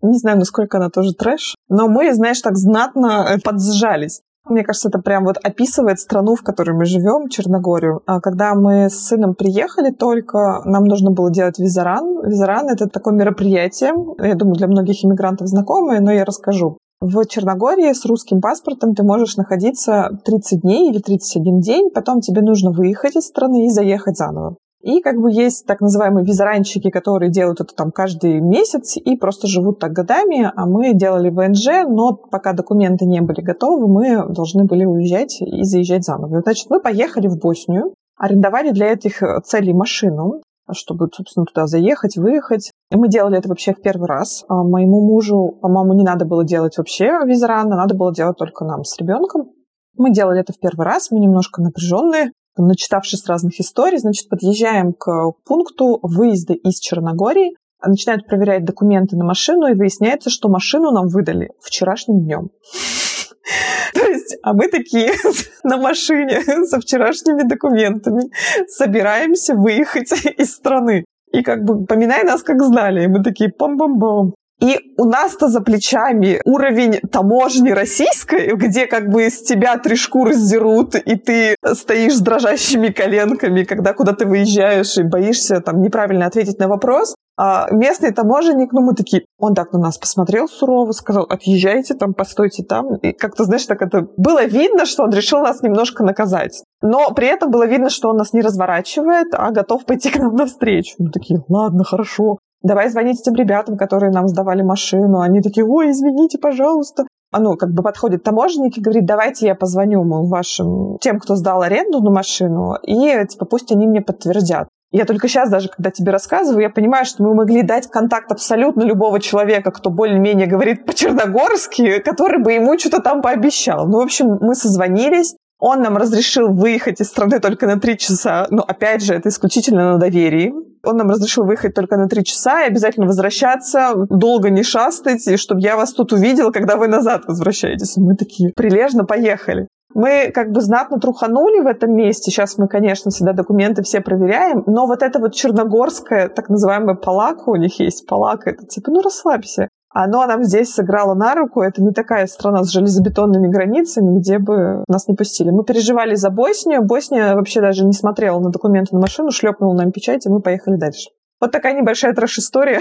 Не 0.03 0.19
знаю, 0.19 0.39
насколько 0.39 0.79
она 0.79 0.91
тоже 0.91 1.15
трэш, 1.15 1.55
но 1.69 1.89
мы, 1.89 2.13
знаешь, 2.13 2.41
так 2.43 2.57
знатно 2.57 3.37
э, 3.37 3.39
подсжались. 3.41 4.21
Мне 4.47 4.63
кажется, 4.63 4.91
это 4.91 4.99
прям 4.99 5.25
вот 5.25 5.39
описывает 5.43 5.99
страну, 5.99 6.35
в 6.35 6.43
которой 6.43 6.73
мы 6.73 6.85
живем, 6.85 7.29
Черногорию. 7.29 8.03
А 8.07 8.21
когда 8.21 8.55
мы 8.55 8.91
с 8.91 9.07
сыном 9.07 9.35
приехали 9.35 9.91
только, 9.91 10.61
нам 10.67 10.85
нужно 10.85 11.11
было 11.11 11.31
делать 11.31 11.59
визаран. 11.59 12.27
Визаран— 12.27 12.69
это 12.71 12.89
такое 12.89 13.15
мероприятие, 13.15 13.95
я 14.19 14.35
думаю, 14.35 14.57
для 14.57 14.67
многих 14.67 15.03
иммигрантов 15.03 15.49
знакомое, 15.49 16.01
но 16.01 16.13
я 16.13 16.25
расскажу. 16.27 16.77
В 17.01 17.25
Черногории 17.27 17.93
с 17.93 18.05
русским 18.05 18.41
паспортом 18.41 18.95
ты 18.95 19.03
можешь 19.03 19.37
находиться 19.37 20.11
30 20.25 20.61
дней 20.61 20.91
или 20.91 21.01
31 21.01 21.61
день, 21.61 21.91
потом 21.91 22.21
тебе 22.21 22.43
нужно 22.43 22.71
выехать 22.71 23.17
из 23.17 23.27
страны 23.27 23.67
и 23.67 23.71
заехать 23.71 24.17
заново. 24.17 24.57
И 24.85 25.01
как 25.01 25.17
бы 25.17 25.33
есть 25.33 25.65
так 25.67 25.81
называемые 25.81 26.27
визаранщики, 26.27 26.91
которые 26.91 27.31
делают 27.31 27.63
это 27.63 27.75
там 27.75 27.91
каждый 27.91 28.39
месяц 28.41 28.99
и 28.99 29.17
просто 29.17 29.47
живут 29.47 29.79
так 29.79 29.93
годами, 29.93 30.53
а 30.55 30.67
мы 30.67 30.93
делали 30.93 31.31
ВНЖ, 31.31 31.89
но 31.89 32.13
пока 32.13 32.53
документы 32.53 33.07
не 33.07 33.23
были 33.23 33.41
готовы, 33.41 33.89
мы 33.89 34.29
должны 34.29 34.67
были 34.67 34.85
уезжать 34.85 35.41
и 35.41 35.65
заезжать 35.65 36.05
заново. 36.05 36.43
Значит, 36.43 36.69
мы 36.69 36.81
поехали 36.83 37.29
в 37.29 37.39
Боснию, 37.39 37.95
арендовали 38.19 38.73
для 38.73 38.93
этих 38.93 39.23
целей 39.45 39.73
машину, 39.73 40.43
чтобы, 40.71 41.09
собственно, 41.11 41.47
туда 41.47 41.67
заехать, 41.67 42.19
выехать. 42.19 42.71
И 42.91 42.97
мы 42.97 43.09
делали 43.09 43.39
это 43.39 43.49
вообще 43.49 43.73
в 43.73 43.81
первый 43.81 44.07
раз. 44.07 44.45
А 44.49 44.63
моему 44.63 45.01
мужу, 45.01 45.59
по-моему, 45.63 45.95
не 45.95 46.05
надо 46.05 46.27
было 46.27 46.45
делать 46.45 46.77
вообще 46.77 47.07
визаран, 47.25 47.71
надо 47.71 47.95
было 47.95 48.15
делать 48.15 48.37
только 48.37 48.67
нам 48.67 48.85
с 48.85 48.99
ребенком. 48.99 49.51
Мы 49.97 50.13
делали 50.13 50.41
это 50.41 50.53
в 50.53 50.59
первый 50.59 50.85
раз, 50.85 51.11
мы 51.11 51.21
немножко 51.21 51.63
напряженные, 51.63 52.33
начитавшись 52.57 53.27
разных 53.27 53.59
историй, 53.61 53.99
значит, 53.99 54.29
подъезжаем 54.29 54.93
к 54.93 55.33
пункту 55.45 55.99
выезда 56.03 56.55
из 56.55 56.79
Черногории, 56.79 57.57
начинают 57.87 58.27
проверять 58.27 58.65
документы 58.65 59.17
на 59.17 59.25
машину, 59.25 59.67
и 59.67 59.75
выясняется, 59.75 60.31
что 60.31 60.49
машину 60.49 60.91
нам 60.91 61.09
выдали 61.09 61.51
вчерашним 61.61 62.21
днем. 62.21 62.51
То 63.95 64.01
есть, 64.07 64.37
а 64.43 64.55
мы 64.55 64.69
такие 64.69 65.13
на 65.65 65.77
машине 65.77 66.41
со 66.67 66.81
вчерашними 66.81 67.43
документами 67.43 68.31
собираемся 68.69 69.55
выехать 69.55 70.13
из 70.39 70.55
страны. 70.55 71.05
И 71.33 71.43
как 71.43 71.65
бы 71.65 71.85
поминай 71.85 72.23
нас, 72.23 72.43
как 72.43 72.63
знали. 72.63 73.05
И 73.05 73.09
мы 73.09 73.23
такие 73.23 73.51
пам-пам-пам. 73.51 74.35
И 74.61 74.79
у 74.97 75.05
нас-то 75.05 75.49
за 75.49 75.61
плечами 75.61 76.41
уровень 76.45 77.01
таможни 77.11 77.71
российской, 77.71 78.55
где 78.55 78.87
как 78.87 79.11
бы 79.11 79.27
из 79.27 79.43
тебя 79.43 79.77
три 79.79 79.97
шкуры 79.97 80.35
сдерут, 80.35 80.95
и 80.95 81.17
ты 81.17 81.57
стоишь 81.75 82.17
с 82.17 82.21
дрожащими 82.21 82.89
коленками, 82.89 83.65
когда 83.65 83.93
куда 83.93 84.13
ты 84.13 84.27
выезжаешь 84.27 84.97
и 84.97 85.03
боишься 85.03 85.61
там 85.61 85.83
неправильно 85.83 86.27
ответить 86.27 86.59
на 86.59 86.69
вопрос. 86.69 87.15
А 87.37 87.67
местный 87.73 88.13
таможенник, 88.13 88.73
ну 88.73 88.81
мы 88.81 88.95
такие, 88.95 89.25
он 89.39 89.55
так 89.55 89.73
на 89.73 89.81
нас 89.81 89.99
посмотрел 89.99 90.47
сурово, 90.47 90.93
сказал, 90.93 91.25
отъезжайте 91.25 91.95
там, 91.95 92.15
постойте 92.15 92.63
там. 92.63 92.95
И 92.97 93.13
как-то, 93.13 93.45
знаешь, 93.45 93.67
так 93.67 93.83
это 93.83 94.07
было 94.17 94.45
видно, 94.45 94.87
что 94.87 95.03
он 95.03 95.11
решил 95.11 95.41
нас 95.41 95.61
немножко 95.61 96.05
наказать. 96.05 96.63
Но 96.81 97.11
при 97.11 97.27
этом 97.27 97.51
было 97.51 97.67
видно, 97.67 97.91
что 97.91 98.11
он 98.11 98.19
нас 98.19 98.33
не 98.33 98.41
разворачивает, 98.41 99.29
а 99.33 99.51
готов 99.51 99.85
пойти 99.85 100.11
к 100.11 100.17
нам 100.17 100.37
навстречу. 100.37 100.95
Мы 100.99 101.11
такие, 101.11 101.43
ладно, 101.49 101.83
хорошо 101.83 102.39
давай 102.65 102.89
звонить 102.89 103.21
этим 103.21 103.35
ребятам, 103.35 103.77
которые 103.77 104.11
нам 104.11 104.27
сдавали 104.27 104.63
машину. 104.63 105.21
Они 105.21 105.41
такие, 105.41 105.65
ой, 105.65 105.91
извините, 105.91 106.39
пожалуйста. 106.39 107.05
А 107.31 107.41
ну, 107.41 107.57
как 107.57 107.71
бы 107.73 107.83
подходит 107.83 108.23
таможенник 108.23 108.79
и 108.79 108.81
говорит, 108.81 109.07
давайте 109.07 109.47
я 109.47 109.55
позвоню, 109.55 110.05
мол, 110.05 110.29
вашим, 110.29 110.99
тем, 111.01 111.19
кто 111.19 111.35
сдал 111.37 111.63
аренду 111.63 112.01
на 112.01 112.11
машину, 112.11 112.77
и, 112.83 113.27
типа, 113.27 113.45
пусть 113.45 113.73
они 113.73 113.87
мне 113.87 114.01
подтвердят. 114.01 114.69
Я 114.93 115.05
только 115.05 115.27
сейчас 115.27 115.51
даже, 115.51 115.69
когда 115.69 115.91
тебе 115.91 116.13
рассказываю, 116.13 116.63
я 116.63 116.71
понимаю, 116.71 117.05
что 117.05 117.25
мы 117.25 117.35
могли 117.35 117.63
дать 117.63 117.89
контакт 117.89 118.31
абсолютно 118.31 118.83
любого 118.83 119.19
человека, 119.19 119.73
кто 119.73 119.91
более-менее 119.91 120.47
говорит 120.47 120.87
по-черногорски, 120.87 121.99
который 121.99 122.41
бы 122.41 122.53
ему 122.53 122.79
что-то 122.79 123.03
там 123.03 123.21
пообещал. 123.21 123.89
Ну, 123.89 123.99
в 123.99 124.05
общем, 124.05 124.39
мы 124.41 124.55
созвонились, 124.55 125.35
он 125.65 125.81
нам 125.81 125.97
разрешил 125.97 126.53
выехать 126.53 127.01
из 127.01 127.09
страны 127.09 127.41
только 127.41 127.67
на 127.67 127.81
три 127.81 127.97
часа. 127.97 128.47
Но, 128.51 128.63
опять 128.63 129.03
же, 129.03 129.15
это 129.15 129.31
исключительно 129.31 129.95
на 129.95 129.99
доверии. 129.99 130.53
Он 130.85 130.99
нам 130.99 131.09
разрешил 131.09 131.45
выехать 131.45 131.75
только 131.75 131.97
на 131.97 132.07
три 132.07 132.23
часа 132.23 132.65
и 132.65 132.67
обязательно 132.67 133.07
возвращаться, 133.07 133.95
долго 134.11 134.51
не 134.51 134.63
шастать, 134.63 135.27
и 135.27 135.39
чтобы 135.39 135.63
я 135.63 135.79
вас 135.79 135.95
тут 135.95 136.13
увидела, 136.13 136.51
когда 136.51 136.77
вы 136.77 136.87
назад 136.87 137.23
возвращаетесь. 137.27 137.97
Мы 137.97 138.15
такие 138.15 138.53
прилежно 138.55 139.05
поехали. 139.05 139.67
Мы 139.95 140.31
как 140.35 140.51
бы 140.51 140.61
знатно 140.61 140.99
труханули 140.99 141.61
в 141.61 141.67
этом 141.67 141.97
месте. 141.97 142.31
Сейчас 142.31 142.59
мы, 142.59 142.69
конечно, 142.69 143.11
всегда 143.11 143.33
документы 143.33 143.83
все 143.83 144.03
проверяем, 144.03 144.65
но 144.67 144.87
вот 144.87 145.03
это 145.03 145.19
вот 145.19 145.33
черногорская, 145.33 146.29
так 146.29 146.51
называемая 146.51 146.97
палака 146.97 147.49
у 147.49 147.57
них 147.57 147.81
есть. 147.81 148.07
Палака— 148.07 148.51
это 148.51 148.67
типа, 148.67 148.91
ну 148.91 149.01
расслабься 149.01 149.69
оно 149.95 150.27
нам 150.27 150.43
здесь 150.43 150.75
сыграло 150.75 151.15
на 151.15 151.35
руку. 151.35 151.63
Это 151.63 151.81
не 151.81 151.93
такая 151.93 152.27
страна 152.27 152.65
с 152.65 152.71
железобетонными 152.71 153.47
границами, 153.47 154.19
где 154.19 154.39
бы 154.39 154.85
нас 154.89 155.07
не 155.07 155.15
пустили. 155.15 155.51
Мы 155.51 155.65
переживали 155.65 156.17
за 156.17 156.31
Боснию. 156.31 156.83
Босния 156.83 157.35
вообще 157.35 157.61
даже 157.61 157.85
не 157.85 157.93
смотрела 157.93 158.41
на 158.41 158.51
документы 158.51 158.95
на 158.95 159.01
машину, 159.01 159.31
шлепнула 159.31 159.75
нам 159.75 159.93
печать, 159.93 160.27
и 160.27 160.29
мы 160.29 160.41
поехали 160.41 160.77
дальше. 160.77 161.11
Вот 161.41 161.53
такая 161.53 161.75
небольшая 161.75 162.13
трэш-история. 162.13 162.81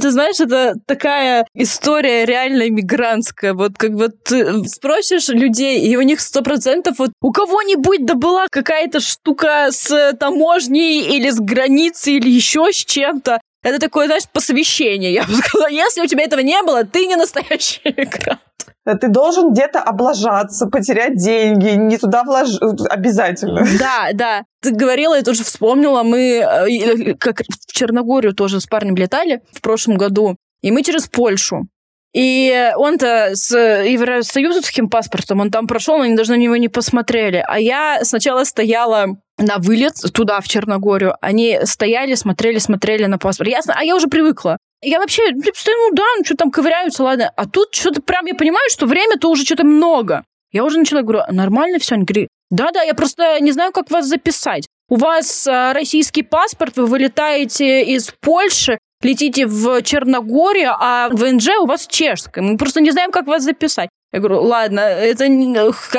Ты 0.00 0.10
знаешь, 0.10 0.38
это 0.38 0.74
такая 0.86 1.46
история 1.54 2.26
реально 2.26 2.68
иммигрантская. 2.68 3.54
Вот 3.54 3.78
как 3.78 3.92
вот 3.92 4.22
ты 4.24 4.64
спросишь 4.68 5.28
людей, 5.28 5.80
и 5.80 5.96
у 5.96 6.02
них 6.02 6.20
сто 6.20 6.42
процентов 6.42 6.98
вот 6.98 7.12
у 7.22 7.32
кого-нибудь 7.32 8.04
да 8.04 8.14
была 8.14 8.46
какая-то 8.50 9.00
штука 9.00 9.68
с 9.70 10.12
таможней 10.20 11.16
или 11.16 11.30
с 11.30 11.40
границей 11.40 12.16
или 12.16 12.28
еще 12.28 12.70
с 12.70 12.76
чем-то. 12.76 13.40
Это 13.64 13.80
такое, 13.80 14.06
знаешь, 14.06 14.28
посвящение. 14.32 15.12
Я 15.12 15.24
бы 15.24 15.34
сказала, 15.34 15.68
если 15.68 16.02
у 16.02 16.06
тебя 16.06 16.22
этого 16.22 16.40
не 16.40 16.62
было, 16.62 16.84
ты 16.84 17.06
не 17.06 17.16
настоящий 17.16 17.80
иммигрант. 17.84 18.40
Ты 19.00 19.08
должен 19.08 19.52
где-то 19.52 19.80
облажаться, 19.80 20.66
потерять 20.66 21.16
деньги, 21.16 21.70
не 21.70 21.96
туда 21.96 22.22
вложить 22.22 22.60
обязательно. 22.88 23.64
Да, 23.78 24.10
да. 24.12 24.44
Ты 24.60 24.72
говорила, 24.72 25.14
я 25.16 25.22
тоже 25.22 25.42
вспомнила, 25.42 26.02
мы 26.02 26.38
э, 26.38 27.14
как 27.14 27.40
в 27.40 27.72
Черногорию 27.72 28.34
тоже 28.34 28.60
с 28.60 28.66
парнем 28.66 28.94
летали 28.96 29.40
в 29.52 29.62
прошлом 29.62 29.96
году, 29.96 30.36
и 30.60 30.70
мы 30.70 30.82
через 30.82 31.06
Польшу. 31.08 31.66
И 32.14 32.70
он-то 32.76 33.30
с 33.34 33.50
евросоюзовским 33.56 34.88
паспортом, 34.88 35.40
он 35.40 35.50
там 35.50 35.66
прошел, 35.66 36.00
они 36.00 36.14
даже 36.14 36.32
на 36.32 36.36
него 36.36 36.56
не 36.56 36.68
посмотрели. 36.68 37.44
А 37.46 37.58
я 37.58 38.04
сначала 38.04 38.44
стояла 38.44 39.16
на 39.36 39.58
вылет 39.58 39.94
туда, 40.12 40.40
в 40.40 40.46
Черногорию. 40.46 41.16
Они 41.20 41.58
стояли, 41.64 42.14
смотрели, 42.14 42.58
смотрели 42.58 43.06
на 43.06 43.18
паспорт. 43.18 43.50
Ясно? 43.50 43.74
А 43.76 43.82
я 43.82 43.96
уже 43.96 44.06
привыкла. 44.06 44.58
Я 44.80 45.00
вообще, 45.00 45.22
ну 45.32 45.90
да, 45.92 46.04
ну 46.18 46.24
что 46.24 46.36
там 46.36 46.52
ковыряются, 46.52 47.02
ладно. 47.02 47.32
А 47.36 47.48
тут 47.48 47.74
что-то 47.74 48.00
прям 48.00 48.26
я 48.26 48.34
понимаю, 48.34 48.68
что 48.70 48.86
время-то 48.86 49.28
уже 49.28 49.44
что-то 49.44 49.64
много. 49.64 50.24
Я 50.52 50.62
уже 50.64 50.78
начала, 50.78 51.02
говорю, 51.02 51.22
нормально 51.32 51.80
все? 51.80 51.96
Они 51.96 52.04
говорят, 52.04 52.28
да-да, 52.50 52.82
я 52.82 52.94
просто 52.94 53.40
не 53.40 53.50
знаю, 53.50 53.72
как 53.72 53.90
вас 53.90 54.06
записать. 54.06 54.68
У 54.88 54.96
вас 54.96 55.46
э, 55.46 55.72
российский 55.72 56.22
паспорт, 56.22 56.76
вы 56.76 56.86
вылетаете 56.86 57.82
из 57.82 58.12
Польши, 58.20 58.78
летите 59.04 59.46
в 59.46 59.82
Черногорию, 59.82 60.72
а 60.78 61.08
в 61.10 61.24
НЖ 61.24 61.48
у 61.60 61.66
вас 61.66 61.86
чешская. 61.86 62.42
Мы 62.42 62.56
просто 62.56 62.80
не 62.80 62.90
знаем, 62.90 63.10
как 63.10 63.26
вас 63.26 63.44
записать. 63.44 63.88
Я 64.12 64.20
говорю, 64.20 64.42
ладно, 64.42 64.80
это 64.80 65.26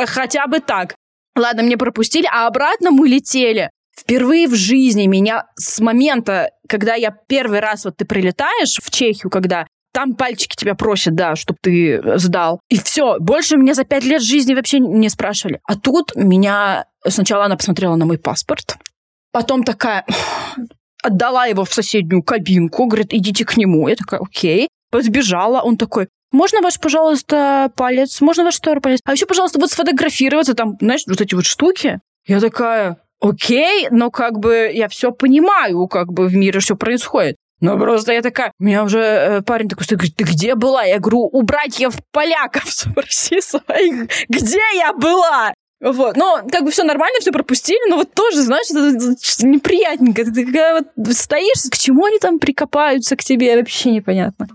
хотя 0.06 0.48
бы 0.48 0.60
так. 0.60 0.96
Ладно, 1.36 1.64
мне 1.64 1.78
пропустили, 1.78 2.28
а 2.32 2.48
обратно 2.48 2.92
мы 2.92 3.08
летели. 3.08 3.70
Впервые 3.98 4.48
в 4.48 4.56
жизни 4.56 5.06
меня 5.06 5.46
с 5.56 5.80
момента, 5.80 6.52
когда 6.68 6.96
я 6.96 7.16
первый 7.28 7.60
раз, 7.60 7.86
вот 7.86 7.98
ты 7.98 8.06
прилетаешь 8.06 8.80
в 8.82 8.90
Чехию, 8.90 9.30
когда 9.30 9.68
там 9.94 10.16
пальчики 10.16 10.56
тебя 10.58 10.76
просят, 10.76 11.16
да, 11.16 11.38
чтобы 11.38 11.58
ты 11.62 12.02
сдал. 12.18 12.60
И 12.70 12.78
все, 12.78 13.18
больше 13.20 13.56
меня 13.56 13.74
за 13.74 13.86
пять 13.86 14.04
лет 14.04 14.22
жизни 14.22 14.54
вообще 14.54 14.80
не 14.80 15.08
спрашивали. 15.08 15.62
А 15.64 15.78
тут 15.78 16.14
меня... 16.16 16.86
Сначала 17.08 17.46
она 17.46 17.56
посмотрела 17.56 17.96
на 17.96 18.06
мой 18.06 18.18
паспорт, 18.18 18.76
потом 19.32 19.64
такая 19.64 20.06
отдала 21.06 21.46
его 21.46 21.64
в 21.66 21.74
соседнюю 21.74 22.24
кабинку, 22.24 22.86
говорит, 22.86 23.14
идите 23.14 23.46
к 23.46 23.58
нему. 23.58 23.88
Я 23.88 23.96
такая, 23.96 24.20
окей. 24.20 24.68
Подбежала, 24.92 25.62
он 25.62 25.78
такой, 25.78 26.08
можно 26.32 26.62
ваш, 26.62 26.80
пожалуйста, 26.80 27.72
палец? 27.76 28.22
Можно 28.22 28.46
ваш 28.46 28.58
второй 28.58 28.82
палец? 28.82 29.00
А 29.06 29.14
еще, 29.14 29.26
пожалуйста, 29.26 29.60
вот 29.60 29.72
сфотографироваться, 29.72 30.54
там, 30.54 30.78
знаешь, 30.80 31.04
вот 31.08 31.22
эти 31.22 31.34
вот 31.34 31.46
штуки. 31.46 32.00
Я 32.28 32.40
такая, 32.40 32.98
окей, 33.22 33.88
но 33.90 34.12
как 34.12 34.40
бы 34.40 34.72
я 34.74 34.88
все 34.88 35.12
понимаю, 35.12 35.88
как 35.88 36.12
бы 36.12 36.28
в 36.28 36.36
мире 36.36 36.60
все 36.60 36.76
происходит. 36.76 37.38
Но 37.62 37.80
просто 37.80 38.12
я 38.12 38.22
такая, 38.22 38.52
у 38.60 38.64
меня 38.64 38.84
уже 38.84 39.00
э, 39.00 39.42
парень 39.42 39.70
такой 39.70 39.86
стоит, 39.86 40.00
говорит, 40.00 40.16
ты 40.18 40.24
где 40.26 40.56
была? 40.56 40.84
Я 40.84 41.00
говорю, 41.00 41.30
у 41.32 41.42
братьев 41.44 41.94
поляков 42.12 42.64
спроси 42.68 43.40
своих, 43.42 44.10
где 44.28 44.60
я 44.76 44.94
была? 44.94 45.54
Вот. 45.82 46.16
Но 46.16 46.42
как 46.52 46.64
бы 46.64 46.72
все 46.72 46.84
нормально, 46.84 47.20
все 47.20 47.32
пропустили, 47.32 47.90
но 47.90 47.98
вот 47.98 48.14
тоже, 48.14 48.42
знаешь, 48.42 48.70
это 48.72 49.46
неприятненько. 49.46 50.24
Ты 50.24 50.46
такая 50.46 50.82
вот 50.82 51.16
стоишь, 51.16 51.70
к 51.70 51.78
чему 51.78 52.06
они 52.06 52.20
там 52.20 52.40
прикопаются 52.40 53.16
к 53.16 53.24
тебе, 53.24 53.58
вообще 53.58 53.92
непонятно. 53.92 54.48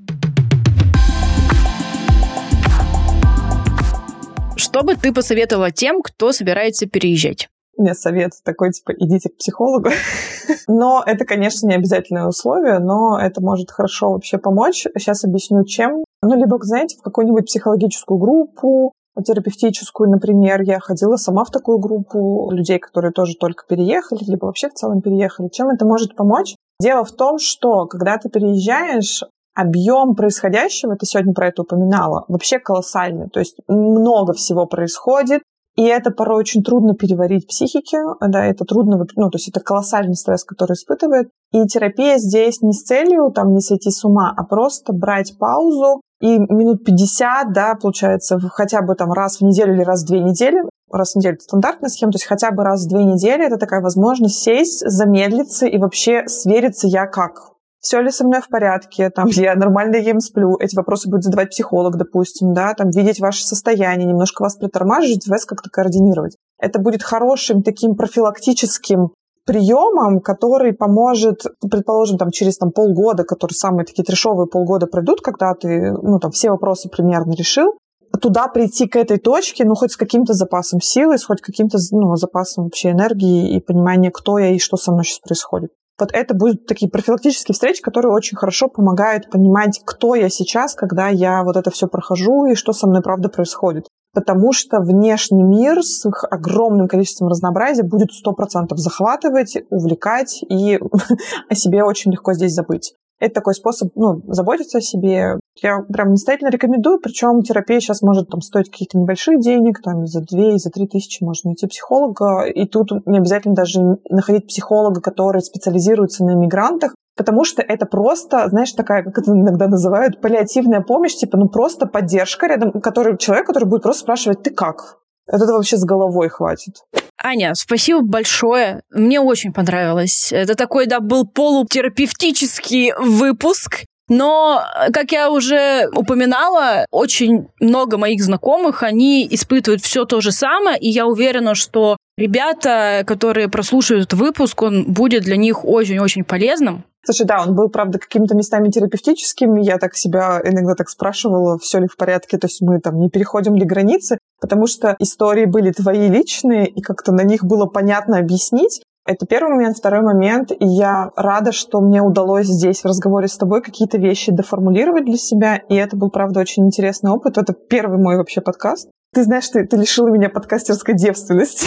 Что 4.56 4.82
бы 4.82 4.94
ты 4.94 5.12
посоветовала 5.12 5.70
тем, 5.70 6.02
кто 6.02 6.32
собирается 6.32 6.86
переезжать? 6.86 7.48
мне 7.80 7.94
совет 7.94 8.32
такой, 8.44 8.70
типа, 8.70 8.92
идите 8.98 9.30
к 9.30 9.36
психологу. 9.36 9.88
Но 10.68 11.02
это, 11.04 11.24
конечно, 11.24 11.66
не 11.66 11.74
обязательное 11.74 12.26
условие, 12.26 12.78
но 12.78 13.18
это 13.18 13.40
может 13.40 13.70
хорошо 13.70 14.12
вообще 14.12 14.38
помочь. 14.38 14.86
Сейчас 14.96 15.24
объясню, 15.24 15.64
чем. 15.64 16.04
Ну, 16.22 16.36
либо, 16.36 16.58
знаете, 16.62 16.96
в 16.98 17.02
какую-нибудь 17.02 17.46
психологическую 17.46 18.18
группу, 18.18 18.92
терапевтическую, 19.24 20.10
например, 20.10 20.62
я 20.62 20.78
ходила 20.80 21.16
сама 21.16 21.44
в 21.44 21.50
такую 21.50 21.78
группу 21.78 22.50
людей, 22.52 22.78
которые 22.78 23.12
тоже 23.12 23.34
только 23.38 23.64
переехали, 23.68 24.24
либо 24.24 24.46
вообще 24.46 24.68
в 24.68 24.74
целом 24.74 25.00
переехали. 25.00 25.48
Чем 25.48 25.68
это 25.70 25.84
может 25.84 26.16
помочь? 26.16 26.54
Дело 26.80 27.04
в 27.04 27.12
том, 27.12 27.38
что 27.38 27.86
когда 27.86 28.18
ты 28.18 28.28
переезжаешь, 28.28 29.22
объем 29.54 30.14
происходящего, 30.14 30.96
ты 30.96 31.06
сегодня 31.06 31.34
про 31.34 31.48
это 31.48 31.62
упоминала, 31.62 32.24
вообще 32.28 32.58
колоссальный. 32.58 33.28
То 33.28 33.40
есть 33.40 33.56
много 33.68 34.32
всего 34.32 34.66
происходит, 34.66 35.42
и 35.76 35.84
это 35.84 36.10
порой 36.10 36.40
очень 36.40 36.62
трудно 36.62 36.94
переварить 36.94 37.46
психике, 37.46 37.98
да, 38.20 38.44
это 38.44 38.64
трудно, 38.64 38.98
ну, 39.16 39.30
то 39.30 39.36
есть 39.36 39.48
это 39.48 39.60
колоссальный 39.60 40.14
стресс, 40.14 40.44
который 40.44 40.72
испытывает. 40.72 41.30
И 41.52 41.64
терапия 41.66 42.18
здесь 42.18 42.60
не 42.60 42.72
с 42.72 42.82
целью 42.82 43.30
там 43.30 43.52
не 43.52 43.60
сойти 43.60 43.90
с 43.90 44.04
ума, 44.04 44.32
а 44.36 44.44
просто 44.44 44.92
брать 44.92 45.38
паузу 45.38 46.00
и 46.20 46.38
минут 46.38 46.84
50, 46.84 47.52
да, 47.52 47.74
получается, 47.74 48.38
хотя 48.52 48.82
бы 48.82 48.94
там 48.94 49.12
раз 49.12 49.38
в 49.38 49.42
неделю 49.42 49.74
или 49.74 49.82
раз 49.82 50.02
в 50.02 50.06
две 50.06 50.20
недели, 50.20 50.62
раз 50.92 51.12
в 51.12 51.16
неделю 51.16 51.34
это 51.34 51.44
стандартная 51.44 51.88
схема, 51.88 52.12
то 52.12 52.16
есть 52.16 52.26
хотя 52.26 52.50
бы 52.50 52.62
раз 52.62 52.84
в 52.84 52.88
две 52.88 53.04
недели 53.04 53.46
это 53.46 53.56
такая 53.56 53.80
возможность 53.80 54.42
сесть, 54.42 54.80
замедлиться 54.86 55.66
и 55.66 55.78
вообще 55.78 56.24
свериться 56.26 56.86
я 56.86 57.06
как, 57.06 57.50
все 57.80 58.02
ли 58.02 58.10
со 58.10 58.26
мной 58.26 58.42
в 58.42 58.48
порядке, 58.48 59.08
там, 59.10 59.28
я 59.30 59.54
нормально 59.54 59.96
ем, 59.96 60.20
сплю, 60.20 60.56
эти 60.58 60.76
вопросы 60.76 61.08
будет 61.08 61.24
задавать 61.24 61.50
психолог, 61.50 61.96
допустим, 61.96 62.52
да, 62.52 62.74
там, 62.74 62.90
видеть 62.90 63.20
ваше 63.20 63.44
состояние, 63.44 64.06
немножко 64.06 64.42
вас 64.42 64.56
притормаживать, 64.56 65.26
вас 65.26 65.46
как-то 65.46 65.70
координировать. 65.70 66.36
Это 66.58 66.78
будет 66.78 67.02
хорошим 67.02 67.62
таким 67.62 67.94
профилактическим 67.94 69.12
приемом, 69.50 70.20
который 70.20 70.72
поможет, 70.72 71.42
предположим, 71.60 72.18
там, 72.18 72.30
через 72.30 72.56
там, 72.56 72.70
полгода, 72.70 73.24
которые 73.24 73.56
самые 73.56 73.84
такие 73.84 74.04
трешовые 74.04 74.46
полгода 74.46 74.86
пройдут, 74.86 75.22
когда 75.22 75.54
ты 75.54 75.90
ну, 75.90 76.20
там, 76.20 76.30
все 76.30 76.50
вопросы 76.50 76.88
примерно 76.88 77.32
решил, 77.32 77.76
туда 78.22 78.46
прийти 78.46 78.86
к 78.86 78.94
этой 78.94 79.18
точке, 79.18 79.64
ну, 79.64 79.74
хоть 79.74 79.90
с 79.90 79.96
каким-то 79.96 80.34
запасом 80.34 80.80
силы, 80.80 81.18
с 81.18 81.24
хоть 81.24 81.40
каким-то 81.40 81.78
ну, 81.90 82.14
запасом 82.14 82.64
вообще 82.64 82.92
энергии 82.92 83.56
и 83.56 83.60
понимания, 83.60 84.12
кто 84.12 84.38
я 84.38 84.54
и 84.54 84.60
что 84.60 84.76
со 84.76 84.92
мной 84.92 85.02
сейчас 85.02 85.18
происходит. 85.18 85.72
Вот 85.98 86.10
это 86.12 86.32
будут 86.32 86.66
такие 86.66 86.88
профилактические 86.88 87.52
встречи, 87.52 87.82
которые 87.82 88.12
очень 88.12 88.36
хорошо 88.36 88.68
помогают 88.68 89.30
понимать, 89.30 89.80
кто 89.84 90.14
я 90.14 90.28
сейчас, 90.28 90.76
когда 90.76 91.08
я 91.08 91.42
вот 91.42 91.56
это 91.56 91.72
все 91.72 91.88
прохожу 91.88 92.46
и 92.46 92.54
что 92.54 92.72
со 92.72 92.86
мной 92.86 93.02
правда 93.02 93.28
происходит. 93.28 93.88
Потому 94.12 94.52
что 94.52 94.80
внешний 94.80 95.42
мир 95.42 95.82
с 95.82 96.04
их 96.06 96.24
огромным 96.28 96.88
количеством 96.88 97.28
разнообразия 97.28 97.84
будет 97.84 98.12
сто 98.12 98.32
процентов 98.32 98.78
захватывать, 98.78 99.56
увлекать 99.70 100.42
и 100.48 100.78
о 101.48 101.54
себе 101.54 101.84
очень 101.84 102.10
легко 102.10 102.32
здесь 102.32 102.52
забыть. 102.52 102.94
Это 103.20 103.34
такой 103.34 103.54
способ 103.54 103.90
ну, 103.94 104.22
заботиться 104.26 104.78
о 104.78 104.80
себе. 104.80 105.38
Я 105.62 105.80
прям 105.92 106.10
настоятельно 106.10 106.48
рекомендую, 106.48 107.00
причем 107.00 107.42
терапия 107.42 107.78
сейчас 107.80 108.00
может 108.00 108.30
там, 108.30 108.40
стоить 108.40 108.70
каких-то 108.70 108.98
небольших 108.98 109.40
денег, 109.40 109.82
там, 109.82 110.06
за 110.06 110.22
2, 110.22 110.56
за 110.56 110.70
3 110.70 110.86
тысячи 110.86 111.22
можно 111.22 111.50
найти 111.50 111.66
психолога, 111.66 112.44
и 112.46 112.66
тут 112.66 112.88
не 113.06 113.18
обязательно 113.18 113.54
даже 113.54 113.80
находить 114.08 114.46
психолога, 114.46 115.02
который 115.02 115.42
специализируется 115.42 116.24
на 116.24 116.32
иммигрантах, 116.32 116.94
потому 117.14 117.44
что 117.44 117.60
это 117.60 117.84
просто, 117.84 118.48
знаешь, 118.48 118.72
такая, 118.72 119.02
как 119.02 119.18
это 119.18 119.32
иногда 119.32 119.68
называют, 119.68 120.22
паллиативная 120.22 120.80
помощь, 120.80 121.14
типа, 121.14 121.36
ну, 121.36 121.48
просто 121.48 121.86
поддержка 121.86 122.46
рядом, 122.46 122.80
который, 122.80 123.18
человек, 123.18 123.46
который 123.46 123.68
будет 123.68 123.82
просто 123.82 124.00
спрашивать, 124.00 124.42
ты 124.42 124.50
как? 124.50 124.96
Это 125.26 125.44
вообще 125.44 125.76
с 125.76 125.84
головой 125.84 126.30
хватит. 126.30 126.76
Аня, 127.22 127.54
спасибо 127.54 128.00
большое. 128.00 128.82
Мне 128.90 129.20
очень 129.20 129.52
понравилось. 129.52 130.32
Это 130.32 130.54
такой, 130.54 130.86
да, 130.86 131.00
был 131.00 131.26
полутерапевтический 131.26 132.92
выпуск. 132.98 133.84
Но, 134.08 134.64
как 134.92 135.12
я 135.12 135.30
уже 135.30 135.88
упоминала, 135.94 136.84
очень 136.90 137.46
много 137.60 137.96
моих 137.96 138.24
знакомых, 138.24 138.82
они 138.82 139.26
испытывают 139.30 139.82
все 139.82 140.04
то 140.04 140.20
же 140.20 140.32
самое, 140.32 140.76
и 140.78 140.88
я 140.88 141.06
уверена, 141.06 141.54
что 141.54 141.96
ребята, 142.16 143.04
которые 143.06 143.48
прослушают 143.48 144.06
этот 144.06 144.18
выпуск, 144.18 144.60
он 144.62 144.84
будет 144.92 145.22
для 145.22 145.36
них 145.36 145.64
очень-очень 145.64 146.24
полезным. 146.24 146.82
Слушай, 147.04 147.26
да, 147.26 147.42
он 147.42 147.54
был, 147.54 147.68
правда, 147.68 147.98
какими-то 147.98 148.34
местами 148.34 148.68
терапевтическим. 148.68 149.56
Я 149.56 149.78
так 149.78 149.96
себя 149.96 150.40
иногда 150.44 150.74
так 150.74 150.88
спрашивала, 150.90 151.58
все 151.58 151.78
ли 151.78 151.86
в 151.86 151.96
порядке, 151.96 152.36
то 152.36 152.46
есть 152.46 152.60
мы 152.60 152.80
там 152.80 152.98
не 152.98 153.10
переходим 153.10 153.54
ли 153.54 153.64
границы, 153.64 154.18
потому 154.40 154.66
что 154.66 154.96
истории 154.98 155.44
были 155.44 155.70
твои 155.72 156.08
личные, 156.08 156.66
и 156.66 156.80
как-то 156.80 157.12
на 157.12 157.22
них 157.22 157.44
было 157.44 157.66
понятно 157.66 158.18
объяснить. 158.18 158.82
Это 159.06 159.26
первый 159.26 159.54
момент. 159.54 159.78
Второй 159.78 160.02
момент. 160.02 160.52
И 160.52 160.66
я 160.66 161.10
рада, 161.16 161.52
что 161.52 161.80
мне 161.80 162.02
удалось 162.02 162.46
здесь 162.46 162.82
в 162.82 162.86
разговоре 162.86 163.28
с 163.28 163.36
тобой 163.36 163.62
какие-то 163.62 163.98
вещи 163.98 164.30
доформулировать 164.30 165.04
для 165.04 165.16
себя. 165.16 165.56
И 165.56 165.74
это 165.74 165.96
был, 165.96 166.10
правда, 166.10 166.40
очень 166.40 166.66
интересный 166.66 167.10
опыт. 167.10 167.38
Это 167.38 167.52
первый 167.52 167.98
мой 167.98 168.16
вообще 168.16 168.40
подкаст. 168.40 168.90
Ты 169.12 169.24
знаешь, 169.24 169.48
ты, 169.48 169.66
ты 169.66 169.76
лишила 169.76 170.08
меня 170.08 170.28
подкастерской 170.28 170.94
девственности. 170.94 171.66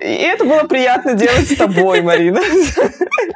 И 0.00 0.12
это 0.12 0.44
было 0.44 0.64
приятно 0.64 1.14
делать 1.14 1.50
с 1.50 1.56
тобой, 1.56 2.00
Марина. 2.00 2.40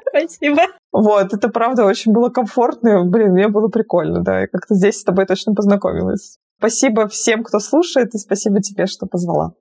Спасибо. 0.09 0.63
Вот, 0.93 1.35
это 1.35 1.49
правда 1.49 1.85
очень 1.85 2.13
было 2.13 2.31
комфортно. 2.31 3.05
Блин, 3.05 3.33
мне 3.33 3.49
было 3.49 3.69
прикольно, 3.69 4.23
да. 4.23 4.45
И 4.45 4.47
как-то 4.47 4.75
здесь 4.75 5.01
с 5.01 5.05
тобой 5.05 5.27
точно 5.27 5.55
познакомилась. 5.55 6.39
Спасибо 6.59 7.09
всем, 7.09 7.43
кто 7.43 7.59
слушает, 7.59 8.15
и 8.15 8.19
спасибо 8.19 8.61
тебе, 8.61 8.87
что 8.87 9.07
позвала. 9.07 9.53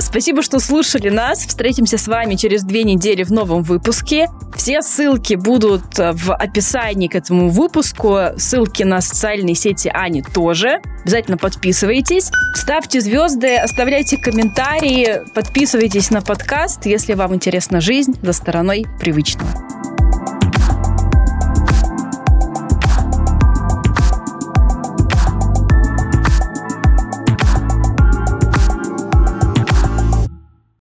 Спасибо, 0.00 0.42
что 0.42 0.58
слушали 0.58 1.10
нас. 1.10 1.44
Встретимся 1.44 1.98
с 1.98 2.08
вами 2.08 2.36
через 2.36 2.62
две 2.62 2.82
недели 2.82 3.24
в 3.24 3.30
новом 3.30 3.62
выпуске. 3.62 4.28
Все 4.56 4.80
ссылки 4.80 5.34
будут 5.34 5.98
в 5.98 6.34
описании 6.34 7.08
к 7.08 7.14
этому 7.14 7.50
выпуску. 7.50 8.16
Ссылки 8.38 8.84
на 8.84 9.02
социальные 9.02 9.54
сети 9.54 9.90
Ани 9.92 10.22
тоже. 10.22 10.80
Обязательно 11.02 11.36
подписывайтесь. 11.36 12.30
Ставьте 12.54 13.00
звезды, 13.00 13.56
оставляйте 13.56 14.16
комментарии, 14.16 15.20
подписывайтесь 15.34 16.10
на 16.10 16.22
подкаст, 16.22 16.86
если 16.86 17.12
вам 17.12 17.34
интересна 17.34 17.80
жизнь 17.82 18.18
за 18.22 18.32
стороной 18.32 18.86
привычного. 18.98 19.50